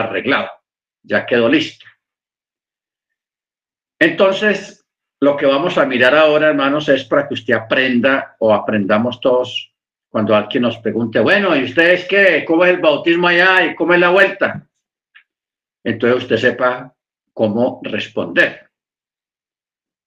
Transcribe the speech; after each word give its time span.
arreglado, 0.00 0.50
ya 1.02 1.26
quedó 1.26 1.48
listo. 1.48 1.86
Entonces, 3.98 4.86
lo 5.20 5.36
que 5.36 5.46
vamos 5.46 5.76
a 5.76 5.84
mirar 5.84 6.14
ahora, 6.14 6.48
hermanos, 6.48 6.88
es 6.88 7.04
para 7.04 7.28
que 7.28 7.34
usted 7.34 7.54
aprenda 7.54 8.36
o 8.38 8.54
aprendamos 8.54 9.20
todos 9.20 9.74
cuando 10.08 10.34
alguien 10.34 10.62
nos 10.62 10.78
pregunte, 10.78 11.20
bueno, 11.20 11.54
¿y 11.54 11.64
ustedes 11.64 12.06
qué? 12.06 12.44
¿Cómo 12.46 12.64
es 12.64 12.74
el 12.74 12.80
bautismo 12.80 13.28
allá 13.28 13.64
y 13.64 13.74
cómo 13.74 13.94
es 13.94 14.00
la 14.00 14.10
vuelta? 14.10 14.66
Entonces 15.84 16.22
usted 16.22 16.36
sepa 16.36 16.94
cómo 17.32 17.80
responder 17.84 18.70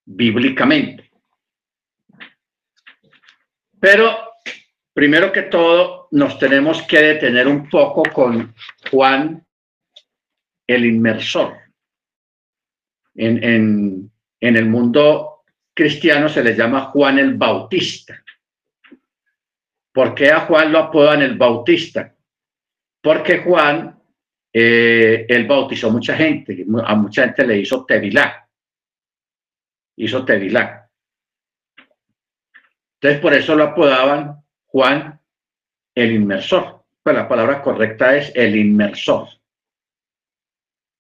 bíblicamente. 0.06 1.10
Pero 3.80 4.34
primero 4.94 5.32
que 5.32 5.44
todo, 5.44 6.08
nos 6.12 6.38
tenemos 6.38 6.82
que 6.84 7.00
detener 7.00 7.48
un 7.48 7.70
poco 7.70 8.04
con 8.04 8.54
Juan 8.92 9.46
el 10.74 10.86
inmersor. 10.86 11.58
En, 13.16 13.44
en, 13.44 14.12
en 14.40 14.58
el 14.58 14.66
mundo 14.66 15.44
cristiano 15.74 16.30
se 16.30 16.44
le 16.44 16.56
llama 16.56 16.86
Juan 16.86 17.20
el 17.20 17.36
Bautista. 17.36 18.24
¿Por 19.92 20.16
qué 20.16 20.32
a 20.32 20.42
Juan 20.42 20.72
lo 20.72 20.80
apodan 20.80 21.22
el 21.22 21.38
Bautista? 21.38 22.16
Porque 23.02 23.40
Juan, 23.40 24.00
eh, 24.52 25.26
él 25.30 25.46
bautizó 25.46 25.92
mucha 25.92 26.16
gente, 26.16 26.66
a 26.84 26.96
mucha 26.96 27.26
gente 27.26 27.46
le 27.46 27.60
hizo 27.60 27.86
tevilá. 27.86 28.48
Hizo 29.96 30.26
tevilá. 30.26 30.90
Entonces 32.96 33.22
por 33.22 33.34
eso 33.34 33.56
lo 33.56 33.66
apodaban 33.66 34.44
Juan 34.66 35.20
el 35.94 36.12
inmersor. 36.14 36.84
Pues 37.04 37.16
la 37.16 37.28
palabra 37.28 37.62
correcta 37.62 38.16
es 38.16 38.32
el 38.34 38.56
inmersor. 38.56 39.28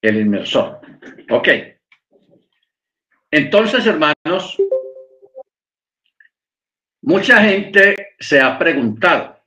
El 0.04 0.18
inmersor. 0.18 0.82
Ok. 1.30 1.48
Entonces, 3.32 3.86
hermanos, 3.88 4.58
mucha 7.02 7.42
gente 7.42 8.16
se 8.20 8.42
ha 8.42 8.60
preguntado 8.60 9.40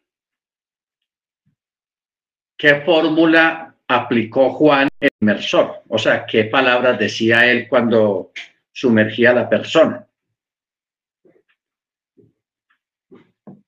qué 2.56 2.80
fórmula 2.80 3.76
aplicó 3.86 4.50
Juan 4.54 4.88
el 4.98 5.10
inmersor, 5.20 5.82
o 5.88 5.98
sea, 5.98 6.24
qué 6.24 6.44
palabras 6.44 6.98
decía 6.98 7.50
él 7.50 7.68
cuando 7.68 8.32
sumergía 8.72 9.32
a 9.32 9.34
la 9.34 9.48
persona. 9.50 10.06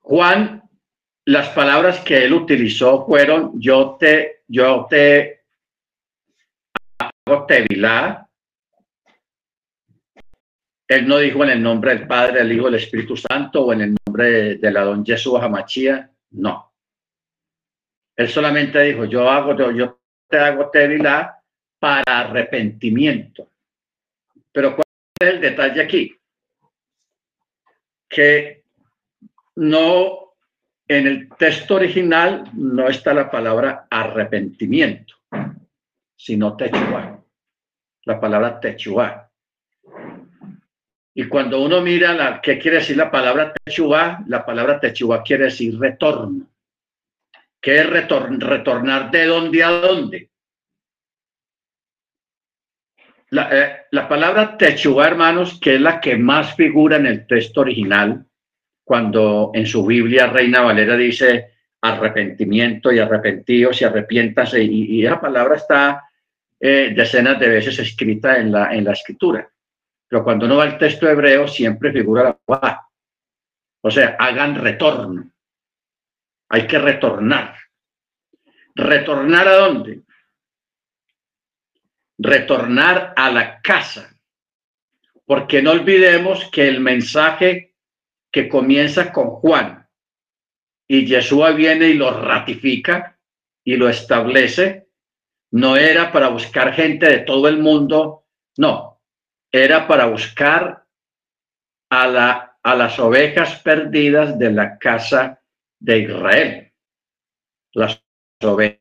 Juan, 0.00 0.62
las 1.26 1.50
palabras 1.50 2.00
que 2.00 2.24
él 2.24 2.32
utilizó 2.32 3.04
fueron 3.04 3.60
yo 3.60 3.98
te, 4.00 4.40
yo 4.48 4.86
te 4.88 5.37
hago 7.28 7.46
tevilá, 7.46 8.28
él 10.88 11.06
no 11.06 11.18
dijo 11.18 11.44
en 11.44 11.50
el 11.50 11.62
nombre 11.62 11.94
del 11.94 12.06
Padre, 12.06 12.38
del 12.38 12.52
Hijo, 12.52 12.64
del 12.64 12.76
Espíritu 12.76 13.16
Santo 13.16 13.66
o 13.66 13.72
en 13.74 13.82
el 13.82 13.96
nombre 14.06 14.56
de, 14.56 14.70
la 14.70 14.84
don 14.84 15.04
Jesús 15.04 15.38
Hamachía. 15.40 16.10
No. 16.30 16.72
Él 18.16 18.28
solamente 18.28 18.80
dijo, 18.82 19.04
yo 19.04 19.28
hago, 19.28 19.54
yo, 19.72 20.00
te 20.26 20.38
hago 20.38 20.70
tevilá 20.70 21.42
para 21.78 22.20
arrepentimiento. 22.20 23.50
Pero 24.50 24.74
¿cuál 24.74 24.86
es 25.20 25.28
el 25.28 25.40
detalle 25.40 25.82
aquí? 25.82 26.18
Que 28.08 28.64
no, 29.56 30.34
en 30.88 31.06
el 31.06 31.28
texto 31.36 31.74
original 31.74 32.44
no 32.54 32.88
está 32.88 33.12
la 33.12 33.30
palabra 33.30 33.86
arrepentimiento, 33.90 35.17
sino 36.18 36.56
techuá. 36.56 37.22
La 38.04 38.20
palabra 38.20 38.60
techuá. 38.60 39.30
Y 41.14 41.24
cuando 41.28 41.62
uno 41.62 41.80
mira 41.80 42.12
la, 42.12 42.40
qué 42.40 42.58
quiere 42.58 42.78
decir 42.78 42.96
la 42.96 43.10
palabra 43.10 43.52
techubá, 43.52 44.22
la 44.26 44.44
palabra 44.44 44.78
techubá 44.78 45.22
quiere 45.22 45.44
decir 45.44 45.78
retorno. 45.78 46.46
¿Qué 47.60 47.80
es 47.80 47.90
retornar 47.90 49.10
de 49.10 49.26
dónde 49.26 49.64
a 49.64 49.70
dónde? 49.70 50.30
La, 53.30 53.48
eh, 53.50 53.76
la 53.90 54.08
palabra 54.08 54.56
techubá, 54.56 55.06
hermanos, 55.06 55.58
que 55.60 55.74
es 55.74 55.80
la 55.80 56.00
que 56.00 56.16
más 56.16 56.54
figura 56.54 56.96
en 56.96 57.06
el 57.06 57.26
texto 57.26 57.60
original, 57.62 58.24
cuando 58.84 59.50
en 59.54 59.66
su 59.66 59.84
Biblia 59.84 60.28
Reina 60.28 60.62
Valera 60.62 60.96
dice 60.96 61.58
arrepentimiento 61.80 62.92
y 62.92 62.98
arrepentidos 62.98 63.80
y 63.80 63.84
arrepiéntase, 63.84 64.62
y, 64.62 65.04
esa 65.04 65.20
palabra 65.20 65.56
está 65.56 66.07
eh, 66.60 66.92
decenas 66.94 67.38
de 67.38 67.48
veces 67.48 67.78
escrita 67.78 68.38
en 68.38 68.52
la, 68.52 68.74
en 68.74 68.84
la 68.84 68.92
escritura. 68.92 69.50
Pero 70.08 70.24
cuando 70.24 70.46
uno 70.46 70.56
va 70.56 70.64
al 70.64 70.78
texto 70.78 71.08
hebreo, 71.08 71.46
siempre 71.46 71.92
figura 71.92 72.24
la 72.24 72.38
palabra. 72.38 72.88
O 73.82 73.90
sea, 73.90 74.16
hagan 74.18 74.56
retorno. 74.56 75.30
Hay 76.48 76.66
que 76.66 76.78
retornar. 76.78 77.56
¿Retornar 78.74 79.48
a 79.48 79.56
dónde? 79.56 80.02
Retornar 82.16 83.12
a 83.16 83.30
la 83.30 83.60
casa. 83.60 84.14
Porque 85.26 85.62
no 85.62 85.72
olvidemos 85.72 86.50
que 86.50 86.66
el 86.66 86.80
mensaje 86.80 87.74
que 88.30 88.48
comienza 88.48 89.12
con 89.12 89.28
Juan 89.28 89.86
y 90.86 91.04
Yeshua 91.06 91.50
viene 91.52 91.88
y 91.88 91.94
lo 91.94 92.10
ratifica 92.10 93.18
y 93.62 93.76
lo 93.76 93.88
establece, 93.88 94.87
no 95.52 95.76
era 95.76 96.12
para 96.12 96.28
buscar 96.28 96.72
gente 96.72 97.06
de 97.06 97.18
todo 97.20 97.48
el 97.48 97.58
mundo, 97.58 98.26
no, 98.56 99.00
era 99.50 99.86
para 99.86 100.06
buscar 100.06 100.86
a, 101.90 102.06
la, 102.06 102.58
a 102.62 102.74
las 102.74 102.98
ovejas 102.98 103.60
perdidas 103.62 104.38
de 104.38 104.50
la 104.50 104.78
casa 104.78 105.42
de 105.80 105.98
Israel. 106.00 106.72
Las 107.72 108.02
ovejas. 108.42 108.78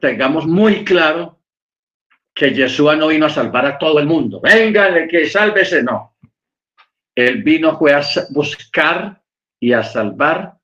Tengamos 0.00 0.46
muy 0.46 0.84
claro 0.84 1.40
que 2.34 2.52
Yeshua 2.52 2.94
no 2.94 3.08
vino 3.08 3.26
a 3.26 3.30
salvar 3.30 3.66
a 3.66 3.78
todo 3.78 3.98
el 3.98 4.06
mundo. 4.06 4.40
Venga, 4.40 5.08
que 5.08 5.28
sálvese, 5.28 5.82
no. 5.82 6.16
Él 7.16 7.42
vino 7.42 7.78
fue 7.78 7.94
a 7.94 8.02
buscar 8.30 9.22
y 9.58 9.72
a 9.72 9.82
salvar 9.82 10.55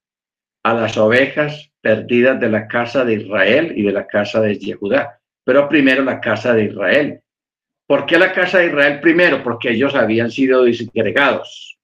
a 0.63 0.75
las 0.75 0.97
ovejas 0.97 1.71
perdidas 1.81 2.41
de 2.41 2.49
la 2.49 2.69
casa 2.69 3.05
de 3.05 3.15
Israel 3.15 3.73
y 3.77 3.83
de 3.83 3.93
la 3.93 4.07
casa 4.07 4.41
de 4.41 4.59
Yehudá 4.59 5.19
pero 5.45 5.69
primero 5.69 6.03
la 6.03 6.21
casa 6.21 6.55
de 6.55 6.65
Israel. 6.65 7.21
¿Por 7.87 8.07
qué 8.07 8.19
la 8.19 8.33
casa 8.33 8.59
de 8.59 8.67
Israel 8.67 9.01
primero? 9.01 9.43
Porque 9.43 9.71
ellos 9.71 9.95
habían 9.95 10.31
sido 10.31 10.65
disgregados. 10.65 11.79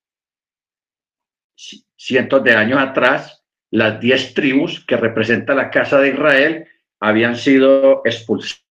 Cientos 1.96 2.44
de 2.44 2.54
años 2.54 2.78
atrás, 2.78 3.44
las 3.70 4.00
diez 4.00 4.32
tribus 4.32 4.84
que 4.84 4.96
representan 4.96 5.56
la 5.56 5.70
casa 5.70 5.98
de 6.00 6.10
Israel 6.10 6.68
habían 7.00 7.36
sido 7.36 8.02
expulsadas, 8.04 8.64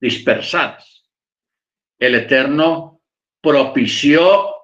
dispersadas. 0.00 1.04
El 1.98 2.14
Eterno 2.14 3.00
propició 3.40 4.54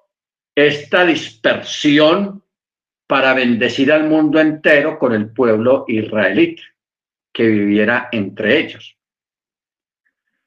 esta 0.54 1.04
dispersión 1.04 2.43
para 3.06 3.34
bendecir 3.34 3.92
al 3.92 4.08
mundo 4.08 4.40
entero 4.40 4.98
con 4.98 5.12
el 5.12 5.30
pueblo 5.30 5.84
israelita 5.88 6.62
que 7.32 7.46
viviera 7.46 8.08
entre 8.12 8.58
ellos. 8.58 8.96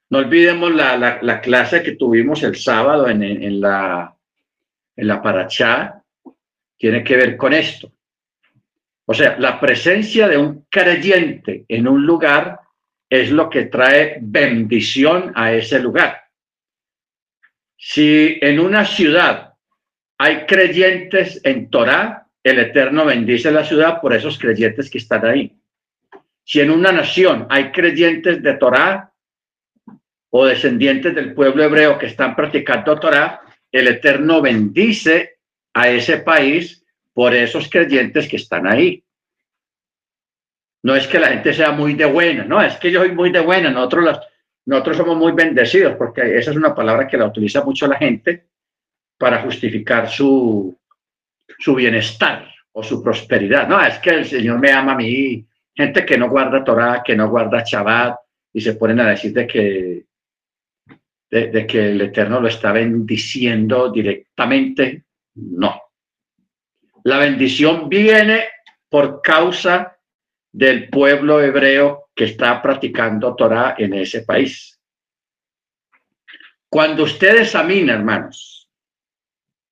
No 0.09 0.19
olvidemos 0.19 0.73
la, 0.73 1.41
clase 1.41 1.83
que 1.83 1.95
tuvimos 1.95 2.41
el 2.43 2.55
sábado 2.55 3.09
en, 3.09 3.21
en, 3.21 3.59
la, 3.59 4.15
en 4.95 5.07
la 5.07 5.21
Parachá, 5.21 6.01
tiene 6.77 7.03
que 7.03 7.17
ver 7.17 7.35
con 7.35 7.53
esto. 7.53 7.91
O 9.05 9.13
sea, 9.13 9.37
la 9.37 9.59
presencia 9.59 10.27
de 10.27 10.37
un 10.37 10.65
creyente 10.69 11.65
en 11.67 11.87
un 11.87 12.05
lugar 12.05 12.59
es 13.09 13.31
lo 13.31 13.49
que 13.49 13.65
trae 13.65 14.17
bendición 14.21 15.31
a 15.35 15.53
ese 15.53 15.79
lugar. 15.79 16.23
Si 17.77 18.37
en 18.41 18.59
una 18.59 18.85
ciudad 18.85 19.53
hay 20.17 20.45
creyentes 20.45 21.39
en 21.43 21.69
Torah, 21.69 22.26
el 22.47 22.59
Eterno 22.59 23.05
bendice 23.05 23.51
la 23.51 23.63
ciudad 23.63 23.99
por 23.99 24.13
esos 24.13 24.39
creyentes 24.39 24.89
que 24.89 24.99
están 24.99 25.25
ahí. 25.25 25.55
Si 26.43 26.61
en 26.61 26.71
una 26.71 26.91
nación 26.91 27.45
hay 27.49 27.71
creyentes 27.71 28.41
de 28.41 28.53
Torah, 28.53 29.11
o 30.29 30.45
descendientes 30.45 31.15
del 31.15 31.33
pueblo 31.33 31.63
hebreo 31.63 31.97
que 31.97 32.07
están 32.07 32.35
practicando 32.35 32.99
Torah, 32.99 33.41
el 33.71 33.87
Eterno 33.87 34.41
bendice 34.41 35.39
a 35.73 35.89
ese 35.89 36.17
país 36.19 36.85
por 37.13 37.33
esos 37.33 37.69
creyentes 37.69 38.27
que 38.27 38.37
están 38.37 38.67
ahí. 38.67 39.03
No 40.83 40.95
es 40.95 41.07
que 41.07 41.19
la 41.19 41.29
gente 41.29 41.53
sea 41.53 41.71
muy 41.71 41.95
de 41.95 42.05
buena, 42.05 42.43
no, 42.43 42.61
es 42.61 42.75
que 42.77 42.91
yo 42.91 42.99
soy 42.99 43.11
muy 43.11 43.31
de 43.31 43.39
buena, 43.39 43.71
nosotros, 43.71 44.19
nosotros 44.65 44.97
somos 44.97 45.17
muy 45.17 45.31
bendecidos, 45.31 45.95
porque 45.97 46.37
esa 46.37 46.51
es 46.51 46.57
una 46.57 46.75
palabra 46.75 47.07
que 47.07 47.17
la 47.17 47.25
utiliza 47.25 47.63
mucho 47.63 47.87
la 47.87 47.97
gente 47.97 48.47
para 49.17 49.41
justificar 49.41 50.07
su, 50.07 50.76
su 51.57 51.75
bienestar 51.75 52.49
o 52.71 52.83
su 52.83 53.03
prosperidad. 53.03 53.67
No, 53.67 53.81
es 53.81 53.99
que 53.99 54.11
el 54.11 54.25
Señor 54.25 54.59
me 54.59 54.71
ama 54.71 54.93
a 54.93 54.97
mí. 54.97 55.45
Gente 55.75 56.05
que 56.05 56.17
no 56.17 56.29
guarda 56.29 56.63
Torah, 56.63 57.03
que 57.03 57.15
no 57.15 57.29
guarda 57.29 57.63
Shabbat 57.65 58.17
y 58.53 58.61
se 58.61 58.73
ponen 58.73 58.99
a 58.99 59.09
decir 59.09 59.33
de 59.33 59.45
que, 59.47 60.05
de 61.29 61.67
que 61.67 61.91
el 61.91 62.01
Eterno 62.01 62.39
lo 62.39 62.47
está 62.47 62.71
bendiciendo 62.71 63.91
directamente. 63.91 65.05
No. 65.35 65.81
La 67.03 67.19
bendición 67.19 67.87
viene 67.89 68.45
por 68.89 69.21
causa 69.21 69.97
del 70.51 70.89
pueblo 70.89 71.41
hebreo 71.41 72.09
que 72.15 72.25
está 72.25 72.61
practicando 72.61 73.35
Torah 73.35 73.75
en 73.77 73.93
ese 73.93 74.23
país. 74.23 74.79
Cuando 76.69 77.03
usted 77.03 77.41
examina, 77.41 77.93
hermanos, 77.93 78.56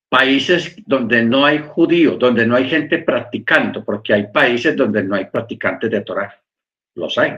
países 0.08 0.76
donde 0.86 1.22
no 1.22 1.44
hay 1.44 1.58
judíos, 1.58 2.18
donde 2.18 2.46
no 2.46 2.56
hay 2.56 2.68
gente 2.68 2.98
practicando, 2.98 3.84
porque 3.84 4.14
hay 4.14 4.26
países 4.28 4.76
donde 4.76 5.02
no 5.02 5.16
hay 5.16 5.26
practicantes 5.26 5.90
de 5.90 6.00
Torah, 6.02 6.40
los 6.94 7.18
hay. 7.18 7.34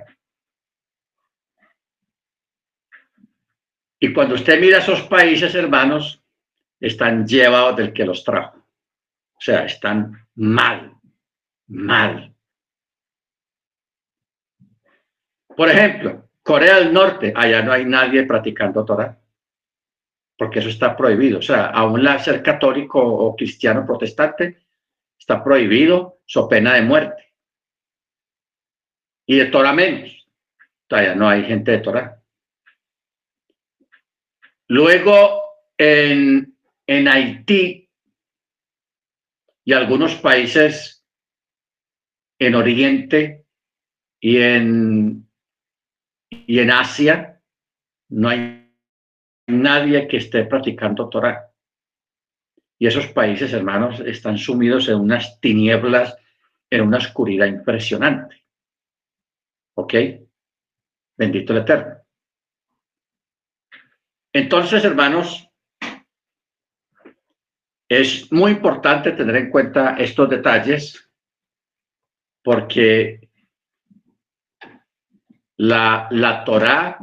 Y 4.01 4.13
cuando 4.13 4.35
usted 4.35 4.61
mira 4.61 4.79
esos 4.79 5.03
países, 5.03 5.55
hermanos, 5.55 6.23
están 6.79 7.27
llevados 7.27 7.77
del 7.77 7.93
que 7.93 8.05
los 8.05 8.23
trajo. 8.23 8.57
O 8.59 9.41
sea, 9.41 9.65
están 9.65 10.27
mal, 10.37 10.95
mal. 11.67 12.33
Por 15.57 15.69
ejemplo, 15.69 16.29
Corea 16.43 16.77
del 16.77 16.93
Norte, 16.93 17.33
allá 17.35 17.63
no 17.63 17.73
hay 17.73 17.85
nadie 17.85 18.23
practicando 18.25 18.85
Torah, 18.85 19.19
porque 20.39 20.61
eso 20.61 20.69
está 20.69 20.97
prohibido. 20.97 21.41
O 21.41 21.43
sea, 21.43 21.67
aún 21.67 22.03
la 22.05 22.19
ser 22.19 22.43
católico 22.43 23.01
o 23.01 23.35
cristiano 23.35 23.85
protestante 23.85 24.65
está 25.19 25.43
prohibido, 25.43 26.21
so 26.25 26.49
pena 26.49 26.75
de 26.75 26.83
muerte. 26.83 27.35
Y 29.27 29.37
de 29.37 29.47
Torah 29.47 29.73
menos. 29.73 30.27
Allá 30.91 31.15
no 31.15 31.29
hay 31.29 31.45
gente 31.45 31.73
de 31.73 31.79
Torah. 31.79 32.23
Luego, 34.69 35.43
en, 35.77 36.57
en 36.87 37.09
Haití 37.09 37.91
y 39.65 39.73
algunos 39.73 40.15
países 40.15 41.05
en 42.39 42.55
Oriente 42.55 43.45
y 44.21 44.39
en 44.39 45.29
y 46.31 46.59
en 46.59 46.71
Asia 46.71 47.43
no 48.09 48.29
hay 48.29 48.58
nadie 49.49 50.07
que 50.07 50.19
esté 50.19 50.45
practicando 50.45 51.09
Torah. 51.09 51.51
Y 52.79 52.87
esos 52.87 53.09
países, 53.09 53.53
hermanos, 53.53 54.01
están 54.01 54.39
sumidos 54.39 54.89
en 54.89 54.97
unas 54.97 55.41
tinieblas, 55.41 56.17
en 56.71 56.83
una 56.83 56.99
oscuridad 56.99 57.47
impresionante. 57.47 58.45
¿Ok? 59.75 59.95
Bendito 61.17 61.53
el 61.53 61.61
Eterno. 61.61 61.97
Entonces, 64.33 64.85
hermanos, 64.85 65.49
es 67.89 68.31
muy 68.31 68.53
importante 68.53 69.13
tener 69.13 69.37
en 69.37 69.51
cuenta 69.51 69.97
estos 69.97 70.29
detalles 70.29 71.11
porque 72.45 73.29
la, 75.57 76.07
la 76.11 76.45
Torah 76.45 76.99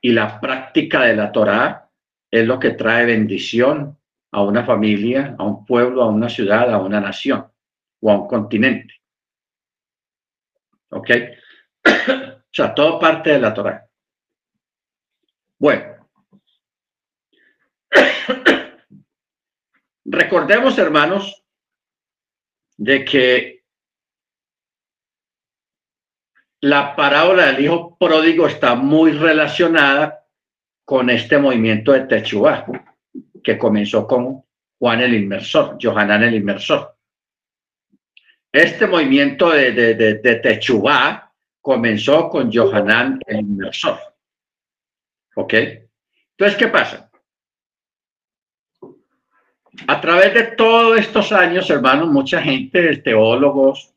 y 0.00 0.12
la 0.12 0.40
práctica 0.40 1.02
de 1.02 1.16
la 1.16 1.30
Torah 1.30 1.90
es 2.30 2.46
lo 2.46 2.58
que 2.58 2.70
trae 2.70 3.04
bendición 3.04 3.98
a 4.32 4.42
una 4.42 4.64
familia, 4.64 5.34
a 5.38 5.44
un 5.44 5.64
pueblo, 5.66 6.02
a 6.02 6.08
una 6.08 6.28
ciudad, 6.28 6.72
a 6.72 6.78
una 6.78 7.00
nación 7.00 7.50
o 8.00 8.10
a 8.10 8.20
un 8.20 8.28
continente. 8.28 8.94
¿Ok? 10.90 11.10
o 11.86 12.52
sea, 12.52 12.74
todo 12.74 12.98
parte 12.98 13.30
de 13.30 13.40
la 13.40 13.54
Torah. 13.54 13.86
Bueno. 15.58 16.08
Recordemos, 20.04 20.78
hermanos, 20.78 21.44
de 22.76 23.04
que 23.04 23.59
la 26.60 26.94
parábola 26.94 27.46
del 27.46 27.64
hijo 27.64 27.96
pródigo 27.96 28.46
está 28.46 28.74
muy 28.74 29.12
relacionada 29.12 30.26
con 30.84 31.08
este 31.08 31.38
movimiento 31.38 31.92
de 31.92 32.00
Techubá, 32.00 32.66
que 33.42 33.56
comenzó 33.56 34.06
con 34.06 34.44
Juan 34.78 35.00
el 35.00 35.14
Inmersor, 35.14 35.78
Johanán 35.80 36.24
el 36.24 36.34
Inmersor. 36.34 36.96
Este 38.52 38.86
movimiento 38.86 39.50
de, 39.50 39.72
de, 39.72 40.34
Techubá 40.36 41.32
comenzó 41.60 42.28
con 42.28 42.52
Johanán 42.52 43.20
el 43.26 43.40
Inmersor. 43.40 43.98
¿Ok? 45.36 45.54
Entonces, 45.54 46.58
¿qué 46.58 46.68
pasa? 46.68 47.10
A 49.86 50.00
través 50.00 50.34
de 50.34 50.42
todos 50.56 50.98
estos 50.98 51.32
años, 51.32 51.70
hermanos, 51.70 52.08
mucha 52.08 52.42
gente, 52.42 52.96
teólogos, 52.98 53.94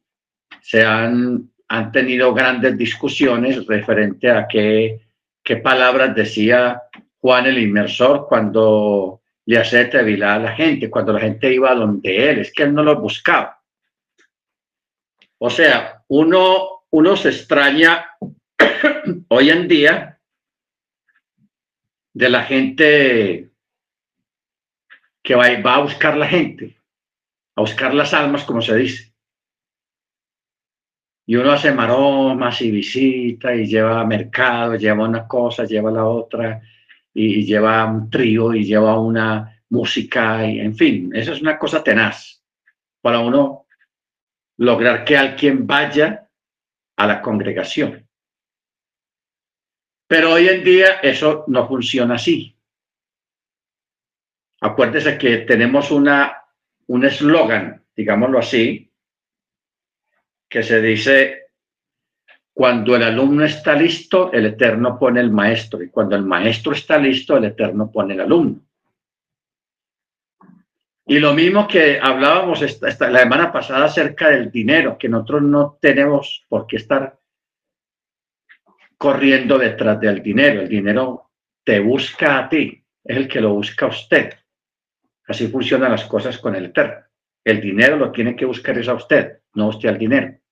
se 0.62 0.86
han 0.86 1.53
han 1.74 1.92
tenido 1.92 2.36
grandes 2.36 2.78
discusiones 2.78 3.66
referente 3.66 4.30
a 4.30 4.48
qué, 4.48 5.02
qué 5.44 5.58
palabras 5.58 6.14
decía 6.14 6.84
Juan 7.20 7.48
el 7.48 7.58
inmersor 7.58 8.28
cuando 8.30 9.22
le 9.48 9.58
hacía 9.58 9.90
tevilá 9.90 10.36
a 10.36 10.40
la 10.40 10.52
gente, 10.52 10.92
cuando 10.92 11.14
la 11.14 11.22
gente 11.22 11.52
iba 11.52 11.74
donde 11.74 12.30
él, 12.30 12.40
es 12.42 12.54
que 12.54 12.62
él 12.62 12.76
no 12.76 12.84
lo 12.84 13.02
buscaba. 13.02 13.60
O 15.40 15.50
sea, 15.50 16.04
uno, 16.10 16.84
uno 16.92 17.16
se 17.16 17.30
extraña 17.30 18.06
hoy 19.30 19.50
en 19.50 19.68
día 19.68 20.20
de 22.14 22.30
la 22.30 22.44
gente 22.44 23.50
que 25.24 25.34
va, 25.34 25.60
va 25.60 25.76
a 25.78 25.82
buscar 25.82 26.18
la 26.18 26.28
gente, 26.28 26.78
a 27.56 27.62
buscar 27.62 27.96
las 27.96 28.14
almas, 28.14 28.44
como 28.44 28.62
se 28.62 28.76
dice 28.76 29.13
y 31.26 31.36
uno 31.36 31.52
hace 31.52 31.72
maromas 31.72 32.62
y 32.62 32.72
visita 32.72 33.56
y 33.56 33.66
lleva 33.66 34.06
mercado, 34.06 34.76
lleva 34.76 35.08
una 35.08 35.28
cosa, 35.28 35.64
lleva 35.66 35.92
la 35.92 36.06
otra, 36.06 36.62
y, 37.14 37.46
lleva 37.46 37.86
un 37.86 38.10
trío 38.10 38.54
y 38.54 38.66
lleva 38.66 39.00
una 39.00 39.64
música, 39.70 40.46
y, 40.46 40.60
en 40.60 40.76
fin, 40.76 41.12
eso 41.14 41.34
es 41.34 41.42
una 41.42 41.58
cosa 41.58 41.84
tenaz 41.84 42.44
para 43.02 43.20
uno 43.20 43.66
lograr 44.58 45.06
que 45.06 45.18
alguien 45.18 45.66
vaya 45.66 46.30
a 46.98 47.08
la 47.08 47.22
congregación. 47.22 48.08
Pero 50.08 50.34
hoy 50.34 50.48
en 50.48 50.64
día 50.64 51.00
eso 51.02 51.46
no 51.48 51.68
funciona 51.68 52.16
así. 52.16 52.56
Acuérdese 54.62 55.18
que 55.18 55.40
tenemos 55.40 55.92
una, 55.92 56.44
un 56.88 57.06
eslogan, 57.06 57.84
digámoslo 57.96 58.40
así, 58.40 58.93
que 60.54 60.62
se 60.62 60.80
dice, 60.84 61.48
cuando 62.54 62.96
el 62.96 63.02
alumno 63.02 63.44
está 63.44 63.74
listo, 63.76 64.32
el 64.32 64.46
Eterno 64.46 65.00
pone 65.00 65.20
el 65.20 65.32
maestro, 65.32 65.82
y 65.82 65.90
cuando 65.90 66.16
el 66.16 66.24
maestro 66.24 66.74
está 66.74 67.00
listo, 67.00 67.36
el 67.36 67.46
Eterno 67.46 67.92
pone 67.92 68.14
el 68.14 68.20
alumno. 68.20 68.62
Y 71.08 71.18
lo 71.18 71.34
mismo 71.34 71.68
que 71.68 72.00
hablábamos 72.00 72.62
la 72.62 72.92
semana 72.92 73.52
pasada 73.52 73.86
acerca 73.86 74.30
del 74.30 74.52
dinero, 74.52 74.96
que 74.96 75.10
nosotros 75.10 75.42
no 75.42 75.80
tenemos 75.82 76.46
por 76.48 76.68
qué 76.68 76.76
estar 76.76 77.18
corriendo 78.96 79.58
detrás 79.58 80.00
del 80.00 80.22
dinero. 80.22 80.62
El 80.62 80.70
dinero 80.70 81.32
te 81.64 81.80
busca 81.80 82.38
a 82.38 82.48
ti, 82.48 82.86
es 83.04 83.18
el 83.18 83.28
que 83.28 83.42
lo 83.42 83.56
busca 83.56 83.88
a 83.88 83.90
usted. 83.90 84.36
Así 85.26 85.48
funcionan 85.48 85.90
las 85.90 86.06
cosas 86.06 86.38
con 86.38 86.56
el 86.56 86.66
Eterno. 86.66 87.04
El 87.44 87.60
dinero 87.60 87.98
lo 87.98 88.12
tiene 88.12 88.36
que 88.36 88.46
buscar 88.46 88.78
es 88.78 88.88
a 88.88 88.94
usted, 88.94 89.40
no 89.56 89.70
usted 89.70 89.90
al 89.90 89.98
dinero. 89.98 90.43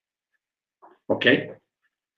¿Ok? 1.12 1.25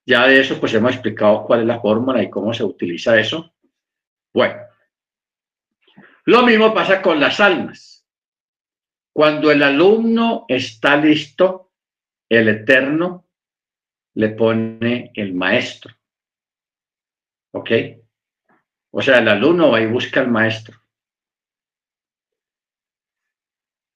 Ya 0.05 0.27
de 0.27 0.39
eso, 0.39 0.59
pues 0.59 0.71
hemos 0.75 0.93
explicado 0.93 1.45
cuál 1.45 1.61
es 1.61 1.65
la 1.65 1.79
fórmula 1.79 2.21
y 2.21 2.29
cómo 2.29 2.53
se 2.53 2.63
utiliza 2.63 3.19
eso. 3.19 3.55
Bueno, 4.31 4.61
lo 6.25 6.43
mismo 6.43 6.75
pasa 6.75 7.01
con 7.01 7.19
las 7.19 7.39
almas. 7.39 8.05
Cuando 9.11 9.49
el 9.51 9.63
alumno 9.63 10.45
está 10.47 10.95
listo, 10.95 11.71
el 12.29 12.49
Eterno 12.49 13.25
le 14.13 14.29
pone 14.29 15.11
el 15.15 15.33
maestro. 15.33 15.95
¿Ok? 17.51 17.71
O 18.91 19.01
sea, 19.01 19.17
el 19.17 19.27
alumno 19.27 19.71
va 19.71 19.81
y 19.81 19.87
busca 19.87 20.19
al 20.19 20.29
maestro. 20.29 20.79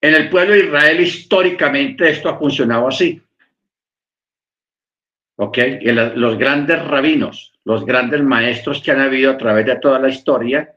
En 0.01 0.15
el 0.15 0.27
pueblo 0.31 0.53
de 0.53 0.65
Israel 0.65 1.01
históricamente 1.01 2.09
esto 2.09 2.29
ha 2.29 2.39
funcionado 2.39 2.87
así. 2.87 3.21
¿Ok? 5.37 5.57
Y 5.81 5.91
los 5.91 6.37
grandes 6.37 6.83
rabinos, 6.85 7.53
los 7.63 7.85
grandes 7.85 8.21
maestros 8.21 8.81
que 8.81 8.91
han 8.91 9.01
habido 9.01 9.31
a 9.31 9.37
través 9.37 9.65
de 9.65 9.77
toda 9.77 9.99
la 9.99 10.09
historia, 10.09 10.73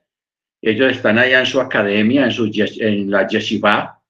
ellos 0.62 0.92
están 0.92 1.18
allá 1.18 1.40
en 1.40 1.46
su 1.46 1.60
academia, 1.60 2.24
en, 2.24 2.30
su, 2.30 2.50
en 2.54 3.10
la 3.10 3.26
yeshiva, 3.26 4.00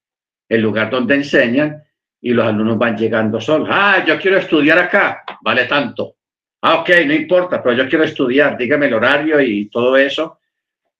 el 0.48 0.60
lugar 0.60 0.90
donde 0.90 1.14
enseñan 1.14 1.82
y 2.20 2.32
los 2.32 2.46
alumnos 2.46 2.76
van 2.78 2.96
llegando 2.96 3.40
solos. 3.40 3.68
Ah, 3.70 4.04
yo 4.06 4.18
quiero 4.18 4.38
estudiar 4.38 4.78
acá, 4.78 5.22
vale 5.42 5.66
tanto. 5.66 6.16
Ah, 6.62 6.80
ok, 6.80 6.90
no 7.06 7.14
importa, 7.14 7.62
pero 7.62 7.76
yo 7.76 7.88
quiero 7.88 8.04
estudiar, 8.04 8.58
dígame 8.58 8.86
el 8.86 8.94
horario 8.94 9.40
y 9.40 9.70
todo 9.70 9.96
eso. 9.96 10.38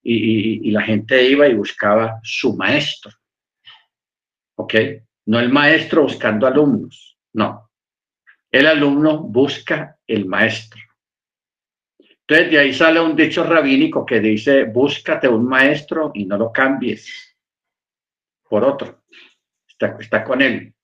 Y, 0.02 0.70
la 0.70 0.82
gente 0.82 1.22
iba 1.22 1.46
y 1.46 1.54
buscaba 1.54 2.20
su 2.22 2.56
maestro. 2.56 3.12
¿Ok? 4.56 4.74
No 5.26 5.40
el 5.40 5.50
maestro 5.50 6.02
buscando 6.02 6.46
alumnos, 6.46 7.18
no. 7.34 7.69
El 8.50 8.66
alumno 8.66 9.18
busca 9.18 9.98
el 10.06 10.26
maestro. 10.26 10.80
Entonces 11.98 12.50
de 12.50 12.58
ahí 12.58 12.72
sale 12.72 13.00
un 13.00 13.16
dicho 13.16 13.42
rabínico 13.44 14.06
que 14.06 14.20
dice, 14.20 14.64
búscate 14.64 15.26
un 15.28 15.46
maestro 15.46 16.12
y 16.14 16.26
no 16.26 16.36
lo 16.36 16.52
cambies 16.52 17.36
por 18.48 18.64
otro. 18.64 19.04
Está, 19.66 20.24
con 20.24 20.42
él 20.42 20.74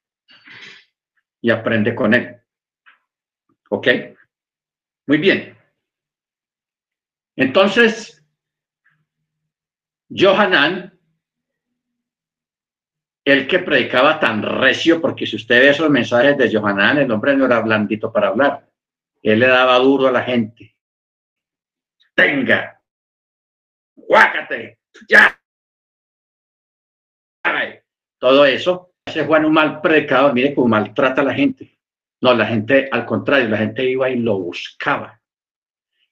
y 1.40 1.50
aprende 1.50 1.94
con 1.94 2.14
él. 2.14 2.36
¿Ok? 3.70 3.88
Muy 5.06 5.18
bien. 5.18 5.56
Entonces, 7.36 8.24
Johanan, 10.08 10.95
el 13.26 13.48
que 13.48 13.58
predicaba 13.58 14.20
tan 14.20 14.40
recio, 14.40 15.00
porque 15.00 15.26
si 15.26 15.34
usted 15.34 15.60
ve 15.60 15.70
esos 15.70 15.90
mensajes 15.90 16.38
de 16.38 16.48
Johanan, 16.48 16.98
el 16.98 17.10
hombre 17.10 17.36
no 17.36 17.46
era 17.46 17.58
blandito 17.58 18.12
para 18.12 18.28
hablar. 18.28 18.64
Él 19.20 19.40
le 19.40 19.48
daba 19.48 19.76
duro 19.78 20.06
a 20.06 20.12
la 20.12 20.22
gente. 20.22 20.76
Tenga, 22.14 22.80
guácate, 23.96 24.78
ya. 25.08 25.36
Todo 28.18 28.44
eso. 28.44 28.92
Ese 29.04 29.24
Juan 29.24 29.44
un 29.44 29.52
mal 29.52 29.80
predicador, 29.80 30.32
mire 30.32 30.54
cómo 30.54 30.68
maltrata 30.68 31.22
a 31.22 31.24
la 31.24 31.34
gente. 31.34 31.78
No, 32.20 32.32
la 32.32 32.46
gente, 32.46 32.88
al 32.90 33.04
contrario, 33.04 33.48
la 33.48 33.58
gente 33.58 33.84
iba 33.84 34.08
y 34.08 34.20
lo 34.20 34.38
buscaba. 34.38 35.20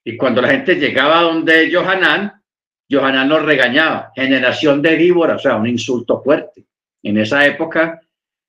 Y 0.03 0.17
cuando 0.17 0.41
la 0.41 0.49
gente 0.49 0.75
llegaba 0.75 1.21
donde 1.21 1.73
Johanán, 1.73 2.43
Johanán 2.89 3.29
los 3.29 3.43
regañaba. 3.43 4.11
Generación 4.13 4.81
de 4.81 4.95
víbora, 4.97 5.35
o 5.35 5.39
sea, 5.39 5.55
un 5.55 5.67
insulto 5.67 6.21
fuerte. 6.21 6.65
En 7.05 7.19
esa 7.19 7.45
época, 7.45 8.01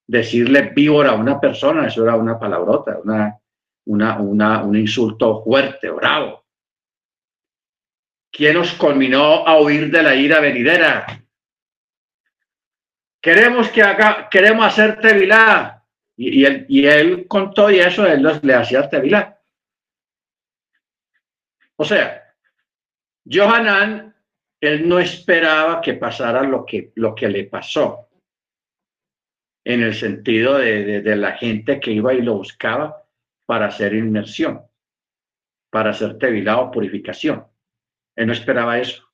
decirle 0.07 0.73
víbora 0.75 1.11
a 1.11 1.17
una 1.17 1.39
persona, 1.39 1.87
eso 1.87 2.03
era 2.03 2.17
una 2.17 2.39
palabrota, 2.39 2.99
una, 3.05 3.39
una, 3.85 4.19
una, 4.19 4.63
un 4.63 4.75
insulto 4.77 5.45
fuerte, 5.45 5.91
bravo. 5.91 6.43
¿Quién 8.33 8.55
nos 8.55 8.73
culminó 8.73 9.47
a 9.47 9.61
huir 9.61 9.91
de 9.91 10.03
la 10.03 10.15
ira 10.15 10.41
venidera? 10.41 11.23
Queremos 13.21 13.69
que 13.69 13.83
haga, 13.83 14.27
queremos 14.31 14.65
hacer 14.65 15.01
tevilá. 15.03 15.85
Y, 16.17 16.47
él, 16.47 16.65
y 16.67 16.87
él 16.87 17.27
con 17.29 17.53
todo 17.53 17.71
y 17.71 17.79
eso, 17.81 18.07
él 18.07 18.27
le 18.41 18.55
hacía 18.55 18.89
tevilá. 18.89 19.39
O 21.77 21.85
sea, 21.85 22.35
Johanan, 23.31 24.17
él 24.63 24.89
no 24.89 24.99
esperaba 24.99 25.83
que 25.83 25.93
pasara 25.93 26.43
lo 26.43 26.65
que, 26.65 26.93
lo 26.95 27.15
que 27.15 27.29
le 27.29 27.45
pasó, 27.45 28.06
en 29.67 29.83
el 29.83 29.95
sentido 29.95 30.59
de, 30.59 31.03
de, 31.03 31.17
la 31.17 31.33
gente 31.33 31.81
que 31.81 31.91
iba 31.91 32.15
y 32.15 32.23
lo 32.23 32.35
buscaba 32.35 33.03
para 33.47 33.67
hacer 33.67 33.95
inmersión, 33.95 34.63
para 35.71 35.91
hacer 35.91 36.19
tevilá 36.19 36.59
o 36.59 36.71
purificación. 36.71 37.45
Él 38.15 38.29
no 38.29 38.33
esperaba 38.33 38.79
eso. 38.79 39.13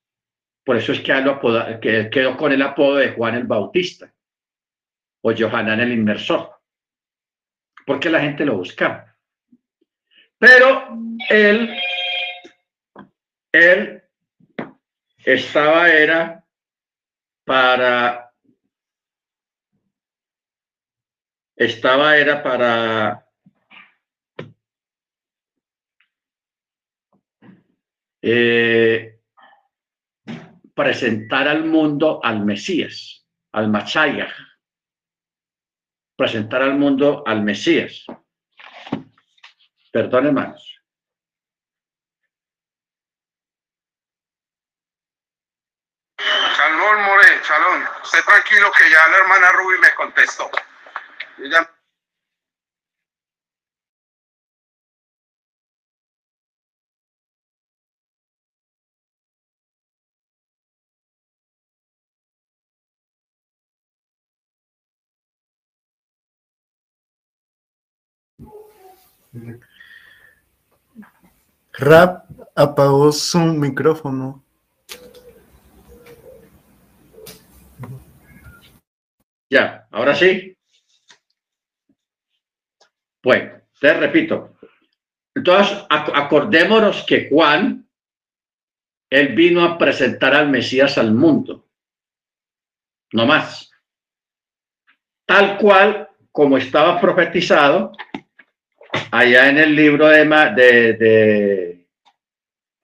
Por 0.62 0.76
eso 0.76 0.92
es 0.92 1.00
que, 1.00 1.12
él, 1.12 2.10
quedó 2.10 2.36
con 2.36 2.52
el 2.52 2.60
apodo 2.60 2.96
de 2.96 3.12
Juan 3.12 3.34
el 3.34 3.44
Bautista 3.44 4.12
o 5.22 5.32
Johanan 5.32 5.80
el 5.80 5.92
Inmersor 5.92 6.50
porque 7.86 8.10
la 8.10 8.20
gente 8.20 8.44
lo 8.44 8.58
buscaba. 8.58 9.16
Pero 10.38 10.98
él, 11.30 11.74
él 13.52 14.02
estaba 15.24 15.90
era 15.90 16.44
para, 17.44 18.31
estaba 21.64 22.16
era 22.16 22.42
para 22.42 23.26
eh, 28.22 29.20
presentar 30.74 31.48
al 31.48 31.64
mundo 31.64 32.20
al 32.22 32.44
Mesías, 32.44 33.26
al 33.52 33.68
Machayah 33.68 34.32
presentar 36.22 36.62
al 36.62 36.74
mundo 36.74 37.24
al 37.26 37.42
Mesías. 37.42 38.04
Perdón, 39.90 40.26
hermanos. 40.26 40.80
Salón 46.56 47.02
More, 47.02 47.44
Salón. 47.44 47.82
Esté 48.04 48.22
tranquilo 48.22 48.70
que 48.78 48.88
ya 48.88 49.08
la 49.08 49.16
hermana 49.16 49.50
Ruby 49.50 49.78
me 49.80 49.94
contestó. 49.94 50.48
Rap 71.72 72.26
apagó 72.54 73.10
su 73.12 73.38
micrófono. 73.38 74.42
Ya, 79.48 79.86
ahora 79.90 80.14
sí. 80.14 80.51
Bueno, 83.22 83.60
te 83.80 83.94
repito. 83.94 84.56
Entonces, 85.34 85.78
acordémonos 85.88 87.04
que 87.06 87.28
Juan, 87.28 87.88
él 89.10 89.34
vino 89.34 89.64
a 89.64 89.78
presentar 89.78 90.34
al 90.34 90.48
Mesías 90.48 90.98
al 90.98 91.12
mundo. 91.12 91.68
No 93.12 93.26
más. 93.26 93.70
Tal 95.26 95.58
cual 95.58 96.08
como 96.30 96.56
estaba 96.56 97.00
profetizado 97.00 97.92
allá 99.10 99.48
en 99.48 99.58
el 99.58 99.76
libro 99.76 100.08
de, 100.08 100.24
de, 100.24 100.92
de 100.94 101.86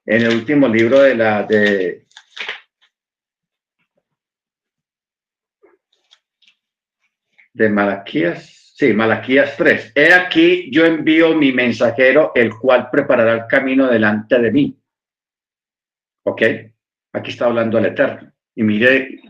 en 0.06 0.22
el 0.22 0.34
último 0.34 0.68
libro 0.68 1.00
de 1.00 1.14
la 1.14 1.42
de 1.42 2.06
de 7.58 7.68
Malaquías, 7.68 8.57
sí, 8.78 8.92
Malaquías 8.92 9.56
3. 9.56 9.92
He 9.94 10.12
aquí, 10.12 10.70
yo 10.70 10.86
envío 10.86 11.34
mi 11.34 11.52
mensajero, 11.52 12.30
el 12.34 12.54
cual 12.54 12.88
preparará 12.90 13.32
el 13.34 13.46
camino 13.48 13.88
delante 13.88 14.38
de 14.38 14.52
mí. 14.52 14.78
¿Ok? 16.24 16.42
Aquí 17.12 17.30
está 17.30 17.46
hablando 17.46 17.78
el 17.78 17.86
Eterno. 17.86 18.32
Y 18.54 18.62
mire, 18.62 19.20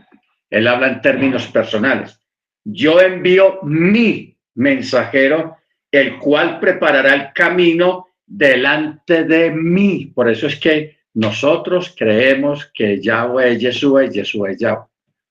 él 0.49 0.67
habla 0.67 0.89
en 0.89 1.01
términos 1.01 1.47
personales. 1.47 2.19
Yo 2.63 3.01
envío 3.01 3.59
mi 3.63 4.37
mensajero 4.55 5.57
el 5.91 6.19
cual 6.19 6.59
preparará 6.59 7.15
el 7.15 7.33
camino 7.33 8.09
delante 8.27 9.23
de 9.23 9.49
mí. 9.49 10.11
Por 10.13 10.29
eso 10.29 10.45
es 10.45 10.59
que 10.59 10.97
nosotros 11.15 11.95
creemos 11.97 12.69
que 12.71 13.01
Yahweh 13.01 13.53
es 13.53 13.59
Yeshua 13.61 14.05
y 14.05 14.09
Yeshua 14.09 14.51
es 14.51 14.59
Yahweh, 14.59 14.85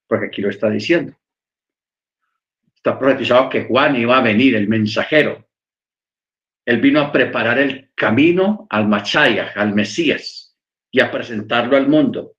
porque 0.09 0.27
aquí 0.27 0.43
lo 0.43 0.51
está 0.51 0.69
diciendo. 0.69 1.13
Está 2.88 2.99
profetizado 2.99 3.50
que 3.50 3.64
Juan 3.64 3.97
iba 3.97 4.16
a 4.16 4.23
venir, 4.23 4.57
el 4.57 4.66
mensajero. 4.66 5.47
Él 6.64 6.80
vino 6.80 7.00
a 7.00 7.12
preparar 7.12 7.59
el 7.59 7.90
camino 7.95 8.66
al 8.71 8.88
Machaya, 8.88 9.52
al 9.54 9.75
Mesías, 9.75 10.57
y 10.90 11.00
a 11.00 11.11
presentarlo 11.11 11.76
al 11.76 11.87
mundo. 11.87 12.37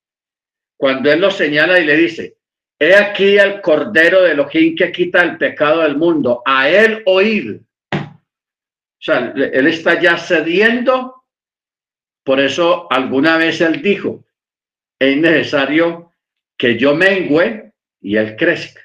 Cuando 0.76 1.12
él 1.12 1.22
lo 1.22 1.30
señala 1.30 1.80
y 1.80 1.86
le 1.86 1.96
dice, 1.96 2.38
he 2.80 2.96
aquí 2.96 3.38
el 3.38 3.62
Cordero 3.62 4.24
de 4.24 4.32
Elohim 4.32 4.76
que 4.76 4.92
quita 4.92 5.22
el 5.22 5.38
pecado 5.38 5.82
del 5.82 5.98
mundo, 5.98 6.42
a 6.44 6.68
él 6.68 7.04
oír 7.06 7.62
o 9.00 9.02
sea, 9.02 9.34
él 9.34 9.68
está 9.68 10.00
ya 10.02 10.18
cediendo. 10.18 11.24
Por 12.24 12.40
eso 12.42 12.92
alguna 12.92 13.38
vez 13.38 13.62
él 13.62 13.82
dijo, 13.82 14.26
es 15.00 15.16
necesario 15.16 16.12
que 16.58 16.78
yo 16.78 16.96
mengüe 16.96 17.72
y 18.02 18.18
él 18.18 18.36
crezca. 18.36 18.82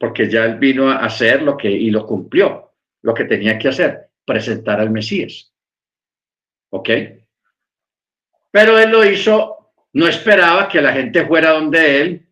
Porque 0.00 0.30
ya 0.30 0.46
él 0.46 0.58
vino 0.58 0.90
a 0.90 1.04
hacer 1.04 1.42
lo 1.42 1.58
que, 1.58 1.70
y 1.70 1.90
lo 1.90 2.06
cumplió, 2.06 2.72
lo 3.02 3.12
que 3.12 3.26
tenía 3.26 3.58
que 3.58 3.68
hacer, 3.68 4.08
presentar 4.24 4.80
al 4.80 4.88
Mesías. 4.88 5.52
¿Ok? 6.70 6.88
Pero 8.50 8.78
él 8.78 8.90
lo 8.90 9.04
hizo, 9.04 9.74
no 9.92 10.08
esperaba 10.08 10.68
que 10.70 10.80
la 10.80 10.94
gente 10.94 11.26
fuera 11.26 11.50
donde 11.50 12.00
él 12.00 12.26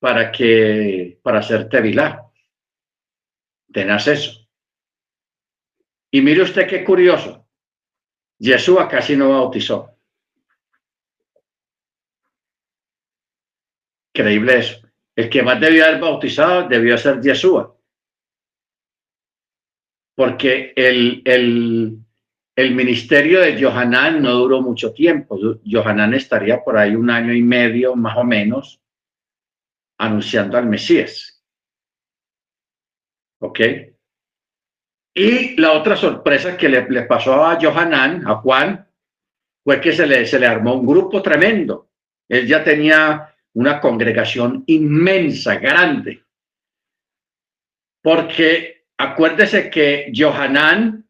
para 0.00 0.32
que 0.32 1.20
para 1.22 1.38
hacer 1.38 1.68
tevilá. 1.68 2.28
Tenás 3.72 4.08
eso. 4.08 4.48
Y 6.10 6.20
mire 6.20 6.42
usted 6.42 6.68
qué 6.68 6.84
curioso. 6.84 7.46
Yeshua 8.38 8.88
casi 8.88 9.16
no 9.16 9.30
bautizó. 9.30 9.96
Creíble 14.12 14.58
eso. 14.58 14.83
El 15.16 15.30
que 15.30 15.42
más 15.42 15.60
debió 15.60 15.84
haber 15.84 16.00
bautizado 16.00 16.68
debió 16.68 16.98
ser 16.98 17.20
Yeshua. 17.20 17.76
Porque 20.16 20.72
el, 20.76 21.22
el, 21.24 21.98
el 22.56 22.74
ministerio 22.74 23.40
de 23.40 23.60
Johanán 23.60 24.22
no 24.22 24.32
duró 24.32 24.60
mucho 24.60 24.92
tiempo. 24.92 25.38
Johanán 25.64 26.14
estaría 26.14 26.62
por 26.62 26.76
ahí 26.76 26.94
un 26.94 27.10
año 27.10 27.32
y 27.32 27.42
medio, 27.42 27.96
más 27.96 28.16
o 28.16 28.24
menos, 28.24 28.80
anunciando 29.98 30.56
al 30.56 30.66
Mesías. 30.66 31.42
¿Ok? 33.40 33.60
Y 35.16 35.60
la 35.60 35.72
otra 35.72 35.96
sorpresa 35.96 36.56
que 36.56 36.68
le, 36.68 37.02
pasó 37.02 37.44
a 37.44 37.58
Johanán, 37.60 38.26
a 38.26 38.36
Juan, 38.36 38.88
fue 39.62 39.80
que 39.80 39.92
se 39.92 40.06
le, 40.06 40.26
se 40.26 40.38
le 40.40 40.46
armó 40.46 40.74
un 40.74 40.86
grupo 40.86 41.22
tremendo. 41.22 41.90
Él 42.28 42.46
ya 42.46 42.64
tenía 42.64 43.33
una 43.54 43.80
congregación 43.80 44.64
inmensa, 44.66 45.56
grande. 45.56 46.22
Porque 48.02 48.84
acuérdese 48.98 49.70
que 49.70 50.12
Johanán 50.14 51.06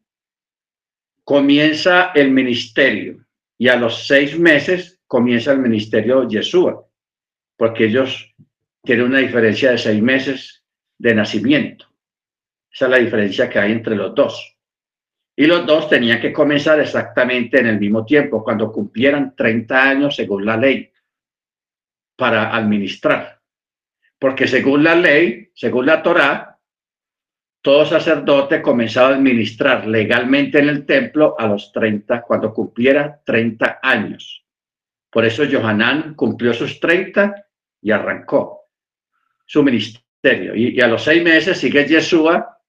comienza 1.23 2.11
el 2.13 2.31
ministerio 2.31 3.25
y 3.57 3.67
a 3.67 3.75
los 3.75 4.07
seis 4.07 4.37
meses 4.37 5.01
comienza 5.07 5.51
el 5.51 5.59
ministerio 5.59 6.21
de 6.21 6.35
Yeshua, 6.35 6.87
porque 7.57 7.85
ellos 7.85 8.33
tienen 8.83 9.07
una 9.07 9.19
diferencia 9.19 9.71
de 9.71 9.77
seis 9.77 10.01
meses 10.01 10.63
de 10.97 11.15
nacimiento. 11.15 11.85
Esa 12.71 12.85
es 12.85 12.91
la 12.91 12.97
diferencia 12.97 13.49
que 13.49 13.59
hay 13.59 13.71
entre 13.71 13.95
los 13.95 14.13
dos. 14.13 14.57
Y 15.35 15.47
los 15.47 15.65
dos 15.65 15.89
tenían 15.89 16.21
que 16.21 16.31
comenzar 16.31 16.79
exactamente 16.79 17.59
en 17.59 17.67
el 17.67 17.79
mismo 17.79 18.05
tiempo, 18.05 18.43
cuando 18.43 18.71
cumplieran 18.71 19.35
30 19.35 19.89
años 19.89 20.15
según 20.15 20.45
la 20.45 20.55
ley, 20.55 20.91
para 22.15 22.55
administrar. 22.55 23.41
Porque 24.19 24.47
según 24.47 24.83
la 24.83 24.95
ley, 24.95 25.51
según 25.53 25.85
la 25.85 26.01
Torá, 26.01 26.59
todo 27.61 27.83
sacerdote 27.85 28.61
comenzaba 28.61 29.09
a 29.09 29.15
administrar 29.15 29.87
legalmente 29.87 30.59
en 30.59 30.69
el 30.69 30.85
templo 30.85 31.35
a 31.37 31.47
los 31.47 31.71
30, 31.71 32.21
cuando 32.21 32.53
cumpliera 32.53 33.21
30 33.25 33.79
años. 33.81 34.45
Por 35.09 35.25
eso 35.25 35.43
Johanán 35.51 36.13
cumplió 36.13 36.53
sus 36.53 36.79
30 36.79 37.47
y 37.81 37.91
arrancó 37.91 38.65
su 39.45 39.63
ministerio. 39.63 40.55
Y, 40.55 40.79
a 40.81 40.87
los 40.87 41.03
seis 41.03 41.23
meses 41.23 41.57
sigue 41.57 41.87
Yeshua 41.87 42.59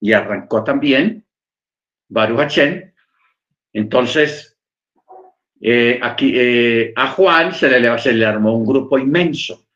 y 0.00 0.12
arrancó 0.12 0.62
también 0.64 1.26
Baruch 2.08 2.40
Hachén. 2.40 2.94
Entonces, 3.72 4.55
eh, 5.60 5.98
aquí 6.02 6.32
eh, 6.34 6.92
a 6.94 7.08
Juan 7.12 7.54
se 7.54 7.68
le, 7.80 8.26
armó 8.26 8.54
un 8.56 8.66
grupo 8.66 8.98
inmenso. 8.98 9.66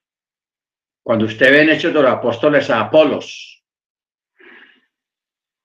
Cuando 1.03 1.25
usted 1.25 1.51
ve 1.51 1.63
en 1.63 1.71
Hechos 1.71 1.95
de 1.95 2.03
los 2.03 2.11
Apóstoles 2.11 2.69
a 2.71 2.81
Apolos, 2.81 3.65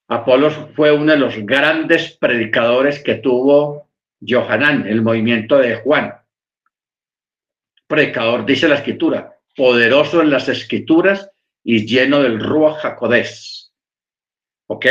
Apolos 0.07 0.55
fue 0.75 0.91
uno 0.91 1.11
de 1.11 1.17
los 1.17 1.35
grandes 1.37 2.15
predicadores 2.17 3.03
que 3.03 3.15
tuvo 3.15 3.89
Johanán, 4.25 4.87
el 4.87 5.01
movimiento 5.01 5.57
de 5.57 5.75
Juan. 5.77 6.13
Predicador, 7.87 8.45
dice 8.45 8.67
la 8.67 8.75
escritura, 8.75 9.37
poderoso 9.55 10.21
en 10.21 10.31
las 10.31 10.47
escrituras 10.47 11.29
y 11.63 11.85
lleno 11.85 12.21
del 12.21 12.39
Ruach 12.39 12.77
Jacodés. 12.77 13.73
¿Ok? 14.67 14.85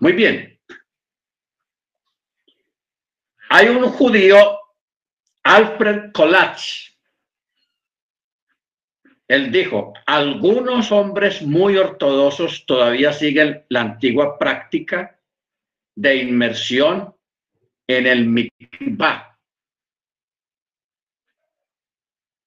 Muy 0.00 0.12
bien. 0.12 0.57
Hay 3.50 3.68
un 3.68 3.84
judío, 3.90 4.58
Alfred 5.42 6.12
Kolach, 6.12 6.88
él 9.28 9.52
dijo, 9.52 9.92
algunos 10.06 10.90
hombres 10.90 11.42
muy 11.42 11.76
ortodoxos 11.76 12.64
todavía 12.64 13.12
siguen 13.12 13.66
la 13.68 13.82
antigua 13.82 14.38
práctica 14.38 15.20
de 15.94 16.16
inmersión 16.16 17.14
en 17.86 18.06
el 18.06 18.26
mikvah. 18.26 19.38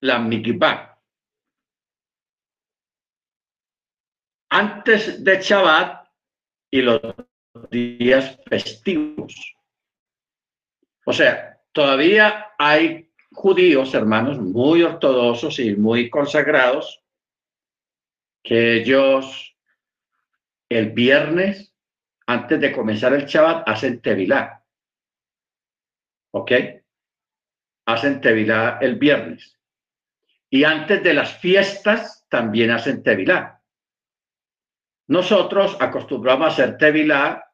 La 0.01 0.17
mikvah. 0.17 0.99
Antes 4.49 5.23
de 5.23 5.39
Shabbat 5.39 6.09
y 6.71 6.81
los 6.81 7.01
días 7.69 8.39
festivos. 8.49 9.55
O 11.05 11.13
sea, 11.13 11.59
todavía 11.71 12.51
hay 12.57 13.11
judíos, 13.31 13.93
hermanos, 13.93 14.39
muy 14.39 14.83
ortodoxos 14.83 15.59
y 15.59 15.75
muy 15.75 16.09
consagrados, 16.09 17.03
que 18.43 18.75
ellos 18.75 19.55
el 20.69 20.91
viernes, 20.91 21.73
antes 22.25 22.59
de 22.61 22.71
comenzar 22.71 23.13
el 23.13 23.25
Shabbat, 23.25 23.67
hacen 23.67 24.01
Tevilá. 24.01 24.63
¿Ok? 26.31 26.51
Hacen 27.85 28.21
Tevilá 28.21 28.77
el 28.81 28.95
viernes. 28.95 29.59
Y 30.49 30.63
antes 30.63 31.03
de 31.03 31.13
las 31.13 31.37
fiestas, 31.39 32.25
también 32.29 32.71
hacen 32.71 33.03
Tevilá. 33.03 33.61
Nosotros 35.07 35.75
acostumbramos 35.79 36.45
a 36.45 36.51
hacer 36.51 36.77
Tevilá 36.77 37.50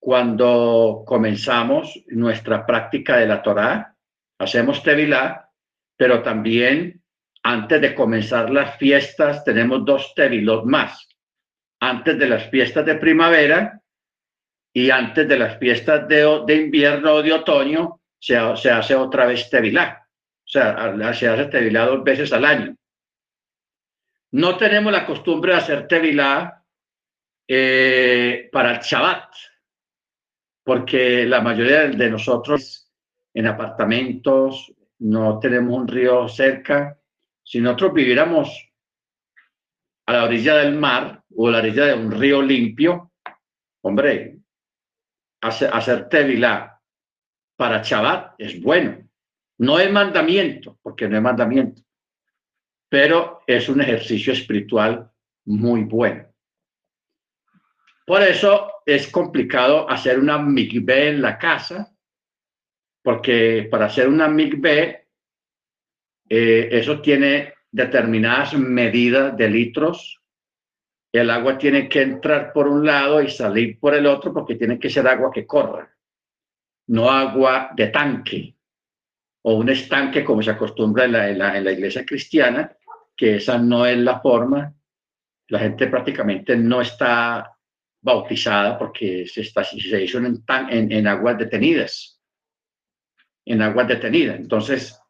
cuando 0.00 1.02
comenzamos 1.06 2.02
nuestra 2.08 2.64
práctica 2.64 3.16
de 3.16 3.26
la 3.26 3.42
Torá, 3.42 3.96
hacemos 4.38 4.82
Tevilá, 4.82 5.50
pero 5.96 6.22
también 6.22 7.02
antes 7.42 7.80
de 7.80 7.94
comenzar 7.94 8.50
las 8.50 8.76
fiestas 8.76 9.44
tenemos 9.44 9.84
dos 9.84 10.14
Tevilot 10.14 10.64
más. 10.64 11.08
Antes 11.80 12.18
de 12.18 12.28
las 12.28 12.48
fiestas 12.50 12.84
de 12.84 12.96
primavera 12.96 13.80
y 14.72 14.90
antes 14.90 15.28
de 15.28 15.38
las 15.38 15.58
fiestas 15.58 16.08
de, 16.08 16.42
de 16.46 16.54
invierno 16.56 17.14
o 17.14 17.22
de 17.22 17.32
otoño 17.32 18.00
se, 18.20 18.36
se, 18.56 18.70
hace 18.70 18.94
otra 18.94 19.26
vez 19.26 19.48
Tevilá. 19.48 20.06
O 20.44 20.50
sea, 20.50 21.14
se 21.14 21.28
hace 21.28 21.44
Tevilá 21.46 21.86
dos 21.86 22.02
veces 22.02 22.32
al 22.32 22.44
año. 22.44 22.76
No 24.32 24.56
tenemos 24.56 24.92
la 24.92 25.06
costumbre 25.06 25.52
de 25.52 25.58
hacer 25.58 25.86
Tevilá 25.86 26.64
eh, 27.46 28.48
para 28.52 28.72
el 28.72 28.80
Shabbat, 28.80 29.32
porque 30.68 31.24
la 31.24 31.40
mayoría 31.40 31.88
de 31.88 32.10
nosotros 32.10 32.92
en 33.32 33.46
apartamentos, 33.46 34.70
no 34.98 35.38
tenemos 35.38 35.74
un 35.74 35.88
río 35.88 36.28
cerca. 36.28 37.00
Si 37.42 37.58
nosotros 37.58 37.94
viviéramos 37.94 38.70
a 40.04 40.12
la 40.12 40.24
orilla 40.24 40.56
del 40.56 40.74
mar 40.74 41.24
o 41.34 41.48
a 41.48 41.52
la 41.52 41.58
orilla 41.60 41.86
de 41.86 41.94
un 41.94 42.12
río 42.12 42.42
limpio, 42.42 43.12
hombre, 43.80 44.40
hacer, 45.40 46.06
tevilá 46.10 46.78
para 47.56 47.82
Shabbat 47.82 48.34
es 48.36 48.60
bueno. 48.60 49.08
No 49.56 49.80
es 49.80 49.90
mandamiento, 49.90 50.78
porque 50.82 51.08
no 51.08 51.16
es 51.16 51.22
mandamiento, 51.22 51.80
pero 52.90 53.40
es 53.46 53.70
un 53.70 53.80
ejercicio 53.80 54.34
espiritual 54.34 55.10
muy 55.46 55.84
bueno. 55.84 56.27
Por 58.08 58.22
eso 58.22 58.72
es 58.86 59.08
complicado 59.08 59.86
hacer 59.86 60.18
una 60.18 60.38
mikveh 60.38 61.08
en 61.08 61.20
la 61.20 61.36
casa, 61.36 61.94
porque 63.02 63.68
para 63.70 63.84
hacer 63.84 64.08
una 64.08 64.28
MIG-B, 64.28 65.06
eh, 66.30 66.68
eso 66.72 67.02
tiene 67.02 67.52
determinadas 67.70 68.54
medidas 68.54 69.36
de 69.36 69.50
litros. 69.50 70.22
El 71.12 71.28
agua 71.28 71.58
tiene 71.58 71.86
que 71.86 72.00
entrar 72.00 72.50
por 72.54 72.66
un 72.66 72.86
lado 72.86 73.20
y 73.20 73.28
salir 73.28 73.78
por 73.78 73.94
el 73.94 74.06
otro 74.06 74.32
porque 74.32 74.54
tiene 74.54 74.78
que 74.78 74.88
ser 74.88 75.06
agua 75.06 75.30
que 75.30 75.46
corra, 75.46 75.94
no 76.86 77.10
agua 77.10 77.72
de 77.76 77.88
tanque 77.88 78.56
o 79.42 79.56
un 79.56 79.68
estanque 79.68 80.24
como 80.24 80.42
se 80.42 80.52
acostumbra 80.52 81.04
en 81.04 81.12
la, 81.12 81.58
en 81.58 81.64
la, 81.64 81.72
iglesia 81.72 82.06
cristiana, 82.06 82.74
que 83.14 83.36
esa 83.36 83.58
no 83.58 83.84
es 83.84 83.98
la 83.98 84.18
forma. 84.18 84.74
La 85.48 85.58
gente 85.58 85.88
prácticamente 85.88 86.56
no 86.56 86.80
está 86.80 87.57
bautizada 88.00 88.78
porque 88.78 89.26
se, 89.26 89.42
está, 89.42 89.64
se 89.64 90.02
hizo 90.02 90.18
en, 90.18 91.06
aguas 91.06 91.38
detenidas 91.38 92.18
en 93.48 93.62
agua 93.62 93.84
detenida. 93.84 94.36
Entonces, 94.36 95.00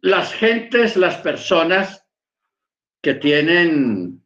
las 0.00 0.32
gentes, 0.32 0.96
las 0.96 1.18
personas 1.18 2.06
que 3.02 3.14
tienen, 3.14 4.22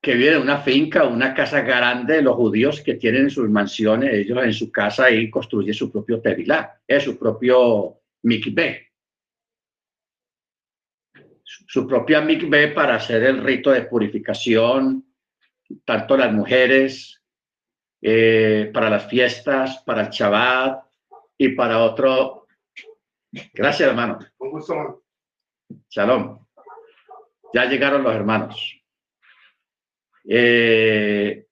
que 0.00 0.14
viven 0.14 0.34
en 0.34 0.42
una 0.42 0.60
finca, 0.60 1.04
una 1.04 1.34
casa 1.34 1.60
grande, 1.62 2.22
los 2.22 2.36
judíos 2.36 2.80
que 2.82 2.94
tienen 2.94 3.30
sus 3.30 3.50
mansiones, 3.50 4.14
ellos 4.14 4.44
en 4.44 4.52
su 4.52 4.70
casa 4.70 5.10
y 5.10 5.28
construyen 5.28 5.74
su 5.74 5.90
propio 5.90 6.20
tevilá, 6.20 6.80
es 6.86 7.02
su 7.02 7.18
propio 7.18 8.00
mikveh. 8.22 8.91
Su 11.72 11.86
propia 11.86 12.20
mikveh 12.20 12.74
para 12.74 12.96
hacer 12.96 13.22
el 13.24 13.42
rito 13.42 13.70
de 13.70 13.84
purificación, 13.84 15.06
tanto 15.86 16.18
las 16.18 16.30
mujeres, 16.30 17.22
eh, 18.02 18.70
para 18.74 18.90
las 18.90 19.08
fiestas, 19.08 19.82
para 19.86 20.02
el 20.02 20.10
Shabbat 20.10 20.84
y 21.38 21.48
para 21.54 21.78
otro. 21.78 22.46
Gracias, 23.54 23.88
hermano. 23.88 24.18
Un 24.36 24.50
gusto. 24.50 25.04
Shalom. 25.88 26.46
Ya 27.54 27.64
llegaron 27.64 28.02
los 28.02 28.14
hermanos. 28.14 28.78
Eh, 30.28 31.46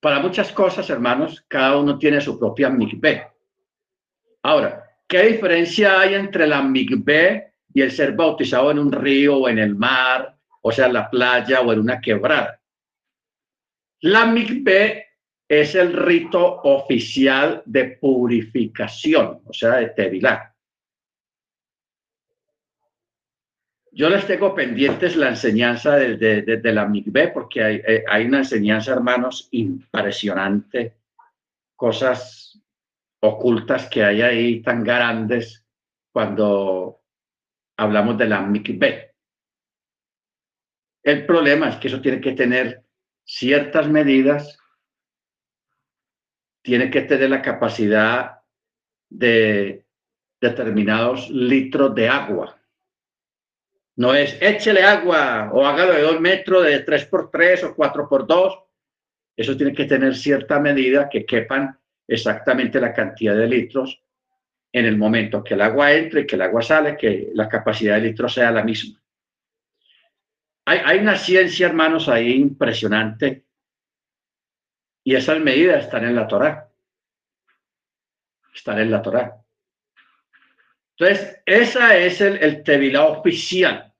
para 0.00 0.18
muchas 0.18 0.52
cosas, 0.52 0.90
hermanos, 0.90 1.46
cada 1.48 1.78
uno 1.78 1.98
tiene 1.98 2.20
su 2.20 2.38
propia 2.38 2.68
mikveh. 2.68 3.26
Ahora, 4.42 4.84
¿qué 5.08 5.22
diferencia 5.22 5.98
hay 5.98 6.12
entre 6.12 6.46
la 6.46 6.60
mikveh 6.60 7.49
y 7.72 7.82
el 7.82 7.92
ser 7.92 8.12
bautizado 8.12 8.70
en 8.70 8.78
un 8.78 8.92
río 8.92 9.36
o 9.36 9.48
en 9.48 9.58
el 9.58 9.74
mar, 9.74 10.36
o 10.62 10.72
sea, 10.72 10.86
en 10.86 10.94
la 10.94 11.10
playa 11.10 11.60
o 11.60 11.72
en 11.72 11.80
una 11.80 12.00
quebrada? 12.00 12.60
La 14.02 14.26
mikveh 14.26 15.06
es 15.48 15.74
el 15.74 15.92
rito 15.92 16.60
oficial 16.62 17.62
de 17.66 17.98
purificación, 18.00 19.42
o 19.44 19.52
sea, 19.52 19.76
de 19.76 19.88
tevilá. 19.88 20.54
Yo 23.92 24.08
les 24.08 24.24
tengo 24.26 24.54
pendientes 24.54 25.16
la 25.16 25.30
enseñanza 25.30 25.96
desde, 25.96 26.72
la 26.72 26.86
MIGB 26.86 27.32
porque 27.32 27.64
hay, 27.64 27.82
eh, 27.86 28.04
hay, 28.08 28.26
una 28.26 28.38
enseñanza, 28.38 28.92
hermanos, 28.92 29.48
impresionante, 29.50 30.94
cosas 31.74 32.62
ocultas 33.20 33.88
que 33.90 34.04
hay 34.04 34.22
ahí 34.22 34.62
tan 34.62 34.84
grandes 34.84 35.66
cuando 36.12 36.99
hablamos 37.80 38.18
de 38.18 38.26
la 38.26 38.40
MIGB. 38.42 39.10
El 41.02 41.26
problema 41.26 41.68
es 41.68 41.76
que 41.76 41.88
eso 41.88 42.00
tiene 42.00 42.20
que 42.20 42.32
tener 42.32 42.84
ciertas 43.24 43.88
medidas, 43.88 44.58
tiene 46.62 46.90
que 46.90 47.02
tener 47.02 47.30
la 47.30 47.42
capacidad 47.42 48.42
de 49.08 49.86
determinados 50.40 51.30
litros 51.30 51.94
de 51.94 52.08
agua 52.08 52.60
no 54.00 54.14
es 54.14 54.38
échele 54.40 54.82
agua 54.82 55.50
o 55.52 55.66
hágalo 55.66 55.92
de 55.92 56.00
dos 56.00 56.18
metros, 56.22 56.64
de 56.64 56.80
tres 56.80 57.04
por 57.04 57.30
tres 57.30 57.62
o 57.64 57.74
cuatro 57.74 58.08
por 58.08 58.26
dos. 58.26 58.58
Eso 59.36 59.54
tiene 59.58 59.74
que 59.74 59.84
tener 59.84 60.16
cierta 60.16 60.58
medida 60.58 61.06
que 61.10 61.26
quepan 61.26 61.78
exactamente 62.08 62.80
la 62.80 62.94
cantidad 62.94 63.36
de 63.36 63.46
litros 63.46 64.02
en 64.72 64.84
el 64.84 64.96
momento 64.96 65.42
que 65.42 65.54
el 65.54 65.62
agua 65.62 65.92
entre 65.92 66.20
y 66.22 66.26
que 66.26 66.36
el 66.36 66.42
agua 66.42 66.62
sale, 66.62 66.96
que 66.96 67.30
la 67.34 67.48
capacidad 67.48 67.96
de 67.96 68.02
litros 68.02 68.34
sea 68.34 68.50
la 68.50 68.62
misma. 68.62 69.00
Hay, 70.66 70.80
hay 70.84 70.98
una 70.98 71.16
ciencia, 71.16 71.66
hermanos, 71.66 72.08
ahí 72.08 72.32
impresionante 72.32 73.44
y 75.04 75.14
esas 75.14 75.40
medidas 75.40 75.84
están 75.84 76.04
en 76.04 76.14
la 76.14 76.28
Torá. 76.28 76.70
Están 78.54 78.78
en 78.78 78.90
la 78.90 79.02
Torá. 79.02 79.42
Entonces, 80.96 81.40
esa 81.46 81.96
es 81.96 82.20
el, 82.20 82.36
el 82.36 82.62
tevilá 82.62 83.04
oficial. 83.06 83.92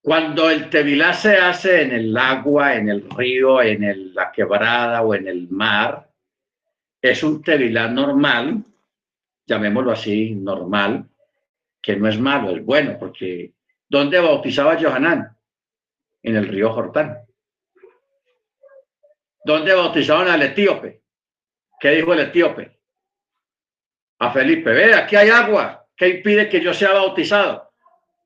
Cuando 0.00 0.50
el 0.50 0.68
tevilá 0.68 1.12
se 1.12 1.36
hace 1.36 1.82
en 1.82 1.92
el 1.92 2.16
agua, 2.16 2.74
en 2.74 2.88
el 2.88 3.08
río, 3.10 3.62
en 3.62 4.14
la 4.14 4.32
quebrada 4.32 5.02
o 5.02 5.14
en 5.14 5.28
el 5.28 5.48
mar, 5.48 6.11
es 7.02 7.22
un 7.22 7.42
tevilá 7.42 7.88
normal, 7.88 8.64
llamémoslo 9.44 9.92
así, 9.92 10.34
normal, 10.34 11.04
que 11.82 11.96
no 11.96 12.08
es 12.08 12.18
malo, 12.18 12.56
es 12.56 12.64
bueno, 12.64 12.96
porque 12.98 13.52
¿dónde 13.88 14.20
bautizaba 14.20 14.80
Johanán? 14.80 15.36
En 16.22 16.36
el 16.36 16.48
río 16.48 16.72
Jordán. 16.72 17.18
¿Dónde 19.44 19.74
bautizaban 19.74 20.28
al 20.28 20.42
etíope? 20.42 21.02
¿Qué 21.80 21.90
dijo 21.90 22.14
el 22.14 22.20
etíope? 22.20 22.78
A 24.20 24.30
Felipe, 24.30 24.70
ve, 24.70 24.94
aquí 24.94 25.16
hay 25.16 25.30
agua. 25.30 25.84
¿Qué 25.96 26.08
impide 26.08 26.48
que 26.48 26.60
yo 26.60 26.72
sea 26.72 26.92
bautizado? 26.92 27.72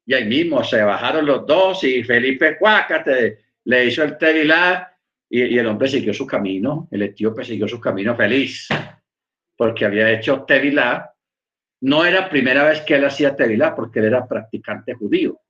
y 0.07 0.15
ahí 0.15 0.25
mismo 0.25 0.63
se 0.63 0.83
bajaron 0.83 1.27
los 1.27 1.45
dos 1.47 1.83
y 1.85 2.03
Felipe 2.05 2.57
Cuácate 2.57 3.41
le 3.65 3.87
hizo 3.87 4.05
el 4.05 4.17
tevilá 4.17 4.96
y, 5.29 5.59
el 5.59 5.67
hombre 5.67 5.89
siguió 5.89 6.15
su 6.15 6.27
camino, 6.27 6.89
el 6.91 7.03
etíope 7.03 7.45
siguió 7.45 7.67
su 7.67 7.81
camino 7.81 8.15
feliz, 8.15 8.69
porque 9.57 9.85
había 9.85 10.11
hecho 10.11 10.45
tevilá. 10.45 11.13
No 11.81 12.05
era 12.05 12.29
primera 12.29 12.65
vez 12.65 12.81
que 12.83 12.95
él 12.97 13.05
hacía 13.05 13.37
tevilá, 13.37 13.75
porque 13.75 13.99
él 13.99 14.07
era 14.07 14.27
practicante 14.27 14.95
judío. 14.95 15.41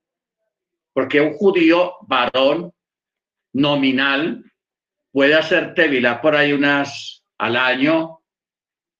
Porque 0.93 1.21
un 1.21 1.35
judío 1.35 1.95
varón 2.03 2.73
nominal 3.53 4.45
puede 5.13 5.35
hacer 5.35 5.75
tevilá 5.75 6.21
por 6.21 6.35
ahí 6.35 6.53
unas 6.53 7.25
al 7.39 7.57
año, 7.57 8.21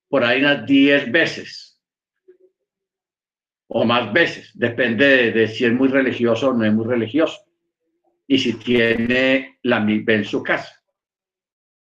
por 0.09 0.25
ahí 0.25 0.41
unas 0.41 0.67
10 0.67 1.11
veces 1.11 1.67
o 3.69 3.85
más 3.85 4.13
veces, 4.13 4.51
depende 4.55 5.33
de, 5.33 5.49
si 5.49 5.65
es 5.65 5.73
muy 5.73 5.89
religioso 5.89 6.51
o 6.51 6.53
no 6.53 6.65
es 6.65 6.73
muy 6.73 6.87
religioso, 6.87 7.46
y 8.27 8.39
si 8.39 8.55
tiene 8.55 9.59
la 9.63 9.81
MIGB 9.81 10.11
en 10.11 10.25
su 10.25 10.43
casa. 10.43 10.83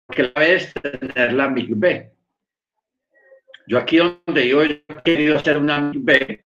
Que 0.10 0.23
la 0.23 0.34
vez 0.36 0.73
tener 0.73 1.34
la 1.34 1.49
MIGB. 1.49 2.12
Yo 3.67 3.77
aquí 3.77 3.97
donde 3.97 4.47
yo 4.47 4.63
he 4.63 4.84
querido 5.03 5.38
hacer 5.38 5.58
una 5.58 5.79
MIGB, 5.79 6.43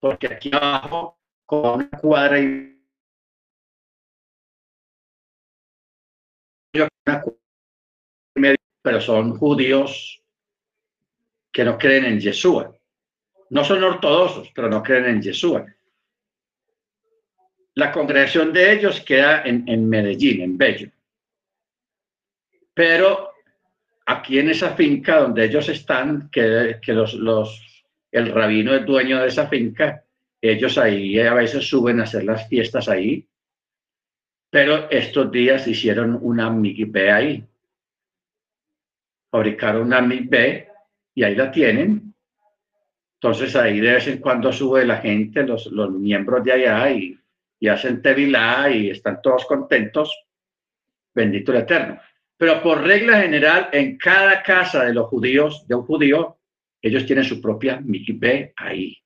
porque 0.00 0.28
aquí 0.28 0.50
abajo, 0.52 1.18
con 1.44 1.80
una 1.80 1.90
cuadra 1.90 2.38
y 2.40 2.78
pero 8.82 9.00
son 9.00 9.36
judíos 9.36 10.22
que 11.52 11.64
no 11.64 11.76
creen 11.76 12.04
en 12.04 12.20
Yeshua. 12.20 12.74
No 13.50 13.64
son 13.64 13.82
ortodoxos, 13.82 14.50
pero 14.54 14.68
no 14.68 14.82
creen 14.82 15.06
en 15.06 15.22
Yeshua. 15.22 15.66
La 17.78 17.92
congregación 17.92 18.52
de 18.52 18.72
ellos 18.72 19.00
queda 19.02 19.44
en, 19.44 19.88
Medellín, 19.88 20.40
en 20.40 20.58
Bello. 20.58 20.90
Pero 22.74 23.30
aquí 24.04 24.40
en 24.40 24.50
esa 24.50 24.74
finca 24.74 25.20
donde 25.20 25.44
ellos 25.44 25.68
están, 25.68 26.28
que, 26.28 26.80
que 26.82 26.92
los, 26.92 27.14
los, 27.14 27.84
el 28.10 28.32
rabino 28.32 28.74
es 28.74 28.84
dueño 28.84 29.20
de 29.20 29.28
esa 29.28 29.46
finca, 29.46 30.02
ellos 30.42 30.76
ahí 30.76 31.20
a 31.20 31.34
veces 31.34 31.68
suben 31.68 32.00
a 32.00 32.02
hacer 32.02 32.24
las 32.24 32.48
fiestas 32.48 32.88
ahí. 32.88 33.28
Pero 34.50 34.90
estos 34.90 35.30
días 35.30 35.68
hicieron 35.68 36.18
una 36.20 36.50
MIGB 36.50 37.12
ahí. 37.12 37.46
Fabricaron 39.30 39.82
una 39.82 40.00
MIGB 40.00 40.66
y 41.14 41.22
ahí 41.22 41.36
la 41.36 41.52
tienen 41.52 42.12
entonces 43.20 43.56
ahí 43.56 43.80
de 43.80 43.94
vez 43.94 44.06
en 44.06 44.18
cuando 44.18 44.52
sube 44.52 44.86
la 44.86 44.98
gente, 44.98 45.42
los, 45.42 45.66
los 45.66 45.90
miembros 45.90 46.44
de 46.44 46.52
allá 46.52 46.90
y, 46.92 47.18
y 47.60 47.68
hacen 47.68 48.02
tevilá 48.02 48.70
y 48.70 48.90
están 48.90 49.20
todos 49.22 49.44
contentos. 49.46 50.26
Bendito 51.14 51.52
el 51.52 51.58
Eterno. 51.58 52.00
Pero 52.36 52.62
por 52.62 52.82
regla 52.82 53.20
general, 53.20 53.68
en 53.72 53.98
cada 53.98 54.42
casa 54.42 54.84
de 54.84 54.94
los 54.94 55.08
judíos, 55.08 55.66
de 55.66 55.74
un 55.74 55.82
judío, 55.82 56.38
ellos 56.80 57.04
tienen 57.04 57.24
su 57.24 57.40
propia 57.40 57.80
mikveh 57.80 58.52
ahí. 58.56 58.96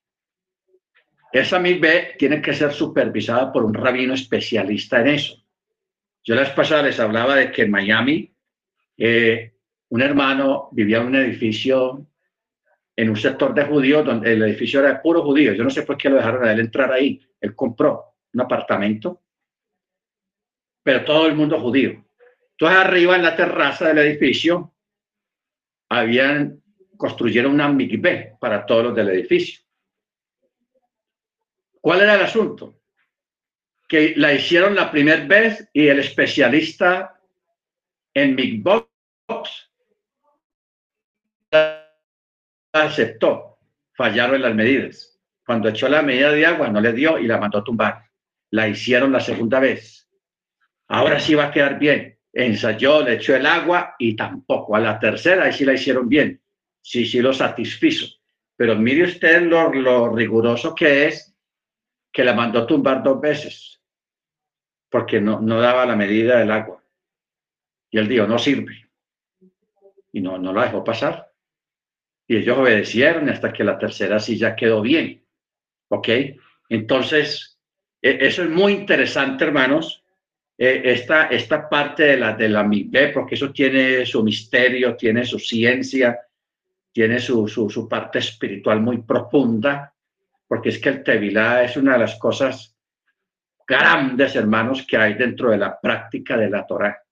Esa 1.33 1.59
mikveh 1.59 2.17
tiene 2.19 2.43
que 2.43 2.53
ser 2.53 2.73
supervisada 2.73 3.51
por 3.51 3.65
un 3.65 3.73
rabino 3.73 4.13
especialista 4.13 5.01
en 5.01 5.09
eso. 5.09 5.43
Yo 6.23 6.35
las 6.35 6.51
pasadas 6.51 6.85
les 6.85 7.01
hablaba 7.01 7.35
de 7.35 7.51
que 7.51 7.63
en 7.63 7.71
Miami 7.71 8.35
eh, 8.99 9.55
un 9.89 10.03
hermano 10.03 10.69
vivía 10.73 10.99
en 10.99 11.07
un 11.07 11.17
edificio 11.17 12.07
en 12.95 13.09
un 13.09 13.17
sector 13.17 13.55
de 13.55 13.65
judíos 13.65 14.05
donde 14.05 14.35
el 14.35 14.43
edificio 14.43 14.81
era 14.81 15.01
puro 15.01 15.23
judío. 15.23 15.55
Yo 15.55 15.65
no 15.65 15.71
sé 15.71 15.83
por 15.83 15.97
qué 15.97 16.11
lo 16.11 16.17
dejaron 16.17 16.45
a 16.45 16.53
él 16.53 16.61
entrar 16.61 16.93
ahí. 16.93 17.19
Él 17.41 17.55
compró 17.55 18.12
un 18.33 18.41
apartamento, 18.41 19.23
pero 20.83 21.05
todo 21.05 21.27
el 21.27 21.35
mundo 21.35 21.61
judío. 21.61 22.05
Entonces 22.53 22.79
arriba 22.79 23.17
en 23.17 23.23
la 23.23 23.37
terraza 23.37 23.89
del 23.89 23.99
edificio 23.99 24.75
habían 25.89 26.63
construyeron 27.03 27.55
una 27.55 27.69
mikveh 27.69 28.37
para 28.39 28.65
todos 28.65 28.85
los 28.85 28.95
del 28.95 29.09
edificio. 29.09 29.61
¿Cuál 31.81 32.03
era 32.03 32.15
el 32.15 32.23
asunto? 32.23 32.81
Que 33.89 34.15
la 34.17 34.33
hicieron 34.33 34.77
la 34.77 34.89
primera 34.89 35.25
vez 35.27 35.69
y 35.73 35.89
el 35.89 35.99
especialista 35.99 37.21
en 38.15 38.37
mikvot 38.37 38.89
aceptó, 42.73 43.59
fallaron 43.95 44.41
las 44.41 44.55
medidas. 44.55 45.21
Cuando 45.45 45.71
echó 45.71 45.89
la 45.89 46.03
medida 46.03 46.31
de 46.31 46.47
agua 46.47 46.69
no 46.69 46.81
le 46.81 46.93
dio 46.93 47.19
y 47.19 47.27
la 47.27 47.39
mandó 47.39 47.59
a 47.59 47.65
tumbar. 47.65 48.12
La 48.53 48.69
hicieron 48.69 49.13
la 49.13 49.21
segunda 49.21 49.61
vez. 49.61 50.09
Ahora 50.89 51.21
sí 51.21 51.35
va 51.35 51.47
a 51.47 51.51
quedar 51.51 51.79
bien. 51.79 52.19
Ensayó, 52.33 53.03
le 53.03 53.15
echó 53.15 53.35
el 53.35 53.45
agua 53.45 53.97
y 53.99 54.15
tampoco. 54.15 54.77
A 54.77 54.81
la 54.81 54.99
tercera 54.99 55.45
ahí 55.45 55.53
sí 55.53 55.65
la 55.65 55.75
hicieron 55.75 56.09
bien. 56.09 56.41
Sí, 56.81 57.05
sí 57.05 57.21
lo 57.21 57.33
satisfizo. 57.33 58.07
pero 58.57 58.77
mire 58.77 59.05
usted 59.05 59.43
lo, 59.43 59.73
lo 59.73 60.15
riguroso 60.15 60.75
que 60.75 61.09
es 61.09 61.35
que 62.13 62.25
la 62.25 62.35
mandó 62.35 62.67
tumbar 62.67 63.03
dos 63.03 63.21
veces 63.21 63.73
porque 64.93 65.23
no, 65.23 65.41
no 65.41 65.59
daba 65.59 65.87
la 65.87 65.97
medida 65.97 66.39
del 66.39 66.51
agua. 66.51 66.85
Y 67.91 67.99
él 67.99 68.07
dijo, 68.09 68.27
no 68.27 68.39
sirve. 68.39 68.91
Y 70.13 70.21
no, 70.21 70.39
no 70.39 70.53
la 70.53 70.67
dejó 70.67 70.85
pasar. 70.85 71.33
Y 72.29 72.37
ellos 72.37 72.59
obedecieron 72.59 73.31
hasta 73.31 73.55
que 73.55 73.65
la 73.65 73.79
tercera 73.79 74.21
sí 74.21 74.37
ya 74.37 74.55
quedó 74.55 74.83
bien. 74.83 75.27
¿Ok? 75.89 76.09
Entonces, 76.69 77.52
eso 78.03 78.43
es 78.43 78.51
muy 78.51 78.73
interesante, 78.73 79.45
hermanos. 79.45 80.03
E, 80.59 80.93
esta, 80.93 81.27
esta 81.27 81.69
parte 81.69 82.03
de 82.05 82.17
la, 82.17 82.35
de 82.35 82.49
la 82.49 82.69
porque 83.15 83.37
eso 83.37 83.53
tiene 83.53 84.05
su 84.05 84.23
misterio, 84.23 84.97
tiene 84.97 85.25
su 85.25 85.39
ciencia, 85.39 86.21
tiene 86.93 87.21
su, 87.21 87.49
su, 87.49 87.89
parte 87.89 88.19
espiritual 88.19 88.81
muy 88.81 89.03
profunda, 89.03 89.95
porque 90.47 90.69
es 90.69 90.79
que 90.79 90.91
el 90.91 91.03
Tevilá 91.03 91.65
es 91.65 91.77
una 91.77 91.95
de 91.95 92.01
las 92.01 92.17
cosas 92.17 92.77
grandes, 93.67 94.37
hermanos, 94.37 94.85
que 94.87 94.97
hay 94.97 95.15
dentro 95.15 95.51
de 95.51 95.59
la 95.59 95.81
práctica 95.81 96.37
de 96.37 96.51
la 96.51 96.67
Torah. 96.67 97.03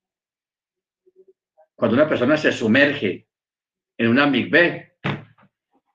Cuando 1.74 1.96
una 1.96 2.08
persona 2.08 2.36
se 2.36 2.52
sumerge 2.52 3.26
en 3.96 4.08
una 4.08 4.26
migbe, 4.26 4.96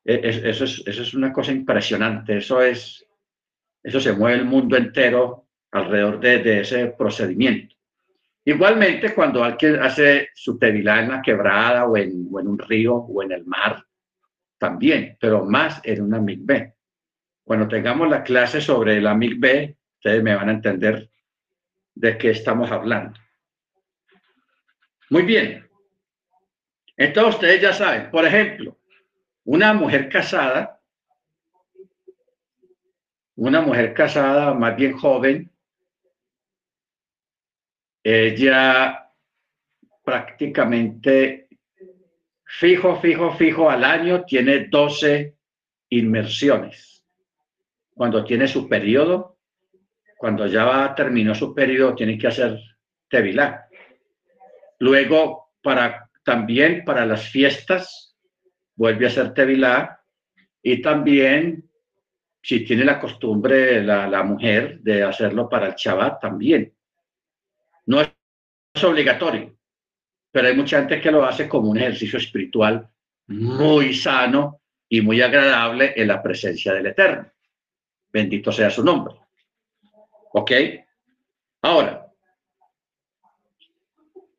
e, 0.03 0.49
eso 0.49 0.63
es, 0.63 0.83
eso 0.85 1.01
es 1.03 1.13
una 1.13 1.31
cosa 1.31 1.51
impresionante. 1.51 2.37
Eso 2.37 2.61
es, 2.61 3.04
eso 3.85 3.99
se 3.99 4.13
mueve 4.13 4.39
el 4.39 4.45
mundo 4.45 4.75
entero 4.75 5.47
alrededor 5.71 6.19
de, 6.19 6.61
ese 6.61 6.87
procedimiento. 6.87 7.75
Igualmente, 8.43 9.13
cuando 9.13 9.43
alguien 9.43 9.81
hace 9.81 10.29
su 10.33 10.57
tevilá 10.57 11.01
en 11.01 11.09
la 11.09 11.21
quebrada 11.21 11.85
o 11.85 11.97
en, 11.97 12.27
un 12.29 12.59
río 12.59 12.95
o 12.95 13.23
en 13.23 13.31
el 13.31 13.45
mar, 13.45 13.83
también, 14.57 15.17
pero 15.19 15.45
más 15.45 15.81
en 15.83 16.01
una 16.01 16.19
migbe. 16.19 16.73
Cuando 17.43 17.67
tengamos 17.67 18.09
la 18.09 18.23
clase 18.23 18.61
sobre 18.61 19.01
la 19.01 19.13
migbe, 19.13 19.77
Ustedes 20.05 20.21
me 20.21 20.35
van 20.35 20.49
a 20.49 20.51
entender 20.51 21.09
de 21.95 22.15
qué 22.15 22.29
estamos 22.29 22.69
hablando. 22.69 23.19
Muy 25.09 25.23
bien. 25.23 25.67
Entonces 26.95 27.33
ustedes 27.33 27.59
ya 27.59 27.73
saben, 27.73 28.11
por 28.11 28.23
ejemplo, 28.23 28.77
una 29.45 29.73
mujer 29.73 30.07
casada, 30.09 30.74
una 33.35 33.61
mujer 33.61 33.93
casada 33.93 34.53
más 34.53 34.75
bien 34.75 34.93
joven, 34.93 35.51
ella 38.03 39.11
prácticamente 40.03 41.49
fijo, 42.45 42.99
fijo, 43.01 43.33
fijo 43.33 43.69
al 43.69 43.83
año 43.83 44.23
tiene 44.23 44.67
12 44.67 45.35
inmersiones. 45.89 47.03
Cuando 47.93 48.23
tiene 48.23 48.47
su 48.47 48.67
periodo, 48.69 49.39
cuando 50.17 50.47
ya 50.47 50.93
terminó 50.95 51.33
su 51.33 51.53
periodo, 51.53 51.95
tiene 51.95 52.17
que 52.17 52.27
hacer 52.27 52.59
tevilá. 53.09 53.67
Luego, 54.79 55.53
para, 55.61 56.09
también 56.23 56.83
para 56.85 57.05
las 57.05 57.29
fiestas, 57.29 58.15
vuelve 58.75 59.05
a 59.05 59.09
hacer 59.09 59.33
tevilá. 59.33 60.01
Y 60.61 60.81
también, 60.81 61.69
si 62.45 62.63
tiene 62.63 62.85
la 62.85 62.99
costumbre 62.99 63.81
la, 63.83 64.05
la 64.05 64.21
mujer 64.21 64.79
de 64.81 65.01
hacerlo 65.01 65.49
para 65.49 65.65
el 65.65 65.73
Shabbat, 65.73 66.21
también. 66.21 66.71
No 67.87 68.01
es 68.01 68.83
obligatorio, 68.83 69.57
pero 70.29 70.47
hay 70.47 70.55
mucha 70.55 70.77
gente 70.77 71.01
que 71.01 71.09
lo 71.09 71.25
hace 71.25 71.49
como 71.49 71.71
un 71.71 71.77
ejercicio 71.77 72.19
espiritual 72.19 72.87
muy 73.25 73.95
sano 73.95 74.61
y 74.87 75.01
muy 75.01 75.23
agradable 75.23 75.93
en 75.95 76.07
la 76.07 76.21
presencia 76.21 76.71
del 76.71 76.85
Eterno. 76.85 77.31
Bendito 78.13 78.51
sea 78.51 78.69
su 78.69 78.83
nombre. 78.83 79.15
¿Ok? 80.33 80.51
Ahora, 81.63 82.05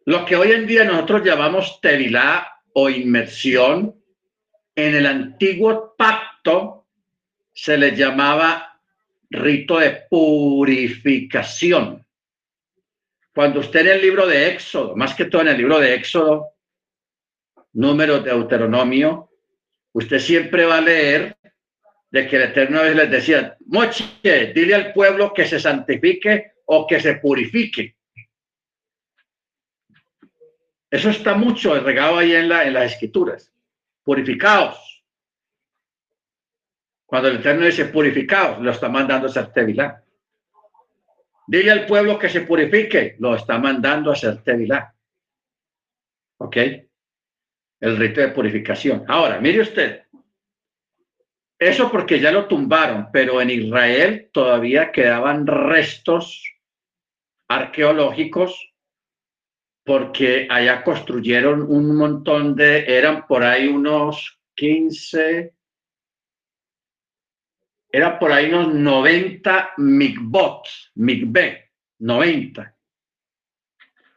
lo 0.04 0.24
que 0.24 0.36
hoy 0.36 0.52
en 0.52 0.64
día 0.68 0.84
nosotros 0.84 1.24
llamamos 1.24 1.80
tevilá 1.80 2.52
o 2.72 2.88
inmersión, 2.88 4.00
en 4.76 4.94
el 4.94 5.06
antiguo 5.06 5.96
pacto 5.98 6.85
se 7.56 7.78
le 7.78 7.96
llamaba 7.96 8.78
rito 9.30 9.78
de 9.78 10.02
purificación. 10.10 12.06
Cuando 13.34 13.60
usted 13.60 13.80
en 13.80 13.88
el 13.88 14.02
libro 14.02 14.26
de 14.26 14.48
Éxodo, 14.50 14.94
más 14.94 15.14
que 15.14 15.24
todo 15.24 15.40
en 15.40 15.48
el 15.48 15.56
libro 15.56 15.80
de 15.80 15.94
Éxodo, 15.94 16.50
número 17.72 18.20
de 18.20 18.30
Deuteronomio, 18.30 19.30
usted 19.92 20.18
siempre 20.18 20.66
va 20.66 20.78
a 20.78 20.82
leer 20.82 21.38
de 22.10 22.28
que 22.28 22.36
el 22.36 22.42
Eterno 22.42 22.84
les 22.84 23.10
decía, 23.10 23.56
Moche, 23.66 24.04
dile 24.54 24.74
al 24.74 24.92
pueblo 24.92 25.32
que 25.32 25.46
se 25.46 25.58
santifique 25.58 26.52
o 26.66 26.86
que 26.86 27.00
se 27.00 27.14
purifique. 27.14 27.96
Eso 30.90 31.08
está 31.08 31.34
mucho 31.34 31.80
regado 31.80 32.18
ahí 32.18 32.34
en, 32.34 32.50
la, 32.50 32.64
en 32.64 32.74
las 32.74 32.92
escrituras. 32.92 33.50
Purificados. 34.04 34.95
Cuando 37.06 37.28
el 37.28 37.36
Eterno 37.36 37.64
dice 37.64 37.86
purificados, 37.86 38.60
lo 38.60 38.72
está 38.72 38.88
mandando 38.88 39.28
a 39.28 39.30
hacer 39.30 39.52
tevilá. 39.52 40.02
Dile 41.46 41.70
al 41.70 41.86
pueblo 41.86 42.18
que 42.18 42.28
se 42.28 42.40
purifique, 42.40 43.14
lo 43.20 43.36
está 43.36 43.58
mandando 43.58 44.10
a 44.10 44.14
hacer 44.14 44.42
tevilá. 44.42 44.92
¿Ok? 46.38 46.56
El 47.80 47.96
rito 47.96 48.20
de 48.20 48.28
purificación. 48.28 49.04
Ahora, 49.06 49.40
mire 49.40 49.60
usted, 49.60 50.02
eso 51.58 51.90
porque 51.90 52.20
ya 52.20 52.32
lo 52.32 52.46
tumbaron, 52.46 53.08
pero 53.12 53.40
en 53.40 53.50
Israel 53.50 54.28
todavía 54.32 54.92
quedaban 54.92 55.46
restos 55.46 56.42
arqueológicos 57.48 58.74
porque 59.84 60.48
allá 60.50 60.82
construyeron 60.82 61.62
un 61.62 61.96
montón 61.96 62.56
de, 62.56 62.84
eran 62.98 63.26
por 63.26 63.44
ahí 63.44 63.68
unos 63.68 64.40
15, 64.56 65.54
era 67.96 68.18
por 68.18 68.30
ahí 68.30 68.52
unos 68.52 68.74
90 68.74 69.70
migbot, 69.78 70.68
migbe, 70.96 71.70
90. 72.00 72.76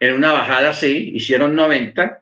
En 0.01 0.15
una 0.15 0.33
bajada 0.33 0.71
así, 0.71 1.11
hicieron 1.15 1.55
90. 1.55 2.21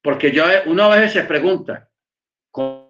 Porque 0.00 0.30
yo, 0.32 0.44
uno 0.66 0.84
a 0.84 0.96
veces 0.96 1.12
se 1.12 1.24
pregunta, 1.24 1.90
¿cómo 2.50 2.84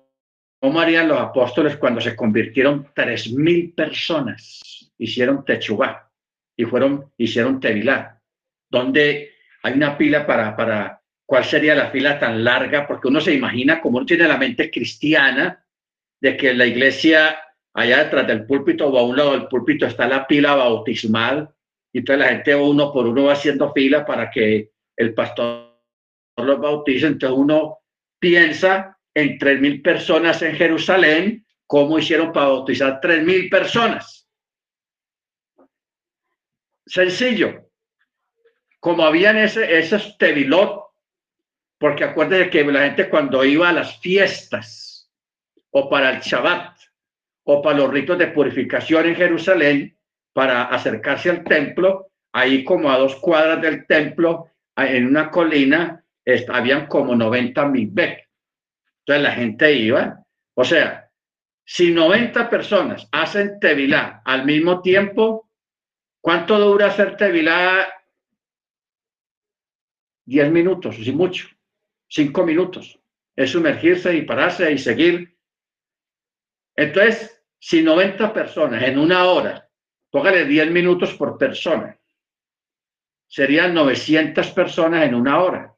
¿Cómo 0.65 0.81
harían 0.81 1.09
los 1.09 1.21
apóstoles 1.21 1.77
cuando 1.77 2.01
se 2.01 2.17
convirtieron 2.17 2.89
tres 2.95 3.31
mil 3.31 3.75
personas? 3.75 4.91
Hicieron 4.97 5.45
techubá 5.45 6.11
y 6.57 6.65
fueron, 6.65 7.13
hicieron 7.19 7.61
tevilá, 7.61 8.19
donde 8.71 9.33
hay 9.63 9.75
una 9.75 9.99
pila 9.99 10.27
para, 10.27 10.57
para, 10.57 11.03
¿cuál 11.27 11.45
sería 11.45 11.75
la 11.75 11.91
fila 11.91 12.19
tan 12.19 12.43
larga? 12.43 12.87
Porque 12.87 13.09
uno 13.09 13.21
se 13.21 13.35
imagina, 13.35 13.79
como 13.79 13.99
uno 13.99 14.07
tiene 14.07 14.27
la 14.27 14.39
mente 14.39 14.71
cristiana, 14.71 15.64
de 16.21 16.37
que 16.37 16.55
la 16.55 16.67
iglesia 16.67 17.39
allá 17.75 18.05
detrás 18.05 18.27
del 18.27 18.47
púlpito 18.47 18.89
o 18.89 18.99
a 18.99 19.03
un 19.03 19.17
lado 19.17 19.33
del 19.33 19.49
púlpito 19.49 19.87
está 19.87 20.07
la 20.07 20.27
pila 20.27 20.55
bautismal 20.55 21.55
y 21.93 21.99
entonces 21.99 22.25
la 22.25 22.33
gente 22.33 22.55
uno 22.55 22.93
por 22.93 23.07
uno 23.07 23.25
va 23.25 23.35
haciendo 23.35 23.73
fila 23.73 24.05
para 24.05 24.31
que 24.31 24.73
el 24.97 25.15
pastor 25.15 25.75
los 26.37 26.61
bautice. 26.61 27.07
Entonces 27.07 27.39
uno 27.39 27.79
piensa 28.19 28.99
en 29.15 29.39
tres 29.39 29.61
mil 29.61 29.81
personas 29.81 30.43
en 30.43 30.57
Jerusalén, 30.57 31.47
¿cómo 31.67 31.99
hicieron 31.99 32.33
para 32.33 32.49
bautizar 32.49 33.01
tres 33.01 33.23
mil 33.23 33.49
personas? 33.49 34.29
Sencillo. 36.87 37.71
Como 38.81 39.05
habían 39.05 39.39
ese, 39.39 39.79
esos 39.79 40.19
tevilot, 40.19 40.85
porque 41.79 42.05
acuérdense 42.05 42.51
que 42.51 42.65
la 42.65 42.83
gente 42.83 43.09
cuando 43.09 43.45
iba 43.45 43.69
a 43.69 43.73
las 43.73 44.01
fiestas 44.01 44.94
o 45.77 45.89
para 45.89 46.11
el 46.11 46.21
Shabbat 46.21 46.79
o 47.45 47.61
para 47.61 47.79
los 47.79 47.91
ritos 47.91 48.17
de 48.19 48.29
purificación 48.29 49.07
en 49.07 49.17
Jerusalén, 49.17 49.99
para 50.33 50.65
acercarse 50.65 51.31
al 51.31 51.45
templo, 51.45 52.11
ahí 52.33 52.65
como 52.65 52.91
a 52.91 52.99
dos 52.99 53.17
cuadras 53.17 53.61
del 53.61 53.87
templo, 53.87 54.51
en 54.77 55.07
una 55.07 55.31
colina, 55.31 56.03
habían 56.49 56.87
como 56.87 57.15
90 57.15 57.69
mil 57.69 57.93
entonces 59.07 59.23
la 59.23 59.33
gente 59.33 59.73
iba. 59.75 60.25
O 60.55 60.65
sea, 60.65 61.11
si 61.65 61.93
90 61.93 62.49
personas 62.49 63.07
hacen 63.13 63.61
tevilá 63.61 64.23
al 64.25 64.47
mismo 64.47 64.81
tiempo, 64.81 65.51
¿cuánto 66.23 66.59
dura 66.59 66.87
hacer 66.87 67.17
tevilá? 67.17 67.87
10 70.25 70.51
minutos, 70.51 70.97
si 70.97 71.13
mucho, 71.13 71.49
5 72.09 72.47
minutos. 72.47 72.99
Es 73.37 73.51
sumergirse 73.51 74.17
y 74.17 74.23
pararse 74.23 74.73
y 74.73 74.79
seguir. 74.79 75.34
Entonces, 76.77 77.43
si 77.59 77.83
90 77.83 78.33
personas 78.33 78.83
en 78.83 78.99
una 78.99 79.25
hora, 79.25 79.71
póngale 80.11 80.45
10 80.45 80.71
minutos 80.71 81.15
por 81.15 81.39
persona, 81.39 81.99
serían 83.27 83.75
900 83.75 84.51
personas 84.51 85.07
en 85.07 85.15
una 85.15 85.43
hora 85.43 85.75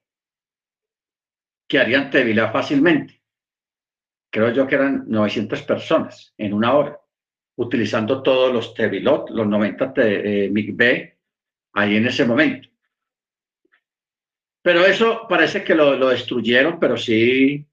que 1.68 1.78
harían 1.78 2.10
tevilá 2.10 2.50
fácilmente. 2.50 3.22
creo 4.30 4.52
yo 4.52 4.66
que 4.66 4.74
eran 4.74 5.04
900 5.06 5.62
personas 5.62 6.34
en 6.36 6.52
una 6.52 6.74
hora, 6.74 7.00
utilizando 7.56 8.22
todos 8.22 8.52
los 8.52 8.74
Tevilot, 8.74 9.30
los 9.30 9.46
90 9.46 9.94
eh, 9.96 10.50
MIG-B, 10.52 11.18
ahí 11.72 11.96
en 11.96 12.06
ese 12.06 12.26
momento. 12.26 12.68
Pero 14.60 14.84
eso 14.84 15.26
parece 15.28 15.64
que 15.64 15.74
lo, 15.74 15.96
lo 15.96 16.08
destruyeron, 16.08 16.78
pero 16.78 16.96
sí 16.96 17.66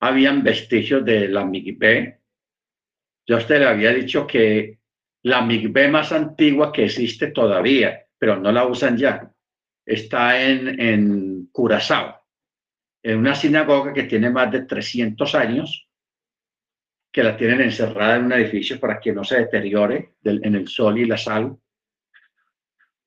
habían 0.00 0.42
vestigios 0.42 1.04
de 1.04 1.28
la 1.28 1.44
MIG-B. 1.44 2.21
Yo 3.26 3.36
a 3.36 3.38
usted 3.38 3.58
le 3.58 3.66
había 3.66 3.92
dicho 3.92 4.26
que 4.26 4.78
la 5.22 5.40
MIG-B 5.42 5.88
más 5.88 6.12
antigua 6.12 6.72
que 6.72 6.84
existe 6.84 7.28
todavía, 7.28 8.06
pero 8.18 8.36
no 8.36 8.50
la 8.50 8.66
usan 8.66 8.96
ya, 8.96 9.32
está 9.84 10.42
en, 10.42 10.80
en 10.80 11.46
Curazao, 11.52 12.20
en 13.02 13.18
una 13.18 13.34
sinagoga 13.34 13.92
que 13.92 14.04
tiene 14.04 14.30
más 14.30 14.50
de 14.50 14.62
300 14.62 15.34
años, 15.34 15.88
que 17.12 17.22
la 17.22 17.36
tienen 17.36 17.60
encerrada 17.60 18.16
en 18.16 18.24
un 18.24 18.32
edificio 18.32 18.80
para 18.80 18.98
que 18.98 19.12
no 19.12 19.22
se 19.22 19.38
deteriore 19.38 20.14
en 20.24 20.54
el 20.54 20.66
sol 20.66 20.98
y 20.98 21.04
la 21.04 21.18
sal. 21.18 21.56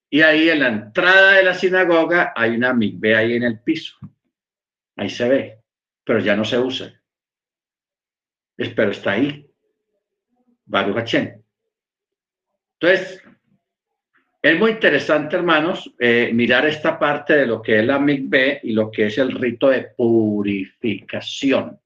Y 0.10 0.21
ahí 0.21 0.49
en 0.49 0.60
la 0.60 0.67
entrada 0.67 1.34
de 1.34 1.43
la 1.43 1.56
sinagoga 1.56 2.32
hay 2.36 2.51
una 2.51 2.73
migbe 2.73 3.15
ahí 3.15 3.34
en 3.34 3.43
el 3.43 3.60
piso. 3.60 3.97
Ahí 4.95 5.10
se 5.10 5.28
ve, 5.28 5.63
pero 6.04 6.19
ya 6.19 6.36
no 6.36 6.45
se 6.45 6.60
usa. 6.60 7.01
Pero 8.56 8.91
está 8.91 9.13
ahí. 9.13 9.51
Baruch 10.65 11.13
Entonces, 12.80 13.21
es 14.41 14.60
muy 14.60 14.71
interesante, 14.71 15.36
hermanos, 15.36 15.91
eh, 15.97 16.32
mirar 16.34 16.65
esta 16.65 16.99
parte 16.99 17.36
de 17.36 17.47
lo 17.47 17.62
que 17.62 17.80
es 17.80 17.86
la 17.86 17.97
migbe 17.97 18.60
y 18.63 18.73
lo 18.73 18.91
que 18.91 19.08
es 19.08 19.17
el 19.17 19.32
rito 19.32 19.69
de 19.69 19.89
purificación. 19.97 21.80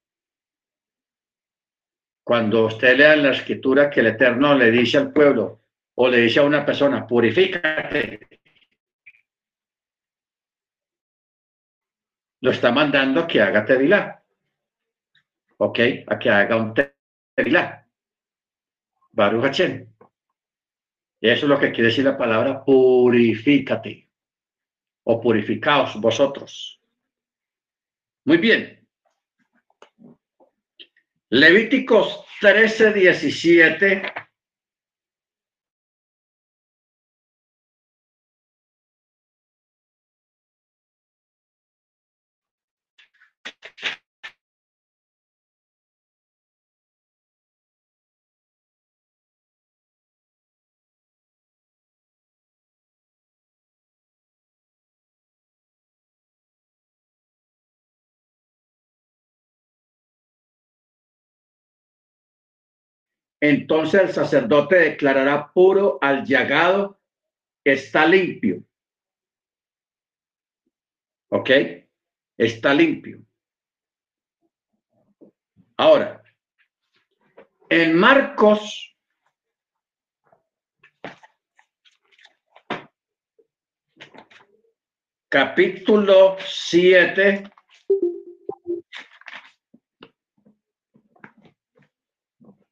Cuando 2.24 2.66
usted 2.66 2.98
lea 2.98 3.14
en 3.14 3.24
la 3.24 3.32
escritura 3.32 3.90
que 3.90 4.02
el 4.02 4.08
Eterno 4.08 4.56
le 4.56 4.72
dice 4.72 4.98
al 4.98 5.14
pueblo 5.14 5.62
o 5.96 6.08
le 6.08 6.18
dice 6.18 6.40
a 6.40 6.44
una 6.44 6.66
persona, 6.66 7.08
purifícate, 7.08 8.28
lo 12.42 12.52
está 12.52 12.72
mandando 12.72 13.26
que 13.28 13.42
haga 13.42 13.66
tevilá. 13.66 14.24
¿Ok? 15.58 15.80
A 16.08 16.20
que 16.20 16.30
haga 16.30 16.56
un 16.56 16.74
tevilá. 17.36 17.89
Baruch 19.20 19.60
y 21.22 21.30
eso 21.30 21.46
es 21.46 21.50
lo 21.50 21.60
que 21.60 21.72
quiere 21.72 21.90
decir 21.90 22.06
la 22.06 22.18
palabra 22.18 22.64
purifícate 22.64 24.08
o 25.04 25.20
purificaos 25.20 26.00
vosotros. 26.00 26.80
Muy 28.24 28.38
bien. 28.38 28.88
Levíticos 31.30 32.26
13, 32.40 32.94
17 32.94 34.04
Entonces 63.42 64.02
el 64.02 64.14
sacerdote 64.14 64.76
declarará 64.76 65.52
puro 65.54 65.98
al 66.02 66.26
llagado 66.26 67.00
está 67.64 68.06
limpio. 68.06 68.64
¿Ok? 71.30 71.50
Está 72.38 72.74
limpio. 72.74 73.22
Ahora, 75.78 76.22
en 77.70 77.96
Marcos 77.98 78.90
capítulo 85.30 86.36
7, 86.40 87.44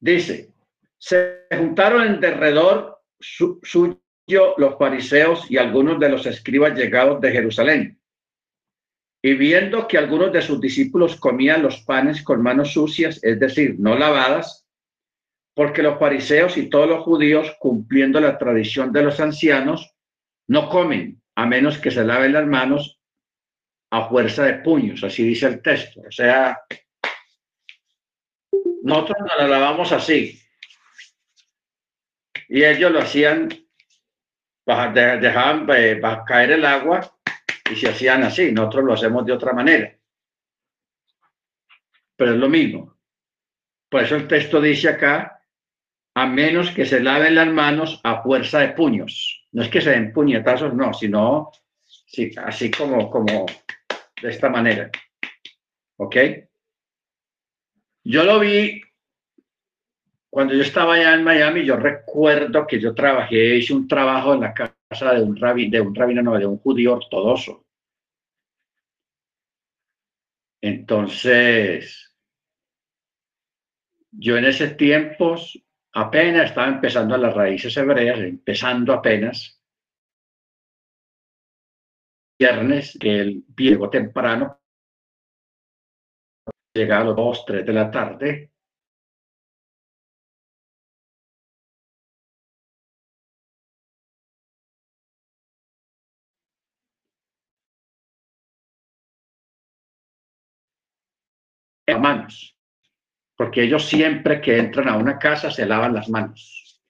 dice, 0.00 0.52
se 1.08 1.46
juntaron 1.56 2.06
en 2.06 2.20
derredor 2.20 3.00
suyo 3.18 3.98
los 4.58 4.76
fariseos 4.78 5.50
y 5.50 5.56
algunos 5.56 5.98
de 5.98 6.10
los 6.10 6.26
escribas 6.26 6.74
llegados 6.74 7.18
de 7.22 7.32
Jerusalén. 7.32 7.98
Y 9.22 9.32
viendo 9.32 9.88
que 9.88 9.96
algunos 9.96 10.30
de 10.32 10.42
sus 10.42 10.60
discípulos 10.60 11.16
comían 11.16 11.62
los 11.62 11.80
panes 11.80 12.22
con 12.22 12.42
manos 12.42 12.74
sucias, 12.74 13.18
es 13.22 13.40
decir, 13.40 13.76
no 13.78 13.96
lavadas, 13.96 14.66
porque 15.54 15.82
los 15.82 15.98
fariseos 15.98 16.58
y 16.58 16.68
todos 16.68 16.86
los 16.86 17.04
judíos, 17.04 17.56
cumpliendo 17.58 18.20
la 18.20 18.36
tradición 18.36 18.92
de 18.92 19.02
los 19.02 19.18
ancianos, 19.18 19.94
no 20.46 20.68
comen 20.68 21.22
a 21.36 21.46
menos 21.46 21.78
que 21.78 21.90
se 21.90 22.04
laven 22.04 22.34
las 22.34 22.46
manos 22.46 23.00
a 23.90 24.10
fuerza 24.10 24.44
de 24.44 24.58
puños, 24.58 25.02
así 25.02 25.22
dice 25.22 25.46
el 25.46 25.62
texto. 25.62 26.02
O 26.06 26.12
sea, 26.12 26.60
nosotros 28.82 29.16
nos 29.20 29.38
la 29.38 29.48
lavamos 29.48 29.90
así, 29.90 30.38
y 32.48 32.64
ellos 32.64 32.90
lo 32.90 33.00
hacían, 33.00 33.48
dejaban 34.64 35.66
eh, 35.76 36.00
caer 36.26 36.52
el 36.52 36.64
agua 36.64 37.00
y 37.70 37.76
se 37.76 37.88
hacían 37.88 38.22
así. 38.22 38.50
Nosotros 38.50 38.84
lo 38.84 38.92
hacemos 38.94 39.26
de 39.26 39.32
otra 39.32 39.52
manera. 39.52 39.94
Pero 42.16 42.32
es 42.32 42.38
lo 42.38 42.48
mismo. 42.48 42.96
Por 43.90 44.02
eso 44.02 44.16
el 44.16 44.26
texto 44.26 44.60
dice 44.60 44.88
acá, 44.88 45.42
a 46.14 46.26
menos 46.26 46.70
que 46.70 46.84
se 46.84 47.00
laven 47.00 47.34
las 47.34 47.48
manos 47.48 48.00
a 48.02 48.22
fuerza 48.22 48.60
de 48.60 48.70
puños. 48.70 49.46
No 49.52 49.62
es 49.62 49.68
que 49.68 49.80
se 49.80 49.90
den 49.90 50.12
puñetazos, 50.12 50.74
no, 50.74 50.92
sino 50.92 51.52
así 52.44 52.70
como, 52.70 53.10
como 53.10 53.46
de 54.20 54.28
esta 54.28 54.48
manera. 54.48 54.90
¿Ok? 55.96 56.16
Yo 58.04 58.24
lo 58.24 58.40
vi 58.40 58.80
cuando 60.30 60.54
yo 60.54 60.62
estaba 60.62 60.94
allá 60.94 61.14
en 61.14 61.24
Miami, 61.24 61.64
yo 61.64 61.76
recuerdo 61.76 62.66
que 62.66 62.78
yo 62.78 62.94
trabajé, 62.94 63.56
hice 63.56 63.72
un 63.72 63.88
trabajo 63.88 64.34
en 64.34 64.40
la 64.40 64.52
casa 64.54 65.14
de 65.14 65.22
un 65.22 65.36
rabino, 65.36 65.70
de 65.70 65.80
un 65.80 65.94
rabino, 65.94 66.22
no, 66.22 66.38
de 66.38 66.46
un 66.46 66.58
judío 66.58 66.94
ortodoxo. 66.94 67.64
Entonces, 70.60 72.14
yo 74.10 74.36
en 74.36 74.44
ese 74.44 74.68
tiempo 74.74 75.36
apenas 75.94 76.46
estaba 76.46 76.68
empezando 76.68 77.14
a 77.14 77.18
las 77.18 77.34
raíces 77.34 77.76
hebreas, 77.76 78.18
empezando 78.18 78.92
apenas. 78.92 79.60
Viernes, 82.38 82.96
que 83.00 83.18
el 83.20 83.44
llegó 83.56 83.90
temprano, 83.90 84.60
llegaba 86.74 87.02
a 87.02 87.06
las 87.06 87.16
2, 87.16 87.44
3 87.46 87.66
de 87.66 87.72
la 87.72 87.90
tarde, 87.90 88.52
manos, 101.96 102.56
porque 103.36 103.62
ellos 103.62 103.84
siempre 103.84 104.40
que 104.40 104.58
entran 104.58 104.88
a 104.88 104.96
una 104.96 105.18
casa 105.18 105.50
se 105.50 105.64
lavan 105.64 105.94
las 105.94 106.08
manos. 106.08 106.80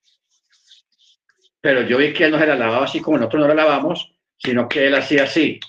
Pero 1.60 1.82
yo 1.82 1.98
vi 1.98 2.12
que 2.12 2.24
él 2.24 2.30
no 2.30 2.38
se 2.38 2.46
la 2.46 2.54
lavaba 2.54 2.84
así 2.84 3.00
como 3.00 3.18
nosotros 3.18 3.42
no 3.42 3.48
la 3.48 3.54
lavamos, 3.54 4.12
sino 4.38 4.68
que 4.68 4.86
él 4.86 4.94
hacía 4.94 5.24
así. 5.24 5.60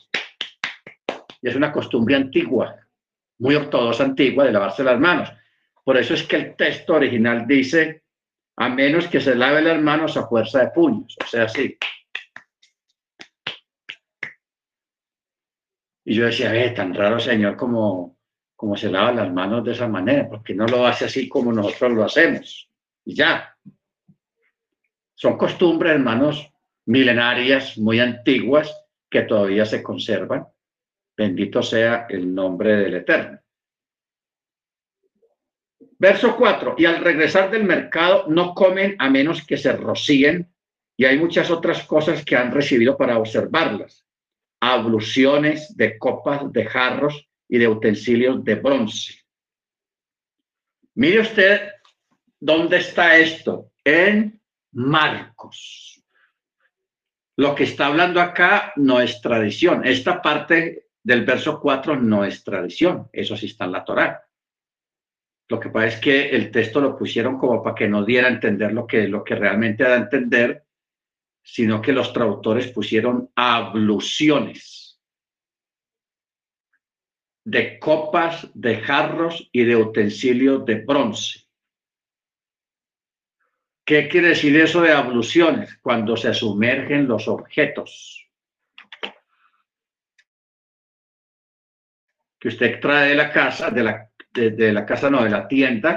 Y 1.41 1.49
es 1.49 1.55
una 1.55 1.71
costumbre 1.71 2.15
antigua, 2.15 2.75
muy 3.39 3.55
ortodoxa 3.55 4.03
antigua 4.03 4.45
de 4.45 4.51
lavarse 4.51 4.83
las 4.83 4.99
manos. 4.99 5.31
Por 5.83 5.97
eso 5.97 6.13
es 6.13 6.23
que 6.23 6.35
el 6.35 6.55
texto 6.55 6.93
original 6.93 7.47
dice, 7.47 8.03
a 8.57 8.69
menos 8.69 9.07
que 9.07 9.21
se 9.21 9.35
lave 9.35 9.61
las 9.61 9.81
manos 9.81 10.17
a 10.17 10.27
fuerza 10.27 10.59
de 10.59 10.71
puños, 10.71 11.17
o 11.23 11.27
sea, 11.27 11.45
así. 11.45 11.77
Y 16.05 16.15
yo 16.15 16.25
decía, 16.25 16.51
ve, 16.51 16.71
tan 16.71 16.93
raro, 16.93 17.19
Señor, 17.19 17.55
como 17.55 18.18
como 18.59 18.75
se 18.75 18.91
lava 18.91 19.13
las 19.13 19.31
manos 19.31 19.63
de 19.63 19.71
esa 19.71 19.87
manera, 19.87 20.27
porque 20.27 20.53
no 20.53 20.67
lo 20.67 20.85
hace 20.85 21.05
así 21.05 21.29
como 21.29 21.53
nosotros 21.53 21.93
lo 21.93 22.03
hacemos. 22.03 22.69
Y 23.05 23.15
ya. 23.15 23.55
Son 25.15 25.37
costumbres, 25.37 25.93
hermanos, 25.93 26.51
milenarias, 26.85 27.77
muy 27.77 28.01
antiguas, 28.01 28.85
que 29.09 29.21
todavía 29.21 29.65
se 29.65 29.81
conservan. 29.81 30.45
Bendito 31.15 31.63
sea 31.63 32.05
el 32.09 32.35
nombre 32.35 32.75
del 32.75 32.95
Eterno. 32.95 33.39
Verso 35.97 36.35
4. 36.35 36.75
Y 36.79 36.83
al 36.83 37.01
regresar 37.01 37.49
del 37.49 37.63
mercado 37.63 38.25
no 38.27 38.53
comen 38.53 38.97
a 38.99 39.09
menos 39.09 39.47
que 39.47 39.55
se 39.55 39.71
rocíen. 39.71 40.53
Y 40.97 41.05
hay 41.05 41.17
muchas 41.17 41.49
otras 41.49 41.85
cosas 41.85 42.25
que 42.25 42.35
han 42.35 42.51
recibido 42.51 42.97
para 42.97 43.19
observarlas. 43.19 44.05
Abluciones 44.59 45.77
de 45.77 45.97
copas, 45.97 46.51
de 46.51 46.65
jarros 46.65 47.28
y 47.49 47.57
de 47.57 47.67
utensilios 47.67 48.43
de 48.43 48.55
bronce. 48.55 49.15
Mire 50.95 51.21
usted 51.21 51.71
dónde 52.39 52.77
está 52.77 53.17
esto. 53.17 53.71
En 53.83 54.39
Marcos. 54.71 56.03
Lo 57.37 57.55
que 57.55 57.63
está 57.63 57.87
hablando 57.87 58.21
acá 58.21 58.73
no 58.75 59.01
es 59.01 59.19
tradición. 59.19 59.85
Esta 59.85 60.21
parte 60.21 60.89
del 61.01 61.25
verso 61.25 61.59
4 61.59 61.95
no 61.95 62.23
es 62.23 62.43
tradición. 62.43 63.09
Eso 63.11 63.35
sí 63.35 63.47
está 63.47 63.65
en 63.65 63.71
la 63.71 63.83
Torá. 63.83 64.23
Lo 65.47 65.59
que 65.59 65.69
pasa 65.69 65.87
es 65.87 65.95
que 65.95 66.29
el 66.29 66.51
texto 66.51 66.79
lo 66.79 66.95
pusieron 66.95 67.39
como 67.39 67.63
para 67.63 67.75
que 67.75 67.87
no 67.87 68.05
diera 68.05 68.27
a 68.27 68.31
entender 68.31 68.71
lo 68.71 68.85
que, 68.85 69.07
lo 69.07 69.23
que 69.23 69.35
realmente 69.35 69.83
da 69.83 69.95
a 69.95 69.97
entender, 69.97 70.65
sino 71.41 71.81
que 71.81 71.93
los 71.93 72.13
traductores 72.13 72.67
pusieron 72.67 73.31
abluciones 73.33 74.88
de 77.49 77.79
copas, 77.79 78.47
de 78.53 78.81
jarros 78.81 79.49
y 79.51 79.63
de 79.63 79.75
utensilios 79.75 80.65
de 80.65 80.75
bronce. 80.75 81.47
¿Qué 83.85 84.07
quiere 84.07 84.29
decir 84.29 84.55
eso 84.55 84.81
de 84.81 84.91
abluciones? 84.91 85.77
Cuando 85.81 86.15
se 86.15 86.33
sumergen 86.33 87.07
los 87.07 87.27
objetos. 87.27 88.29
Que 92.39 92.49
usted 92.49 92.79
trae 92.79 93.09
de 93.09 93.15
la 93.15 93.31
casa, 93.31 93.69
de 93.71 93.83
la 93.83 94.09
de, 94.33 94.73
la 94.73 94.85
casa, 94.85 95.09
no, 95.09 95.23
de 95.23 95.29
la 95.29 95.47
tienda, 95.47 95.95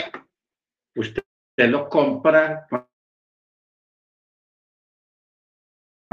usted, 0.95 1.23
lo 1.57 1.89
compra 1.89 2.67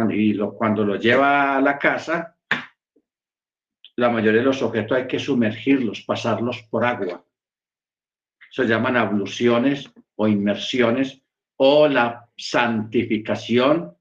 y 0.09 0.37
cuando 0.37 0.85
lo 0.85 0.95
lleva 0.95 1.57
a 1.57 1.61
la 1.61 1.77
casa, 1.77 2.37
la 3.99 4.09
mayoría 4.09 4.39
de 4.39 4.45
los 4.45 4.61
objetos 4.61 4.97
hay 4.97 5.07
que 5.07 5.19
sumergirlos, 5.19 6.01
pasarlos 6.01 6.63
por 6.63 6.85
agua. 6.85 7.23
Se 8.51 8.65
llaman 8.65 8.97
abluciones 8.97 9.91
o 10.15 10.27
inmersiones 10.27 11.21
o 11.57 11.87
la 11.87 12.29
santificación 12.35 13.95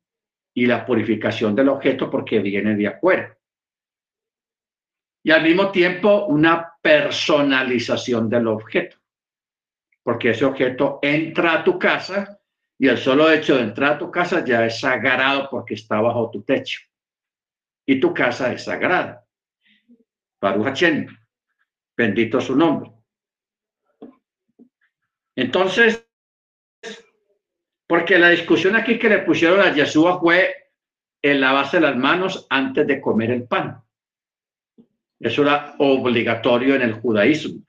y 0.55 0.67
la 0.67 0.87
purificación 0.87 1.55
del 1.55 1.69
objeto 1.69 2.11
porque 2.11 2.39
viene 2.41 2.75
de 2.75 2.87
afuera 2.87 3.39
y 5.29 5.31
al 5.31 5.43
mismo 5.43 5.71
tiempo 5.71 6.25
una 6.25 6.75
personalización 6.81 8.31
del 8.31 8.47
objeto, 8.47 8.97
porque 10.03 10.31
ese 10.31 10.47
objeto 10.47 11.01
entra 11.03 11.53
a 11.53 11.65
tu 11.65 11.79
casa 11.79 12.41
y 12.79 12.89
el 12.89 12.97
solo 12.97 13.31
hecho 13.31 13.57
de 13.57 13.65
entrar 13.65 13.93
a 13.93 13.99
tu 13.99 14.11
casa 14.11 14.43
ya 14.43 14.65
es 14.65 14.81
sagrado 14.81 15.49
porque 15.51 15.75
está 15.75 16.01
bajo 16.01 16.31
tu 16.31 16.43
techo 16.45 16.81
y 17.87 18.01
tu 18.01 18.15
casa 18.15 18.53
es 18.55 18.65
sagrada. 18.65 19.28
Baruch 20.41 20.85
bendito 21.97 22.41
su 22.41 22.55
nombre. 22.55 22.93
Entonces, 25.35 26.09
porque 27.87 28.19
la 28.19 28.31
discusión 28.31 28.77
aquí 28.77 28.99
que 28.99 29.09
le 29.09 29.21
pusieron 29.21 29.61
a 29.61 29.73
Yeshua 29.73 30.21
fue 30.21 30.73
en 31.23 31.41
lavarse 31.41 31.81
las 31.81 31.97
manos 31.97 32.47
antes 32.51 32.87
de 32.87 33.01
comer 33.01 33.31
el 33.31 33.49
pan. 33.49 33.83
Eso 35.19 35.43
era 35.43 35.75
obligatorio 35.79 36.77
en 36.77 36.83
el 36.83 36.93
judaísmo. 36.95 37.63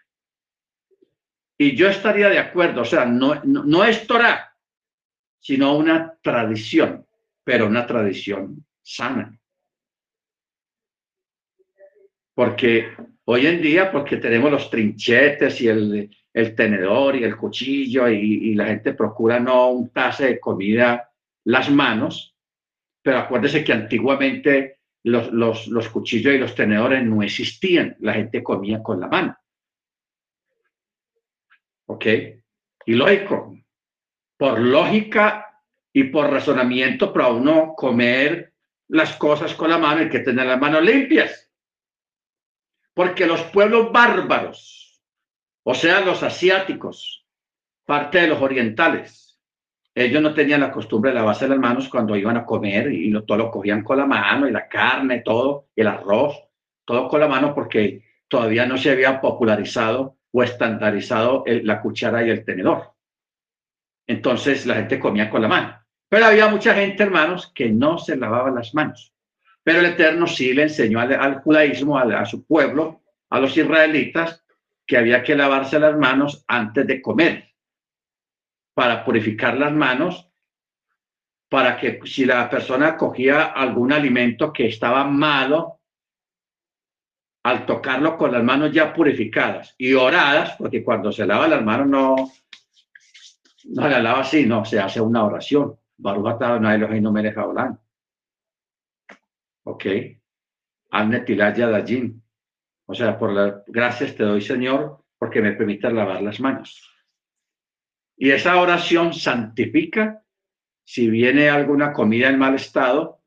Y 1.58 1.76
yo 1.76 1.90
estaría 1.90 2.30
de 2.30 2.40
acuerdo, 2.40 2.82
o 2.82 2.86
sea, 2.86 3.06
no, 3.06 3.42
no, 3.44 3.84
es 3.84 4.06
Torah, 4.08 4.56
sino 5.40 5.76
una 5.76 6.18
tradición, 6.22 7.06
pero 7.44 7.68
una 7.68 7.86
tradición 7.86 8.66
sana. 8.82 9.39
Porque 12.40 12.92
hoy 13.26 13.48
en 13.48 13.62
día, 13.62 13.92
porque 13.92 14.16
tenemos 14.16 14.50
los 14.50 14.70
trinchetes 14.70 15.60
y 15.60 15.68
el, 15.68 16.10
el 16.34 16.56
tenedor 16.56 17.18
y 17.18 17.26
el 17.26 17.36
cuchillo 17.36 18.08
y, 18.08 18.16
y, 18.16 18.56
la 18.56 18.68
gente 18.68 18.94
procura 18.94 19.42
no 19.42 19.72
untarse 19.72 20.26
de 20.26 20.40
comida 20.40 21.12
las 21.44 21.70
manos, 21.70 22.34
pero 23.02 23.18
acuérdese 23.18 23.62
que 23.62 23.74
antiguamente 23.74 24.78
los, 25.04 25.34
los, 25.34 25.68
los 25.68 25.90
cuchillos 25.90 26.34
y 26.34 26.38
los 26.38 26.56
tenedores 26.56 27.04
no 27.04 27.22
existían, 27.24 27.98
la 28.00 28.14
gente 28.14 28.42
comía 28.42 28.82
con 28.82 29.02
la 29.02 29.10
mano. 29.10 29.38
¿Ok? 31.88 32.06
Y 32.86 32.94
lógico, 32.94 33.54
por 34.38 34.62
lógica 34.62 35.62
y 35.92 36.06
por 36.06 36.32
razonamiento, 36.32 37.12
para 37.12 37.28
uno 37.28 37.74
comer 37.76 38.54
las 38.88 39.18
cosas 39.18 39.54
con 39.56 39.70
la 39.70 39.78
mano 39.78 40.00
hay 40.00 40.10
que 40.10 40.20
tener 40.20 40.46
las 40.46 40.58
manos 40.58 40.82
limpias. 40.86 41.49
Porque 43.00 43.26
los 43.26 43.44
pueblos 43.44 43.94
bárbaros, 43.94 45.02
o 45.64 45.74
sea, 45.74 46.02
los 46.02 46.22
asiáticos, 46.22 47.26
parte 47.86 48.20
de 48.20 48.28
los 48.28 48.42
orientales, 48.42 49.40
ellos 49.96 50.22
no 50.22 50.34
tenían 50.34 50.60
la 50.60 50.70
costumbre 50.74 51.12
de 51.12 51.16
lavarse 51.16 51.48
las 51.48 51.60
manos 51.60 51.88
cuando 51.88 52.18
iban 52.18 52.36
a 52.36 52.46
comer 52.46 52.92
y 52.92 53.10
lo, 53.10 53.24
todo 53.24 53.38
lo 53.38 53.52
cogían 53.52 53.86
con 53.86 54.00
la 54.00 54.06
mano 54.06 54.50
y 54.50 54.52
la 54.52 54.68
carne, 54.68 55.22
todo, 55.22 55.70
el 55.78 55.88
arroz, 55.88 56.44
todo 56.84 57.08
con 57.08 57.22
la 57.22 57.30
mano 57.30 57.56
porque 57.56 58.04
todavía 58.28 58.66
no 58.66 58.78
se 58.78 58.92
había 58.92 59.22
popularizado 59.22 60.18
o 60.34 60.44
estandarizado 60.44 61.46
la 61.48 61.82
cuchara 61.82 62.28
y 62.28 62.32
el 62.32 62.44
tenedor. 62.44 62.96
Entonces 64.08 64.66
la 64.66 64.76
gente 64.76 65.00
comía 65.00 65.30
con 65.30 65.42
la 65.42 65.48
mano. 65.48 65.86
Pero 66.10 66.26
había 66.26 66.50
mucha 66.50 66.76
gente, 66.76 67.02
hermanos, 67.02 67.50
que 67.56 67.70
no 67.70 67.98
se 67.98 68.18
lavaba 68.18 68.52
las 68.52 68.76
manos. 68.76 69.14
Pero 69.70 69.82
el 69.82 69.86
Eterno 69.86 70.26
sí 70.26 70.52
le 70.52 70.64
enseñó 70.64 71.00
al, 71.00 71.42
judaísmo, 71.42 71.96
a 71.96 72.26
su 72.26 72.44
pueblo, 72.44 73.04
a 73.30 73.40
los 73.40 73.56
israelitas, 73.56 74.44
que 74.84 74.98
había 74.98 75.22
que 75.22 75.36
lavarse 75.36 75.80
las 75.80 75.96
manos 75.96 76.44
antes 76.48 76.88
de 76.88 77.00
comer 77.00 77.54
para 78.74 79.06
purificar 79.06 79.56
las 79.60 79.72
manos, 79.72 80.28
para 81.50 81.78
que 81.78 82.00
si 82.06 82.26
la 82.26 82.50
persona 82.50 82.98
cogía 82.98 83.44
algún 83.44 83.92
alimento 83.92 84.52
que 84.52 84.66
estaba 84.66 85.04
malo, 85.04 85.82
al 87.44 87.68
tocarlo 87.68 88.18
con 88.18 88.32
las 88.32 88.44
manos 88.44 88.72
ya 88.72 88.92
purificadas 88.92 89.76
y 89.78 89.94
oradas, 89.94 90.56
porque 90.58 90.84
cuando 90.84 91.12
se 91.12 91.28
lava 91.28 91.48
las 91.48 91.64
manos 91.64 91.88
no, 91.88 92.16
no 93.66 93.88
la 93.88 94.00
lava 94.00 94.22
así, 94.22 94.48
no, 94.48 94.66
se 94.66 94.80
hace 94.80 95.00
una 95.00 95.24
oración. 95.24 95.78
Baruch 95.96 96.42
no 97.02 97.12
me 97.12 97.22
deja 97.22 97.42
hablar. 97.44 97.78
Ok. 99.70 99.86
O 102.88 102.96
sea, 102.96 103.20
por 103.20 103.32
las 103.32 103.64
gracias 103.68 104.16
te 104.16 104.24
doy, 104.24 104.42
Señor, 104.42 105.06
porque 105.20 105.42
me 105.42 105.52
permites 105.52 105.94
lavar 105.94 106.24
las 106.24 106.40
manos. 106.40 106.92
Y 108.18 108.32
esa 108.32 108.60
oración 108.60 109.14
santifica 109.14 110.24
si 110.84 111.08
viene 111.08 111.50
alguna 111.50 111.94
comida 111.94 112.30
en 112.30 112.40
mal 112.40 112.56
estado 112.56 113.22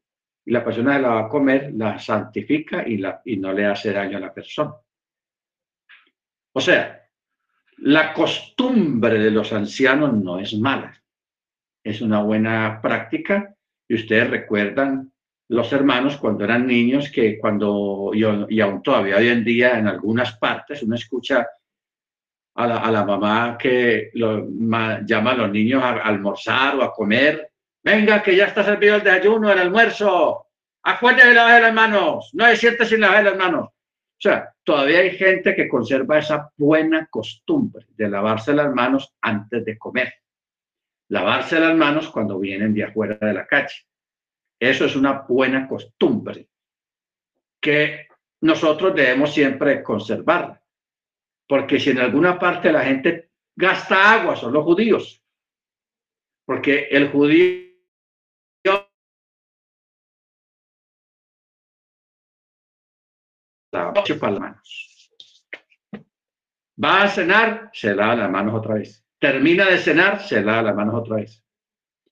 y 0.44 0.50
la 0.50 0.64
persona 0.64 0.98
la 0.98 1.10
va 1.10 1.20
a 1.26 1.28
comer, 1.28 1.72
la 1.74 2.00
santifica 2.00 2.86
y, 2.88 2.96
la, 2.96 3.22
y 3.24 3.36
no 3.36 3.52
le 3.52 3.66
hace 3.66 3.92
daño 3.92 4.16
a 4.16 4.20
la 4.20 4.34
persona. 4.34 4.74
O 6.54 6.60
sea, 6.60 7.08
la 7.76 8.12
costumbre 8.12 9.20
de 9.20 9.30
los 9.30 9.52
ancianos 9.52 10.12
no 10.12 10.40
es 10.40 10.58
mala, 10.58 11.00
es 11.84 12.00
una 12.00 12.20
buena 12.20 12.80
práctica 12.82 13.54
y 13.86 13.94
ustedes 13.94 14.28
recuerdan 14.28 15.11
los 15.52 15.70
hermanos 15.70 16.16
cuando 16.16 16.44
eran 16.44 16.66
niños 16.66 17.10
que 17.10 17.38
cuando, 17.38 18.12
y 18.14 18.60
aún 18.60 18.82
todavía 18.82 19.18
hoy 19.18 19.28
en 19.28 19.44
día 19.44 19.78
en 19.78 19.86
algunas 19.86 20.38
partes 20.38 20.82
uno 20.82 20.94
escucha 20.94 21.46
a 22.54 22.66
la, 22.66 23.04
mamá 23.04 23.58
que 23.58 24.10
lo, 24.14 24.46
llama 25.04 25.30
a 25.32 25.34
los 25.34 25.50
niños 25.50 25.82
a, 25.82 25.92
almorzar 26.04 26.76
o 26.76 26.82
a 26.82 26.92
comer. 26.94 27.50
Venga, 27.82 28.22
que 28.22 28.34
ya 28.34 28.46
está 28.46 28.64
servido 28.64 28.96
el 28.96 29.02
desayuno, 29.02 29.52
el 29.52 29.58
almuerzo. 29.58 30.46
Acuérdate 30.84 31.28
de 31.28 31.34
lavar 31.34 31.60
las 31.60 31.74
manos. 31.74 32.30
No 32.32 32.46
hay 32.46 32.56
cierto 32.56 32.86
sin 32.86 33.00
lavar 33.00 33.24
las 33.24 33.36
manos. 33.36 33.66
O 33.66 34.20
sea, 34.20 34.54
todavía 34.64 35.00
hay 35.00 35.10
gente 35.18 35.54
que 35.54 35.68
conserva 35.68 36.18
esa 36.18 36.50
buena 36.56 37.06
costumbre 37.10 37.84
de 37.90 38.08
lavarse 38.08 38.54
las 38.54 38.72
manos 38.72 39.14
antes 39.20 39.66
de 39.66 39.76
comer. 39.76 40.14
Lavarse 41.08 41.60
las 41.60 41.76
manos 41.76 42.08
cuando 42.08 42.38
vienen 42.38 42.72
de 42.72 42.84
afuera 42.84 43.18
de 43.20 43.34
la 43.34 43.46
calle. 43.46 43.74
Eso 44.62 44.84
es 44.84 44.94
una 44.94 45.22
buena 45.22 45.66
costumbre 45.66 46.48
que 47.60 48.06
nosotros 48.42 48.94
debemos 48.94 49.34
siempre 49.34 49.82
conservar. 49.82 50.62
Porque 51.48 51.80
si 51.80 51.90
en 51.90 51.98
alguna 51.98 52.38
parte 52.38 52.70
la 52.70 52.84
gente 52.84 53.32
gasta 53.56 54.12
agua, 54.12 54.36
son 54.36 54.52
los 54.52 54.62
judíos. 54.62 55.20
Porque 56.46 56.86
el 56.92 57.10
judío 57.10 57.72
para 63.72 64.32
las 64.32 64.40
manos. 64.40 65.10
Va 66.84 67.02
a 67.02 67.08
cenar, 67.08 67.70
se 67.72 67.96
lava 67.96 68.14
las 68.14 68.30
manos 68.30 68.54
otra 68.54 68.74
vez. 68.74 69.04
Termina 69.18 69.68
de 69.68 69.78
cenar, 69.78 70.22
se 70.22 70.40
lava 70.40 70.62
las 70.62 70.76
manos 70.76 70.94
otra 70.94 71.16
vez. 71.16 71.44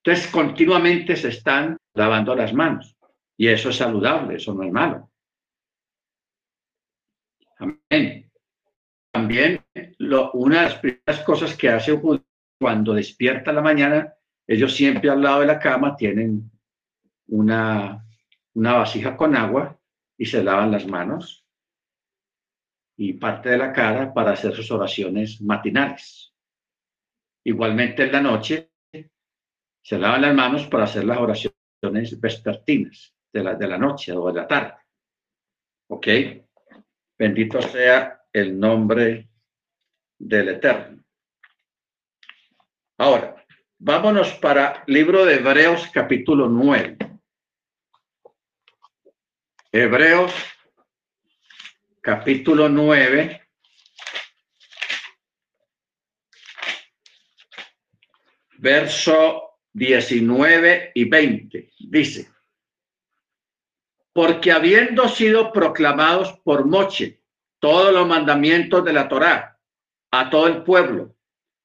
Entonces, 0.03 0.31
continuamente 0.31 1.17
se 1.17 1.29
están 1.29 1.77
lavando 1.95 2.35
las 2.35 2.53
manos. 2.55 2.97
Y 3.37 3.49
eso 3.49 3.71
es 3.71 3.77
saludable, 3.77 4.37
eso 4.37 4.55
no 4.55 4.63
es 4.63 4.73
malo. 4.73 5.11
Amén. 7.59 8.31
También 9.13 9.65
una 10.35 10.57
de 10.57 10.63
las 10.63 10.79
primeras 10.79 11.21
cosas 11.25 11.57
que 11.57 11.69
hace 11.69 12.01
cuando 12.59 12.95
despierta 12.95 13.53
la 13.53 13.61
mañana, 13.61 14.15
ellos 14.47 14.75
siempre 14.75 15.11
al 15.11 15.23
lado 15.23 15.41
de 15.41 15.47
la 15.47 15.59
cama 15.59 15.97
tienen 15.97 16.51
una, 17.27 18.05
una 18.55 18.73
vasija 18.75 19.17
con 19.17 19.37
agua 19.37 19.79
y 20.17 20.27
se 20.27 20.43
lavan 20.43 20.71
las 20.71 20.87
manos 20.87 21.45
y 22.97 23.15
parte 23.15 23.49
de 23.51 23.59
la 23.59 23.73
cara 23.73 24.13
para 24.13 24.33
hacer 24.33 24.55
sus 24.55 24.71
oraciones 24.71 25.41
matinales. 25.41 26.35
Igualmente 27.45 28.05
en 28.05 28.13
la 28.13 28.21
noche 28.21 28.70
se 29.91 29.99
lavan 29.99 30.23
las 30.23 30.35
manos 30.37 30.69
para 30.69 30.85
hacer 30.85 31.05
las 31.05 31.19
oraciones 31.19 32.21
vespertinas 32.21 33.13
de 33.33 33.43
la, 33.43 33.57
de 33.57 33.67
la 33.67 33.77
noche 33.77 34.13
o 34.13 34.29
de 34.29 34.41
la 34.41 34.47
tarde. 34.47 34.75
¿Ok? 35.89 36.07
Bendito 37.19 37.61
sea 37.61 38.23
el 38.33 38.57
nombre 38.57 39.29
del 40.17 40.51
Eterno. 40.51 41.03
Ahora, 42.99 43.45
vámonos 43.81 44.33
para 44.35 44.85
libro 44.87 45.25
de 45.25 45.35
Hebreos 45.35 45.91
capítulo 45.93 46.49
9. 46.49 46.97
Hebreos 49.73 50.33
capítulo 52.01 52.69
9. 52.69 53.43
Verso 58.59 59.50
19 59.73 60.93
y 60.95 61.05
20. 61.05 61.71
Dice, 61.79 62.31
porque 64.13 64.53
habiendo 64.53 65.09
sido 65.09 65.53
proclamados 65.53 66.33
por 66.45 66.67
Moche 66.67 67.23
todos 67.59 67.93
los 67.93 68.07
mandamientos 68.07 68.85
de 68.85 68.93
la 68.93 69.09
Torá 69.09 69.59
a 70.11 70.31
todo 70.31 70.49
el 70.49 70.63
pueblo, 70.65 71.15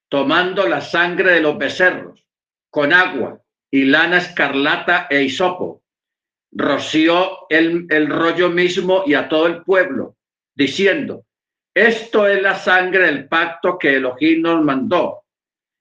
tomando 0.08 0.68
la 0.68 0.80
sangre 0.80 1.32
de 1.32 1.40
los 1.40 1.58
becerros 1.58 2.24
con 2.70 2.92
agua 2.92 3.40
y 3.70 3.84
lana 3.84 4.18
escarlata 4.18 5.08
e 5.10 5.22
hisopo, 5.22 5.82
roció 6.52 7.48
el, 7.48 7.86
el 7.90 8.08
rollo 8.08 8.50
mismo 8.50 9.02
y 9.06 9.14
a 9.14 9.28
todo 9.28 9.46
el 9.46 9.62
pueblo, 9.62 10.16
diciendo, 10.54 11.24
esto 11.74 12.26
es 12.26 12.40
la 12.40 12.54
sangre 12.54 13.06
del 13.06 13.28
pacto 13.28 13.78
que 13.78 13.96
Elohim 13.96 14.40
nos 14.40 14.64
mandó. 14.64 15.25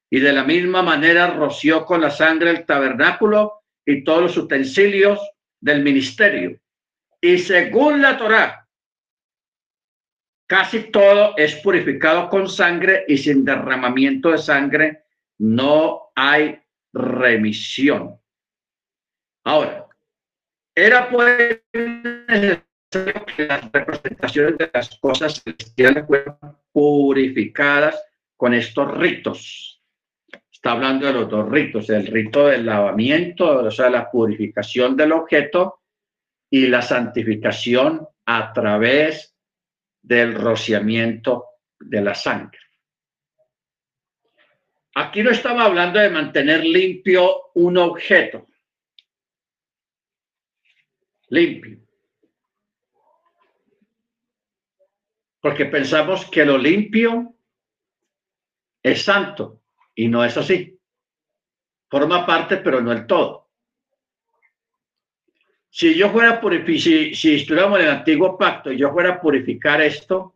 Y 0.09 0.19
de 0.19 0.33
la 0.33 0.43
misma 0.43 0.81
manera 0.81 1.27
roció 1.27 1.85
con 1.85 2.01
la 2.01 2.11
sangre 2.11 2.51
el 2.51 2.65
tabernáculo 2.65 3.63
y 3.85 4.03
todos 4.03 4.21
los 4.21 4.37
utensilios 4.37 5.19
del 5.59 5.83
ministerio. 5.83 6.59
Y 7.21 7.39
según 7.39 8.01
la 8.01 8.17
Torá, 8.17 8.67
casi 10.47 10.91
todo 10.91 11.35
es 11.37 11.55
purificado 11.55 12.29
con 12.29 12.47
sangre 12.47 13.05
y 13.07 13.17
sin 13.17 13.43
derramamiento 13.43 14.31
de 14.31 14.37
sangre 14.37 15.05
no 15.39 16.11
hay 16.15 16.59
remisión. 16.93 18.19
Ahora, 19.43 19.87
era 20.75 21.09
pues 21.09 21.61
que 23.35 23.45
las 23.45 23.71
representaciones 23.71 24.57
de 24.57 24.69
las 24.73 24.97
cosas 24.99 25.41
celestiales 25.43 26.05
fueran 26.07 26.37
purificadas 26.71 28.01
con 28.37 28.53
estos 28.53 28.97
ritos. 28.97 29.74
Está 30.65 30.73
hablando 30.73 31.05
de 31.05 31.13
los 31.13 31.29
dos 31.29 31.47
ritos, 31.47 31.91
el 31.91 32.07
rito 32.07 32.47
del 32.47 32.65
lavamiento, 32.65 33.65
o 33.65 33.69
sea, 33.69 33.87
la 33.87 34.09
purificación 34.09 34.97
del 34.97 35.11
objeto 35.11 35.83
y 36.49 36.65
la 36.65 36.81
santificación 36.81 38.07
a 38.25 38.51
través 38.51 39.37
del 40.01 40.33
rociamiento 40.33 41.45
de 41.79 42.01
la 42.01 42.15
sangre. 42.15 42.57
Aquí 44.95 45.21
no 45.21 45.29
estaba 45.29 45.65
hablando 45.65 45.99
de 45.99 46.09
mantener 46.09 46.65
limpio 46.65 47.51
un 47.53 47.77
objeto. 47.77 48.47
Limpio. 51.29 51.77
Porque 55.39 55.67
pensamos 55.67 56.25
que 56.25 56.43
lo 56.43 56.57
limpio 56.57 57.35
es 58.81 59.03
santo 59.03 59.61
y 59.95 60.07
no 60.07 60.23
es 60.23 60.37
así. 60.37 60.79
Forma 61.89 62.25
parte, 62.25 62.57
pero 62.57 62.81
no 62.81 62.91
el 62.91 63.07
todo. 63.07 63.49
Si 65.69 65.93
yo 65.95 66.09
fuera 66.09 66.41
si, 66.79 67.15
si 67.15 67.35
estuviéramos 67.35 67.79
en 67.79 67.85
el 67.85 67.91
antiguo 67.91 68.37
pacto 68.37 68.71
y 68.71 68.77
yo 68.77 68.91
fuera 68.91 69.15
a 69.15 69.21
purificar 69.21 69.81
esto 69.81 70.35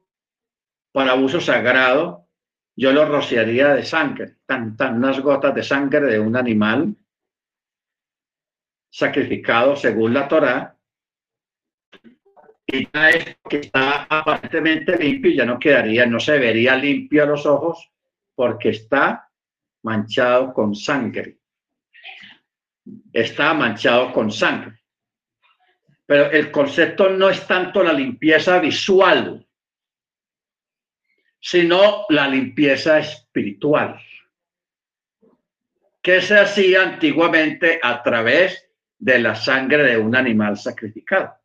para 0.92 1.16
uso 1.16 1.40
sagrado, 1.40 2.28
yo 2.76 2.92
lo 2.92 3.06
rociaría 3.06 3.74
de 3.74 3.84
sangre, 3.84 4.38
tan, 4.46 4.76
gotas 5.22 5.56
de 5.56 5.64
sangre 5.64 6.02
de 6.02 6.20
un 6.20 6.36
animal 6.36 6.96
sacrificado 8.90 9.76
según 9.76 10.14
la 10.14 10.28
Torá. 10.28 10.78
Y 12.68 12.88
ya 12.94 13.10
esto 13.10 13.50
que 13.50 13.58
está 13.58 14.04
aparentemente 14.10 14.98
limpio 14.98 15.32
ya 15.32 15.46
no 15.46 15.58
quedaría, 15.58 16.06
no 16.06 16.20
se 16.20 16.38
vería 16.38 16.76
limpio 16.76 17.24
a 17.24 17.28
los 17.28 17.46
ojos 17.46 17.90
porque 18.36 18.70
está 18.70 19.29
manchado 19.84 20.54
con 20.54 20.76
sangre. 20.76 21.38
Está 23.14 23.54
manchado 23.54 24.12
con 24.12 24.32
sangre. 24.32 24.80
Pero 26.06 26.32
el 26.32 26.52
concepto 26.52 27.10
no 27.10 27.30
es 27.30 27.46
tanto 27.46 27.84
la 27.84 27.94
limpieza 27.94 28.60
visual, 28.60 29.46
sino 31.40 32.06
la 32.10 32.28
limpieza 32.28 33.00
espiritual, 33.00 34.00
que 36.02 36.22
se 36.22 36.40
hacía 36.40 36.82
antiguamente 36.82 37.80
a 37.82 38.02
través 38.02 38.70
de 38.98 39.20
la 39.20 39.36
sangre 39.36 39.84
de 39.84 39.98
un 39.98 40.16
animal 40.16 40.58
sacrificado. 40.58 41.36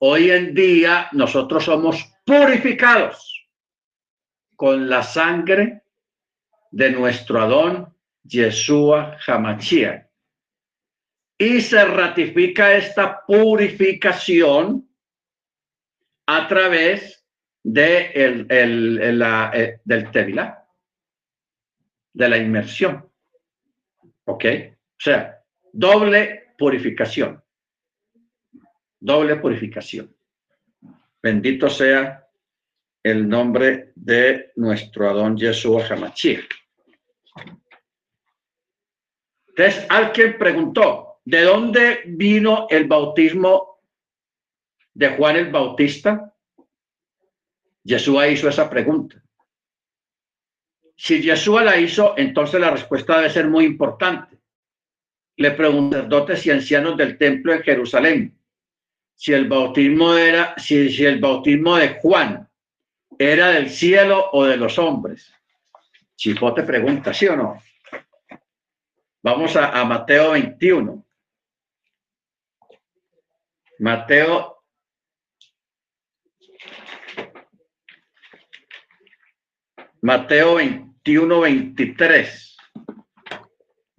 Hoy 0.00 0.30
en 0.30 0.54
día 0.54 1.08
nosotros 1.12 1.64
somos 1.64 2.12
purificados 2.24 3.48
con 4.54 4.88
la 4.88 5.02
sangre 5.02 5.84
de 6.70 6.90
nuestro 6.90 7.40
Adón 7.40 7.94
Yeshua 8.22 9.18
Hamachia. 9.26 10.08
Y 11.38 11.60
se 11.60 11.84
ratifica 11.84 12.74
esta 12.74 13.24
purificación 13.26 14.88
a 16.26 16.48
través 16.48 17.24
de 17.62 18.10
el, 18.14 18.46
el, 18.50 19.18
la, 19.18 19.50
eh, 19.54 19.80
del 19.84 20.10
Tevila, 20.10 20.66
de 22.12 22.28
la 22.28 22.36
inmersión. 22.36 23.08
¿Ok? 24.24 24.44
O 24.44 25.00
sea, 25.00 25.42
doble 25.72 26.54
purificación. 26.58 27.42
Doble 29.00 29.36
purificación. 29.36 30.14
Bendito 31.22 31.70
sea 31.70 32.28
el 33.02 33.28
nombre 33.28 33.92
de 33.94 34.52
nuestro 34.56 35.08
Adón 35.08 35.36
Yeshua 35.36 35.86
Hamachir. 35.86 36.46
Entonces, 39.58 39.86
alguien 39.88 40.38
preguntó, 40.38 41.18
¿de 41.24 41.42
dónde 41.42 42.02
vino 42.06 42.68
el 42.70 42.86
bautismo 42.86 43.80
de 44.94 45.08
Juan 45.16 45.34
el 45.34 45.50
Bautista? 45.50 46.32
Yeshua 47.82 48.28
hizo 48.28 48.48
esa 48.48 48.70
pregunta. 48.70 49.20
Si 50.94 51.20
Yeshua 51.20 51.64
la 51.64 51.76
hizo, 51.76 52.14
entonces 52.16 52.60
la 52.60 52.70
respuesta 52.70 53.16
debe 53.16 53.30
ser 53.30 53.48
muy 53.48 53.64
importante. 53.64 54.38
Le 55.38 55.50
pregunté 55.50 56.02
dotes 56.02 56.46
y 56.46 56.52
ancianos 56.52 56.96
del 56.96 57.18
templo 57.18 57.52
en 57.52 57.62
Jerusalén 57.62 58.38
si 59.16 59.32
el 59.32 59.48
bautismo 59.48 60.14
era, 60.14 60.54
si, 60.56 60.88
si 60.88 61.04
el 61.04 61.18
bautismo 61.18 61.76
de 61.78 61.98
Juan 62.00 62.48
era 63.18 63.48
del 63.48 63.68
cielo 63.70 64.30
o 64.30 64.44
de 64.44 64.56
los 64.56 64.78
hombres. 64.78 65.32
Chipote 66.14 66.62
pregunta, 66.62 67.12
¿sí 67.12 67.26
o 67.26 67.34
no? 67.34 67.60
Vamos 69.22 69.56
a, 69.56 69.80
a 69.80 69.84
Mateo 69.84 70.32
21. 70.32 71.04
Mateo 73.80 74.58
Mateo 80.00 80.54
21, 80.56 81.40
23. 81.40 82.56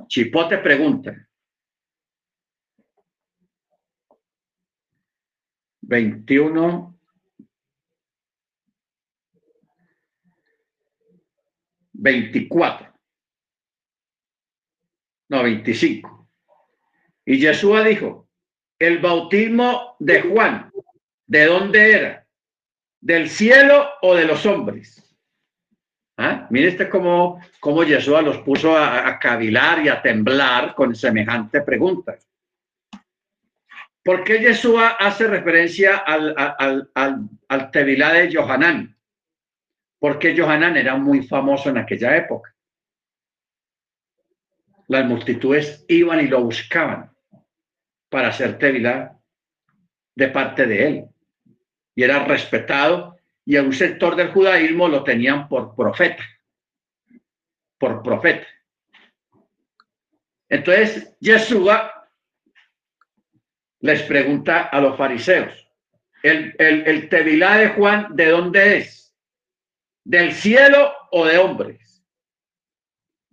Chipote 0.08 0.58
pregunta. 0.58 1.30
21, 5.82 7.00
24. 11.94 12.89
No, 15.30 15.44
25. 15.44 16.28
Y 17.26 17.40
Jesús 17.40 17.86
dijo, 17.86 18.28
el 18.80 18.98
bautismo 18.98 19.96
de 20.00 20.22
Juan, 20.22 20.72
¿de 21.28 21.46
dónde 21.46 21.92
era? 21.94 22.28
¿Del 23.00 23.30
cielo 23.30 23.88
o 24.02 24.16
de 24.16 24.26
los 24.26 24.46
hombres? 24.46 25.06
¿Ah? 26.18 26.48
Mire 26.50 26.70
este 26.70 26.90
cómo, 26.90 27.40
cómo 27.60 27.84
Yeshua 27.84 28.22
los 28.22 28.40
puso 28.40 28.76
a, 28.76 29.18
cavilar 29.20 29.86
y 29.86 29.90
a 29.90 30.02
temblar 30.02 30.74
con 30.76 30.96
semejante 30.96 31.62
pregunta. 31.62 32.18
¿Por 34.04 34.24
qué 34.24 34.40
Yeshua 34.40 34.98
hace 35.00 35.28
referencia 35.28 35.98
al, 35.98 36.34
al, 36.36 36.90
al, 36.94 37.30
al 37.48 37.72
Tevilá 37.72 38.12
de 38.12 38.34
Johanán? 38.34 38.98
Porque 40.00 40.36
Johanán 40.36 40.76
era 40.76 40.96
muy 40.96 41.22
famoso 41.22 41.70
en 41.70 41.78
aquella 41.78 42.18
época. 42.18 42.54
Las 44.90 45.06
multitudes 45.06 45.86
iban 45.88 46.20
y 46.20 46.28
lo 46.28 46.42
buscaban 46.44 47.16
para 48.10 48.30
hacer 48.30 48.58
Tevilá 48.58 49.20
de 50.16 50.28
parte 50.30 50.66
de 50.66 50.88
él. 50.88 51.06
Y 51.96 52.04
era 52.04 52.26
respetado 52.26 53.16
y 53.46 53.56
en 53.56 53.68
un 53.68 53.74
sector 53.74 54.16
del 54.16 54.32
judaísmo 54.32 54.88
lo 54.88 55.04
tenían 55.04 55.48
por 55.48 55.76
profeta. 55.76 56.24
Por 57.78 58.02
profeta. 58.02 58.48
Entonces, 60.50 61.16
Yeshua 61.20 62.10
les 63.82 64.02
pregunta 64.02 64.64
a 64.64 64.82
los 64.82 64.98
fariseos, 64.98 65.54
¿el, 66.24 66.56
el, 66.58 66.88
el 66.88 67.10
Tevilá 67.10 67.58
de 67.58 67.70
Juan 67.70 68.16
de 68.16 68.26
dónde 68.26 68.78
es? 68.78 69.16
¿Del 70.04 70.34
cielo 70.34 70.92
o 71.12 71.28
de 71.28 71.38
hombres? 71.38 72.04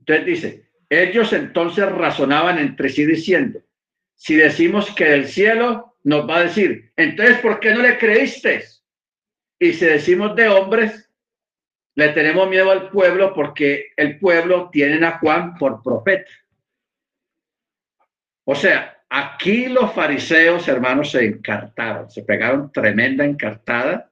Entonces 0.01 0.27
dice, 0.27 0.66
ellos 0.89 1.33
entonces 1.33 1.91
razonaban 1.91 2.59
entre 2.59 2.89
sí 2.89 3.05
diciendo, 3.05 3.61
si 4.15 4.35
decimos 4.37 4.95
que 4.95 5.05
del 5.05 5.27
cielo, 5.27 5.97
nos 6.05 6.29
va 6.29 6.39
a 6.39 6.45
decir, 6.45 6.93
entonces, 6.97 7.39
¿por 7.39 7.61
qué 7.61 7.75
no 7.75 7.83
le 7.83 7.99
creíste? 7.99 8.65
Y 9.59 9.73
si 9.73 9.85
decimos 9.85 10.37
de 10.37 10.49
hombres, 10.49 11.11
le 11.97 12.11
tenemos 12.11 12.49
miedo 12.49 12.71
al 12.71 12.91
pueblo 12.91 13.35
porque 13.35 13.93
el 13.97 14.19
pueblo 14.19 14.69
tiene 14.71 15.05
a 15.05 15.19
Juan 15.19 15.55
por 15.57 15.83
profeta. 15.83 16.31
O 18.45 18.55
sea, 18.55 19.03
aquí 19.09 19.67
los 19.67 19.93
fariseos, 19.93 20.69
hermanos, 20.69 21.11
se 21.11 21.25
encartaron, 21.25 22.11
se 22.11 22.23
pegaron 22.23 22.71
tremenda 22.71 23.25
encartada 23.25 24.11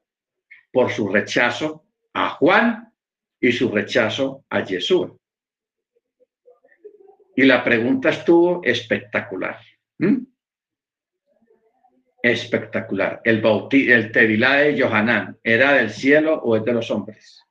por 0.73 0.91
su 0.91 1.09
rechazo 1.09 1.85
a 2.15 2.31
Juan 2.31 2.93
y 3.39 3.53
su 3.53 3.71
rechazo 3.71 4.45
a 4.51 4.65
Jesús. 4.65 5.13
Y 7.37 7.45
la 7.45 7.65
pregunta 7.65 8.11
estuvo 8.11 8.63
espectacular. 8.63 9.59
¿Mm? 9.99 10.25
Espectacular. 12.23 13.21
El, 13.25 13.41
bauti 13.41 13.91
el 13.91 14.11
Tevilá 14.11 14.55
de 14.55 14.81
Johanán, 14.81 15.39
¿era 15.43 15.73
del 15.73 15.91
cielo 15.91 16.41
o 16.43 16.57
es 16.57 16.65
de 16.65 16.73
los 16.73 16.91
hombres? 16.91 17.43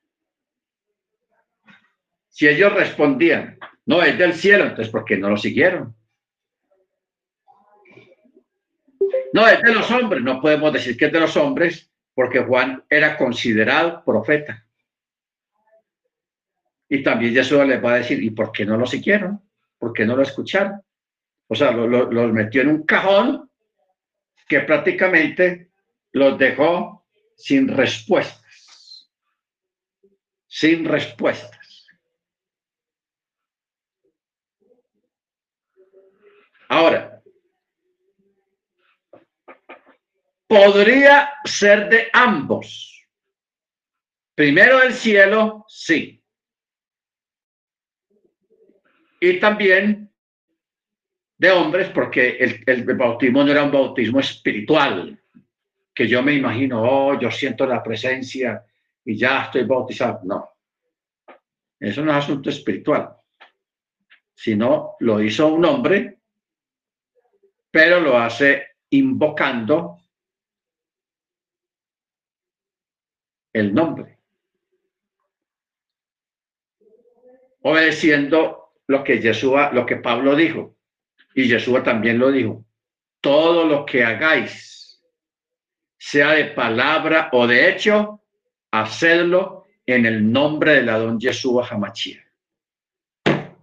Si 2.30 2.48
ellos 2.48 2.74
respondían, 2.74 3.60
no, 3.86 4.02
es 4.02 4.18
del 4.18 4.34
cielo, 4.34 4.64
entonces 4.64 4.90
¿por 4.90 5.06
qué 5.06 5.18
no 5.18 5.30
lo 5.30 5.38
siguieron? 5.38 5.96
No, 9.34 9.48
es 9.48 9.62
de 9.62 9.74
los 9.74 9.90
hombres, 9.92 10.24
no 10.24 10.42
podemos 10.42 10.72
decir 10.74 10.96
que 10.98 11.06
es 11.06 11.12
de 11.12 11.20
los 11.20 11.36
hombres 11.38 11.92
porque 12.14 12.40
Juan 12.40 12.84
era 12.90 13.18
considerado 13.18 14.04
profeta. 14.04 14.66
Y 16.88 17.02
también 17.02 17.34
Jesús 17.34 17.66
les 17.66 17.84
va 17.84 17.94
a 17.94 17.98
decir, 17.98 18.22
¿y 18.24 18.30
por 18.30 18.52
qué 18.52 18.66
no 18.66 18.78
lo 18.78 18.86
siguieron? 18.86 19.42
¿Por 19.84 19.92
qué 19.92 20.06
no 20.06 20.16
lo 20.16 20.24
escucharon? 20.24 20.82
O 21.50 21.56
sea, 21.56 21.72
los 21.72 21.90
lo, 21.90 22.10
lo 22.10 22.26
metió 22.30 22.62
en 22.62 22.70
un 22.70 22.84
cajón 22.84 23.52
que 24.48 24.62
prácticamente 24.62 25.72
los 26.14 26.40
dejó 26.40 27.06
sin 27.36 27.68
respuestas. 27.68 29.12
Sin 30.48 30.86
respuestas. 30.86 31.86
Ahora, 36.70 37.22
podría 40.48 41.30
ser 41.44 41.90
de 41.90 42.10
ambos. 42.14 43.06
Primero 44.34 44.82
el 44.82 44.94
cielo, 44.94 45.66
sí. 45.68 46.23
Y 49.26 49.40
también 49.40 50.12
de 51.38 51.50
hombres, 51.50 51.90
porque 51.92 52.32
el, 52.32 52.62
el, 52.66 52.84
bautismo 52.84 53.42
no 53.42 53.52
era 53.54 53.64
un 53.64 53.72
bautismo 53.72 54.20
espiritual, 54.20 55.18
que 55.96 56.10
yo 56.10 56.22
me 56.22 56.34
imagino, 56.34 56.84
oh, 56.84 57.18
yo 57.18 57.32
siento 57.32 57.66
la 57.66 57.82
presencia 57.82 58.66
y 59.06 59.16
ya 59.16 59.44
estoy 59.44 59.64
bautizado. 59.64 60.20
No, 60.26 60.50
eso 61.80 62.04
no 62.04 62.12
es 62.12 62.18
asunto 62.18 62.50
espiritual, 62.50 63.16
sino 64.36 64.98
lo 65.00 65.22
hizo 65.22 65.48
un 65.48 65.64
hombre, 65.64 66.20
pero 67.72 68.02
lo 68.02 68.18
hace 68.18 68.72
invocando 68.90 70.00
el 73.54 73.74
nombre, 73.74 74.20
obedeciendo 77.62 78.63
lo 78.88 79.04
que 79.04 79.22
Jesús, 79.22 79.54
lo 79.72 79.86
que 79.86 79.98
Pablo 79.98 80.36
dijo 80.36 80.76
y 81.36 81.48
Jesús 81.48 81.84
también 81.84 82.20
lo 82.20 82.32
dijo, 82.32 82.66
todo 83.22 83.66
lo 83.66 83.86
que 83.86 84.04
hagáis, 84.04 85.02
sea 85.98 86.32
de 86.32 86.46
palabra 86.46 87.30
o 87.32 87.48
de 87.48 87.70
hecho, 87.70 88.22
hacedlo 88.72 89.66
en 89.86 90.06
el 90.06 90.32
nombre 90.32 90.74
de 90.74 90.84
la 90.84 90.98
don 90.98 91.20
Jesús 91.20 91.66
Hamachia. 91.70 92.26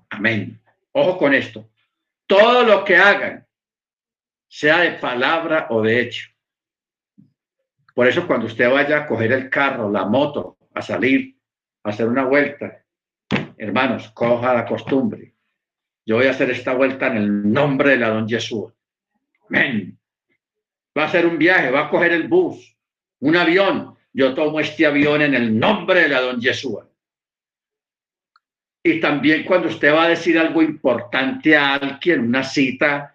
Amén. 0.09 0.61
Ojo 0.93 1.19
con 1.19 1.35
esto. 1.35 1.69
Todo 2.27 2.65
lo 2.65 2.85
que 2.85 2.97
hagan, 2.97 3.47
sea 4.49 4.81
de 4.81 4.93
palabra 4.93 5.67
o 5.71 5.83
de 5.83 6.01
hecho. 6.01 6.31
Por 7.95 8.07
eso 8.07 8.27
cuando 8.27 8.47
usted 8.47 8.71
vaya 8.71 8.99
a 8.99 9.07
coger 9.07 9.33
el 9.33 9.51
carro, 9.51 9.91
la 9.91 10.05
moto, 10.05 10.57
a 10.75 10.83
salir, 10.83 11.37
a 11.85 11.91
hacer 11.91 12.09
una 12.09 12.25
vuelta, 12.25 12.85
hermanos, 13.61 14.11
coja 14.11 14.55
la 14.55 14.65
costumbre 14.67 15.35
yo 16.11 16.17
voy 16.17 16.27
a 16.27 16.31
hacer 16.31 16.51
esta 16.51 16.75
vuelta 16.75 17.07
en 17.07 17.17
el 17.19 17.53
nombre 17.53 17.91
de 17.91 17.99
la 17.99 18.09
don 18.09 18.29
Jesús. 18.29 18.73
Amén. 19.49 19.97
Va 20.99 21.05
a 21.05 21.07
hacer 21.07 21.25
un 21.25 21.39
viaje, 21.39 21.71
va 21.71 21.87
a 21.87 21.89
coger 21.89 22.11
el 22.11 22.27
bus, 22.27 22.77
un 23.21 23.37
avión. 23.37 23.95
Yo 24.13 24.35
tomo 24.35 24.59
este 24.59 24.87
avión 24.87 25.23
en 25.23 25.35
el 25.35 25.57
nombre 25.57 26.01
de 26.01 26.09
la 26.09 26.21
don 26.21 26.43
Jesús. 26.43 26.81
Y 28.83 28.99
también 28.99 29.45
cuando 29.45 29.69
usted 29.69 29.95
va 29.95 30.07
a 30.07 30.09
decir 30.09 30.37
algo 30.37 30.63
importante 30.63 31.57
a 31.57 31.75
alguien, 31.75 32.23
una 32.23 32.43
cita 32.43 33.15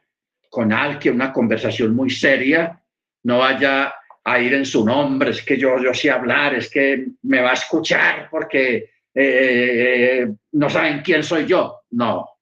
con 0.49 0.71
alguien, 0.71 1.15
una 1.15 1.33
conversación 1.33 1.93
muy 1.93 2.09
seria, 2.09 2.81
no 3.23 3.39
vaya 3.39 3.93
a 4.23 4.39
ir 4.39 4.53
en 4.53 4.65
su 4.65 4.85
nombre, 4.85 5.31
es 5.31 5.41
que 5.41 5.57
yo, 5.57 5.83
yo 5.83 5.93
sé 5.93 6.09
hablar, 6.09 6.53
es 6.53 6.69
que 6.69 7.07
me 7.23 7.41
va 7.41 7.49
a 7.49 7.55
escuchar 7.55 8.29
porque 8.31 8.91
eh, 9.15 10.27
no 10.51 10.69
saben 10.69 11.01
quién 11.01 11.23
soy 11.23 11.45
yo. 11.45 11.81
No, 11.91 12.35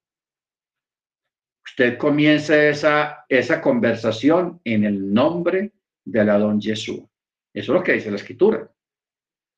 usted 1.73 1.97
comience 1.97 2.69
esa, 2.69 3.25
esa 3.27 3.59
conversación 3.59 4.61
en 4.63 4.83
el 4.83 5.11
nombre 5.11 5.73
de 6.05 6.23
la 6.23 6.37
don 6.37 6.61
Jesús. 6.61 6.99
Eso 7.51 7.71
es 7.73 7.79
lo 7.79 7.83
que 7.83 7.93
dice 7.93 8.11
la 8.11 8.17
escritura. 8.17 8.69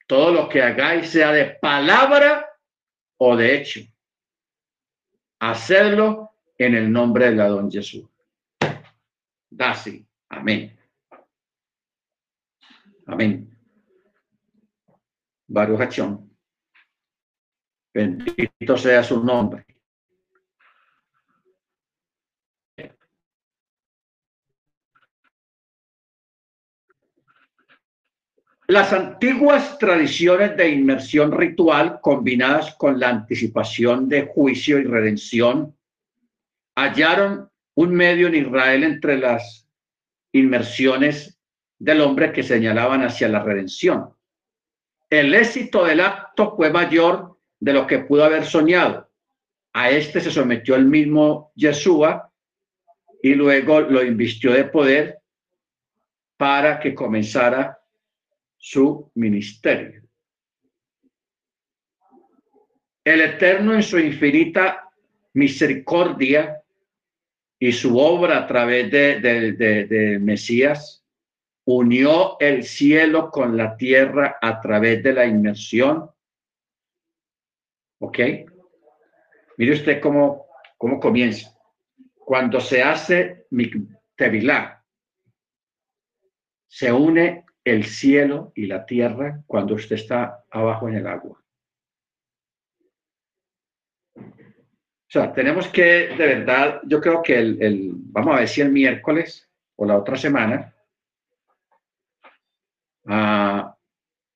Todo 0.07 0.31
lo 0.31 0.47
que 0.47 0.61
hagáis 0.61 1.09
sea 1.09 1.31
de 1.33 1.45
palabra 1.45 2.49
o 3.17 3.35
de 3.35 3.55
hecho. 3.55 3.81
Hacerlo 5.39 6.31
en 6.57 6.75
el 6.75 6.89
nombre 6.89 7.31
de 7.31 7.35
la 7.35 7.49
don 7.49 7.69
Jesús. 7.69 8.05
Dasi. 9.49 10.05
Amén. 10.29 10.77
Amén. 13.07 13.57
Baruch 15.47 15.81
Hachón. 15.81 16.34
Bendito 17.95 18.75
sea 18.77 19.01
su 19.03 19.23
nombre. 19.23 19.65
Las 28.67 28.91
antiguas 28.91 29.77
tradiciones 29.77 30.57
de 30.57 30.71
inmersión 30.71 31.31
ritual 31.31 32.01
combinadas 32.01 32.75
con 32.75 32.99
la 32.99 33.07
anticipación 33.09 34.09
de 34.09 34.25
juicio 34.25 34.77
y 34.77 34.83
redención 34.83 35.73
hallaron 36.75 37.49
un 37.75 37.95
medio 37.95 38.27
en 38.27 38.35
Israel 38.35 38.83
entre 38.83 39.17
las 39.19 39.69
inmersiones 40.33 41.39
del 41.79 42.01
hombre 42.01 42.33
que 42.33 42.43
señalaban 42.43 43.03
hacia 43.03 43.29
la 43.29 43.41
redención. 43.41 44.09
El 45.09 45.33
éxito 45.33 45.85
del 45.85 46.01
acto 46.01 46.57
fue 46.57 46.69
mayor 46.71 47.34
de 47.65 47.73
lo 47.73 47.87
que 47.87 47.97
pudo 47.97 48.23
haber 48.23 48.45
soñado. 48.45 49.09
A 49.73 49.89
este 49.89 50.21
se 50.21 50.29
sometió 50.29 50.75
el 50.75 50.85
mismo 50.85 51.51
Yeshua 51.55 52.31
y 53.23 53.33
luego 53.33 53.81
lo 53.81 54.03
invistió 54.03 54.53
de 54.53 54.65
poder 54.65 55.17
para 56.37 56.79
que 56.79 56.93
comenzara 56.93 57.79
su 58.55 59.09
ministerio. 59.15 60.03
El 63.03 63.21
Eterno 63.21 63.73
en 63.73 63.81
su 63.81 63.97
infinita 63.97 64.87
misericordia 65.33 66.61
y 67.57 67.71
su 67.71 67.97
obra 67.97 68.37
a 68.37 68.47
través 68.47 68.91
de, 68.91 69.19
de, 69.21 70.19
Mesías 70.19 71.03
unió 71.65 72.37
el 72.39 72.63
cielo 72.63 73.31
con 73.31 73.57
la 73.57 73.75
tierra 73.75 74.37
a 74.39 74.61
través 74.61 75.01
de 75.01 75.13
la 75.13 75.25
inmersión. 75.25 76.11
¿Ok? 78.05 78.19
Mire 79.57 79.73
usted 79.73 79.99
cómo, 79.99 80.45
cómo 80.77 80.99
comienza. 80.99 81.49
Cuando 82.13 82.59
se 82.59 82.83
hace 82.83 83.47
Tevilá, 84.15 84.83
se 86.67 86.91
une 86.91 87.45
el 87.63 87.83
cielo 87.85 88.51
y 88.53 88.67
la 88.67 88.85
tierra 88.85 89.41
cuando 89.47 89.73
usted 89.73 89.95
está 89.95 90.43
abajo 90.51 90.87
en 90.87 90.95
el 90.95 91.07
agua. 91.07 91.43
O 94.15 95.09
sea, 95.09 95.33
tenemos 95.33 95.67
que, 95.69 96.09
de 96.09 96.27
verdad, 96.27 96.81
yo 96.85 97.01
creo 97.01 97.23
que 97.23 97.39
el, 97.39 97.91
vamos 97.93 98.35
a 98.35 98.39
ver 98.39 98.47
si 98.47 98.61
el 98.61 98.71
miércoles 98.71 99.49
o 99.77 99.85
la 99.85 99.97
otra 99.97 100.15
semana, 100.15 100.75
ah, 103.07 103.75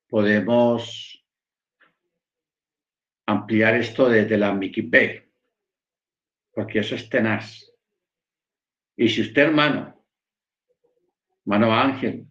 podemos 0.07 1.18
ampliar 3.29 3.75
esto 3.75 4.09
desde 4.09 4.37
la 4.37 4.53
Mickey 4.53 4.89
porque 6.51 6.79
eso 6.79 6.95
es 6.95 7.07
tenaz. 7.09 7.71
Y 8.97 9.07
si 9.07 9.21
usted, 9.21 9.43
hermano, 9.43 10.03
hermano 11.45 11.73
Ángel, 11.73 12.25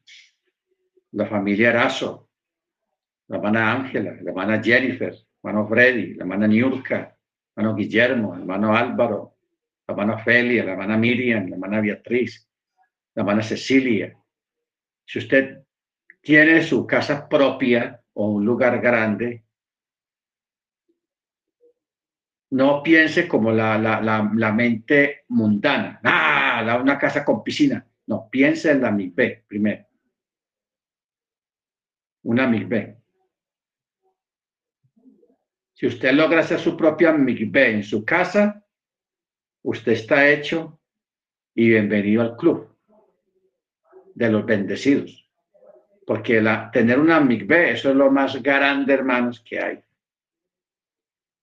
la 1.13 1.27
familia 1.27 1.71
Erazo, 1.71 2.29
la 3.29 3.37
hermana 3.37 3.73
Ángela, 3.73 4.19
la 4.21 4.31
hermana 4.31 4.63
Jennifer, 4.63 5.15
hermano 5.43 5.69
Freddy, 5.69 6.15
la 6.15 6.25
hermana 6.25 6.47
Niurka, 6.49 7.17
hermano 7.57 7.77
Guillermo, 7.77 8.35
hermano 8.35 8.77
Álvaro, 8.77 9.37
la 9.87 9.93
hermana 9.93 10.19
Felia, 10.19 10.65
la 10.65 10.73
hermana 10.73 10.99
Miriam, 10.99 11.49
la 11.49 11.55
hermana 11.55 11.81
Beatriz, 11.81 12.51
la 13.15 13.23
hermana 13.23 13.43
Cecilia. 13.43 14.19
Si 15.07 15.21
usted 15.21 15.63
tiene 16.21 16.63
su 16.63 16.87
casa 16.87 17.29
propia 17.29 18.03
o 18.15 18.33
un 18.33 18.45
lugar 18.45 18.81
grande, 18.81 19.45
no 22.51 22.83
piense 22.83 23.29
como 23.29 23.53
la, 23.53 23.79
la, 23.79 24.01
la, 24.01 24.53
mente 24.53 25.25
mundana. 25.29 26.01
Ah, 26.03 26.79
una 26.81 26.99
casa 26.99 27.25
con 27.25 27.43
piscina. 27.43 27.85
No, 28.07 28.29
piense 28.31 28.71
en 28.71 28.81
la 28.81 28.91
MIB 28.91 29.45
primero. 29.47 29.85
Una 32.23 32.47
MIB. 32.47 32.97
Si 35.75 35.87
usted 35.87 36.13
logra 36.13 36.41
hacer 36.41 36.59
su 36.59 36.77
propia 36.77 37.13
MIB 37.13 37.57
en 37.57 37.85
su 37.85 38.05
casa, 38.05 38.65
usted 39.63 39.93
está 39.93 40.29
hecho 40.29 40.81
y 41.55 41.69
bienvenido 41.69 42.23
al 42.23 42.37
club 42.37 42.75
de 44.15 44.31
los 44.31 44.45
bendecidos. 44.47 45.29
Porque 46.07 46.41
la, 46.41 46.71
tener 46.71 46.99
una 46.99 47.21
MIB, 47.21 47.53
eso 47.73 47.91
es 47.91 47.97
lo 47.97 48.11
más 48.11 48.43
grande, 48.43 48.95
hermanos, 48.95 49.41
que 49.41 49.61
hay 49.61 49.85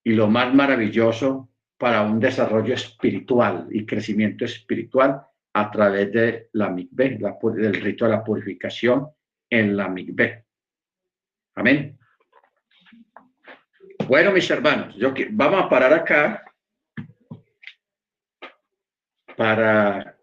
y 0.05 0.13
lo 0.13 0.27
más 0.27 0.53
maravilloso 0.53 1.49
para 1.77 2.03
un 2.03 2.19
desarrollo 2.19 2.75
espiritual 2.75 3.67
y 3.71 3.85
crecimiento 3.85 4.45
espiritual 4.45 5.21
a 5.53 5.71
través 5.71 6.11
de 6.11 6.49
la 6.53 6.69
mikveh, 6.69 7.17
del 7.55 7.81
rito 7.81 8.05
de 8.05 8.11
la 8.11 8.23
purificación 8.23 9.07
en 9.49 9.75
la 9.75 9.89
mikveh. 9.89 10.45
Amén. 11.55 11.97
Bueno, 14.07 14.31
mis 14.31 14.49
hermanos, 14.51 14.95
yo, 14.95 15.11
vamos 15.31 15.63
a 15.63 15.69
parar 15.69 15.93
acá 15.93 16.43
para 19.35 20.17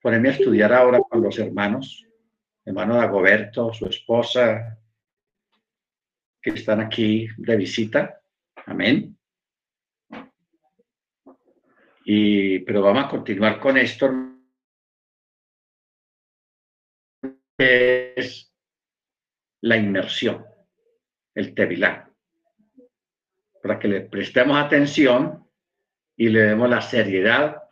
ponerme 0.00 0.30
a 0.30 0.32
estudiar 0.32 0.72
ahora 0.72 1.00
con 1.00 1.20
los 1.20 1.38
hermanos, 1.38 2.06
hermano 2.64 2.96
Dagoberto, 2.96 3.74
su 3.74 3.86
esposa, 3.86 4.78
que 6.40 6.50
están 6.50 6.80
aquí 6.80 7.28
de 7.36 7.56
visita. 7.56 8.22
Amén. 8.68 9.18
Y, 12.04 12.58
pero 12.60 12.82
vamos 12.82 13.06
a 13.06 13.08
continuar 13.08 13.58
con 13.58 13.76
esto. 13.78 14.10
es 17.60 18.54
la 19.62 19.76
inmersión, 19.76 20.44
el 21.34 21.54
tevilá, 21.54 22.08
para 23.60 23.80
que 23.80 23.88
le 23.88 24.02
prestemos 24.02 24.56
atención 24.56 25.44
y 26.16 26.28
le 26.28 26.42
demos 26.42 26.70
la 26.70 26.80
seriedad 26.80 27.64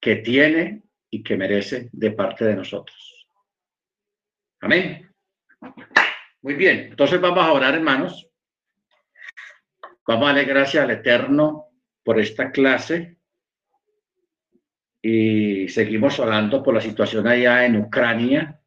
que 0.00 0.16
tiene 0.16 0.84
y 1.10 1.22
que 1.22 1.36
merece 1.36 1.90
de 1.92 2.12
parte 2.12 2.46
de 2.46 2.56
nosotros. 2.56 3.28
Amén. 4.60 5.14
Muy 6.40 6.54
bien, 6.54 6.78
entonces 6.90 7.20
vamos 7.20 7.44
a 7.44 7.52
orar, 7.52 7.74
hermanos. 7.74 8.29
Vamos 10.10 10.24
a 10.24 10.32
darle 10.32 10.44
gracias 10.44 10.82
al 10.82 10.90
Eterno 10.90 11.68
por 12.02 12.18
esta 12.18 12.50
clase 12.50 13.18
y 15.00 15.68
seguimos 15.68 16.18
hablando 16.18 16.64
por 16.64 16.74
la 16.74 16.80
situación 16.80 17.28
allá 17.28 17.64
en 17.64 17.76
Ucrania 17.76 18.60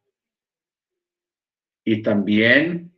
y 1.84 2.02
también 2.02 2.94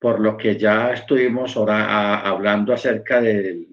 por 0.00 0.18
lo 0.18 0.36
que 0.36 0.58
ya 0.58 0.94
estuvimos 0.94 1.56
hablando 1.56 2.72
acerca 2.72 3.20
de 3.20 3.68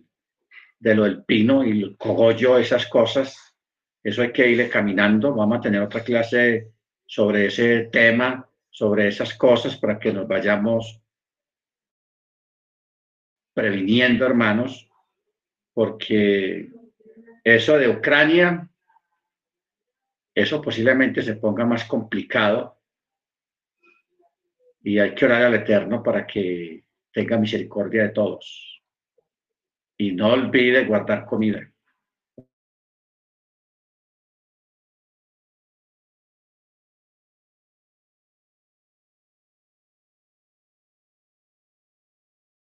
lo 0.79 1.05
del 1.05 1.23
pino 1.23 1.65
y 1.65 1.81
el 1.81 1.97
cogollo, 1.97 2.59
esas 2.59 2.85
cosas. 2.85 3.55
Eso 4.03 4.21
hay 4.21 4.31
que 4.31 4.47
irle 4.47 4.69
caminando. 4.69 5.33
Vamos 5.33 5.57
a 5.57 5.61
tener 5.61 5.81
otra 5.81 6.03
clase 6.03 6.67
sobre 7.07 7.47
ese 7.47 7.89
tema, 7.91 8.47
sobre 8.69 9.07
esas 9.07 9.33
cosas, 9.33 9.75
para 9.75 9.97
que 9.97 10.13
nos 10.13 10.27
vayamos 10.27 11.00
previniendo, 13.53 14.25
hermanos, 14.25 14.89
porque 15.73 16.69
eso 17.43 17.77
de 17.77 17.89
Ucrania, 17.89 18.69
eso 20.33 20.61
posiblemente 20.61 21.21
se 21.21 21.35
ponga 21.35 21.65
más 21.65 21.85
complicado 21.85 22.79
y 24.83 24.99
hay 24.99 25.13
que 25.13 25.25
orar 25.25 25.43
al 25.43 25.55
Eterno 25.55 26.01
para 26.01 26.25
que 26.25 26.85
tenga 27.11 27.37
misericordia 27.37 28.03
de 28.03 28.09
todos. 28.09 28.81
Y 29.97 30.13
no 30.13 30.29
olvide 30.29 30.85
guardar 30.85 31.25
comida. 31.25 31.70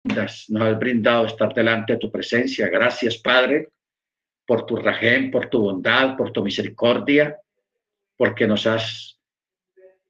Nos 0.08 0.62
has 0.62 0.78
brindado 0.78 1.26
estar 1.26 1.52
delante 1.54 1.94
de 1.94 1.98
tu 1.98 2.10
presencia. 2.10 2.68
Gracias, 2.68 3.18
Padre, 3.18 3.68
por 4.46 4.64
tu 4.64 4.76
rajem, 4.76 5.30
por 5.30 5.46
tu 5.46 5.60
bondad, 5.60 6.16
por 6.16 6.32
tu 6.32 6.42
misericordia, 6.42 7.36
porque 8.16 8.46
nos 8.46 8.66
has 8.66 9.20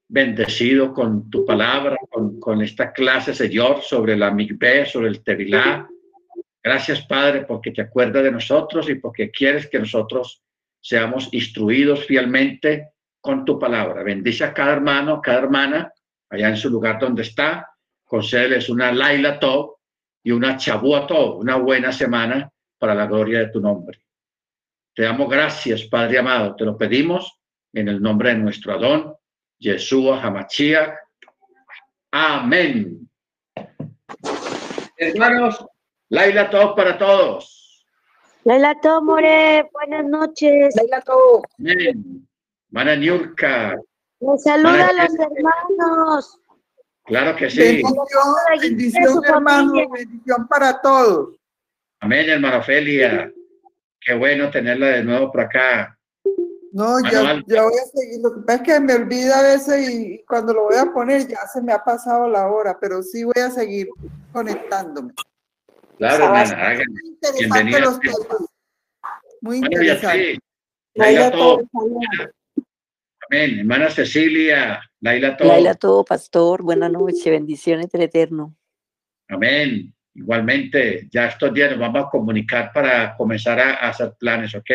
bendecido 0.09 0.95
con 0.95 1.29
tu 1.29 1.45
palabra, 1.45 1.97
con, 2.09 2.63
esta 2.63 2.93
clase, 2.93 3.35
Señor, 3.35 3.83
sobre 3.83 4.17
la 4.17 4.31
migbe, 4.31 4.87
sobre 4.87 5.09
el 5.09 5.23
tevilá. 5.23 5.87
Gracias, 6.63 7.03
Padre, 7.03 7.45
porque 7.45 7.73
te 7.73 7.83
acuerdas 7.83 8.23
de 8.23 8.33
nosotros 8.33 8.89
y 8.89 8.95
porque 8.95 9.31
quieres 9.31 9.69
que 9.69 9.79
nosotros 9.79 10.43
seamos 10.81 11.29
instruidos 11.33 12.07
fielmente 12.07 12.91
con 13.21 13.45
tu 13.45 13.59
palabra. 13.59 14.03
Bendice 14.03 14.45
a 14.45 14.55
cada 14.55 14.73
hermano, 14.73 15.21
cada 15.21 15.41
hermana, 15.41 15.93
allá 16.31 16.49
en 16.49 16.57
su 16.57 16.71
lugar 16.71 16.99
donde 16.99 17.23
está. 17.23 17.69
Concédeles 18.05 18.71
una 18.71 18.93
Laila 18.93 19.39
Top 19.39 19.78
y 20.23 20.31
una 20.31 20.57
todo 21.07 21.37
una 21.37 21.57
buena 21.57 21.93
semana 21.93 22.51
para 22.79 22.95
la 22.95 23.07
gloria 23.07 23.41
de 23.41 23.49
tu 23.49 23.61
nombre. 23.61 24.01
Te 24.95 25.03
damos 25.05 25.29
gracias, 25.29 25.85
Padre 25.85 26.19
amado, 26.19 26.57
te 26.57 26.65
lo 26.65 26.77
pedimos 26.77 27.41
en 27.73 27.89
el 27.89 28.01
nombre 28.03 28.31
de 28.31 28.39
nuestro 28.39 28.75
Adón, 28.75 29.15
Yeshua 29.59 30.21
Hamachia. 30.23 30.99
Amén. 32.11 33.09
Hermanos, 34.97 35.65
Laila 36.09 36.51
todo 36.51 36.75
para 36.75 36.99
todos. 36.99 37.87
Laila 38.45 38.75
todo, 38.81 39.03
More, 39.03 39.69
buenas 39.73 40.05
noches. 40.07 40.75
Laila 40.75 41.01
todo. 41.03 41.43
Amén. 41.59 42.27
Mana 42.71 42.97
Niurka. 42.97 43.77
saluda 44.39 44.89
a 44.89 44.93
los 44.93 45.15
hermanos. 45.19 46.41
Claro 47.09 47.35
que 47.37 47.51
sí. 47.51 47.83
Bendición, 48.61 49.25
hermano, 49.25 49.73
bendición 49.89 50.47
para 50.47 50.81
todos. 50.81 51.37
Amén, 52.01 52.29
hermano 52.29 52.59
Ofelia. 52.59 53.33
Qué 54.01 54.15
bueno 54.15 54.51
tenerla 54.51 54.89
de 54.89 55.05
nuevo 55.05 55.33
por 55.33 55.41
acá. 55.41 55.99
No, 56.71 57.01
yo, 57.11 57.23
voy 57.23 57.79
a 57.79 57.85
seguir. 57.93 58.21
Lo 58.23 58.35
que 58.35 58.41
pasa 58.43 58.57
es 58.57 58.63
que 58.63 58.81
me 58.81 58.95
olvida 58.95 59.39
a 59.39 59.43
veces 59.43 59.91
y 59.91 60.23
cuando 60.29 60.53
lo 60.53 60.65
voy 60.65 60.77
a 60.77 60.93
poner 60.93 61.27
ya 61.27 61.47
se 61.53 61.63
me 61.63 61.73
ha 61.73 61.83
pasado 61.83 62.29
la 62.29 62.47
hora, 62.47 62.79
pero 62.79 63.03
sí 63.03 63.25
voy 63.25 63.43
a 63.43 63.51
seguir 63.51 63.89
conectándome. 64.33 65.15
Claro, 65.97 66.25
hermana. 66.25 66.85
Muy 66.87 67.09
interesante 67.09 67.81
los 67.81 68.01
temas. 68.01 68.27
Muy 69.41 69.61
Bueno, 69.61 69.67
interesante. 69.83 70.31
así. 70.33 70.39
Laila 70.95 71.31
todo. 71.31 71.63
Amén. 73.31 73.59
Hermana 73.61 73.91
Cecilia, 73.91 74.81
Laila 75.01 75.37
todo. 75.37 75.49
Laila 75.49 75.75
todo, 75.75 76.05
pastor. 76.05 76.63
Buenas 76.63 76.91
noches, 76.91 77.25
bendiciones 77.25 77.89
del 77.91 78.03
Eterno. 78.03 78.57
Amén. 79.29 79.95
Igualmente, 80.15 81.09
ya 81.11 81.27
estos 81.27 81.55
días 81.55 81.71
nos 81.71 81.79
vamos 81.79 82.07
a 82.07 82.11
comunicar 82.11 82.73
para 82.73 83.17
comenzar 83.17 83.61
a, 83.61 83.75
a 83.75 83.91
hacer 83.91 84.15
planes, 84.19 84.55
¿ok? 84.55 84.71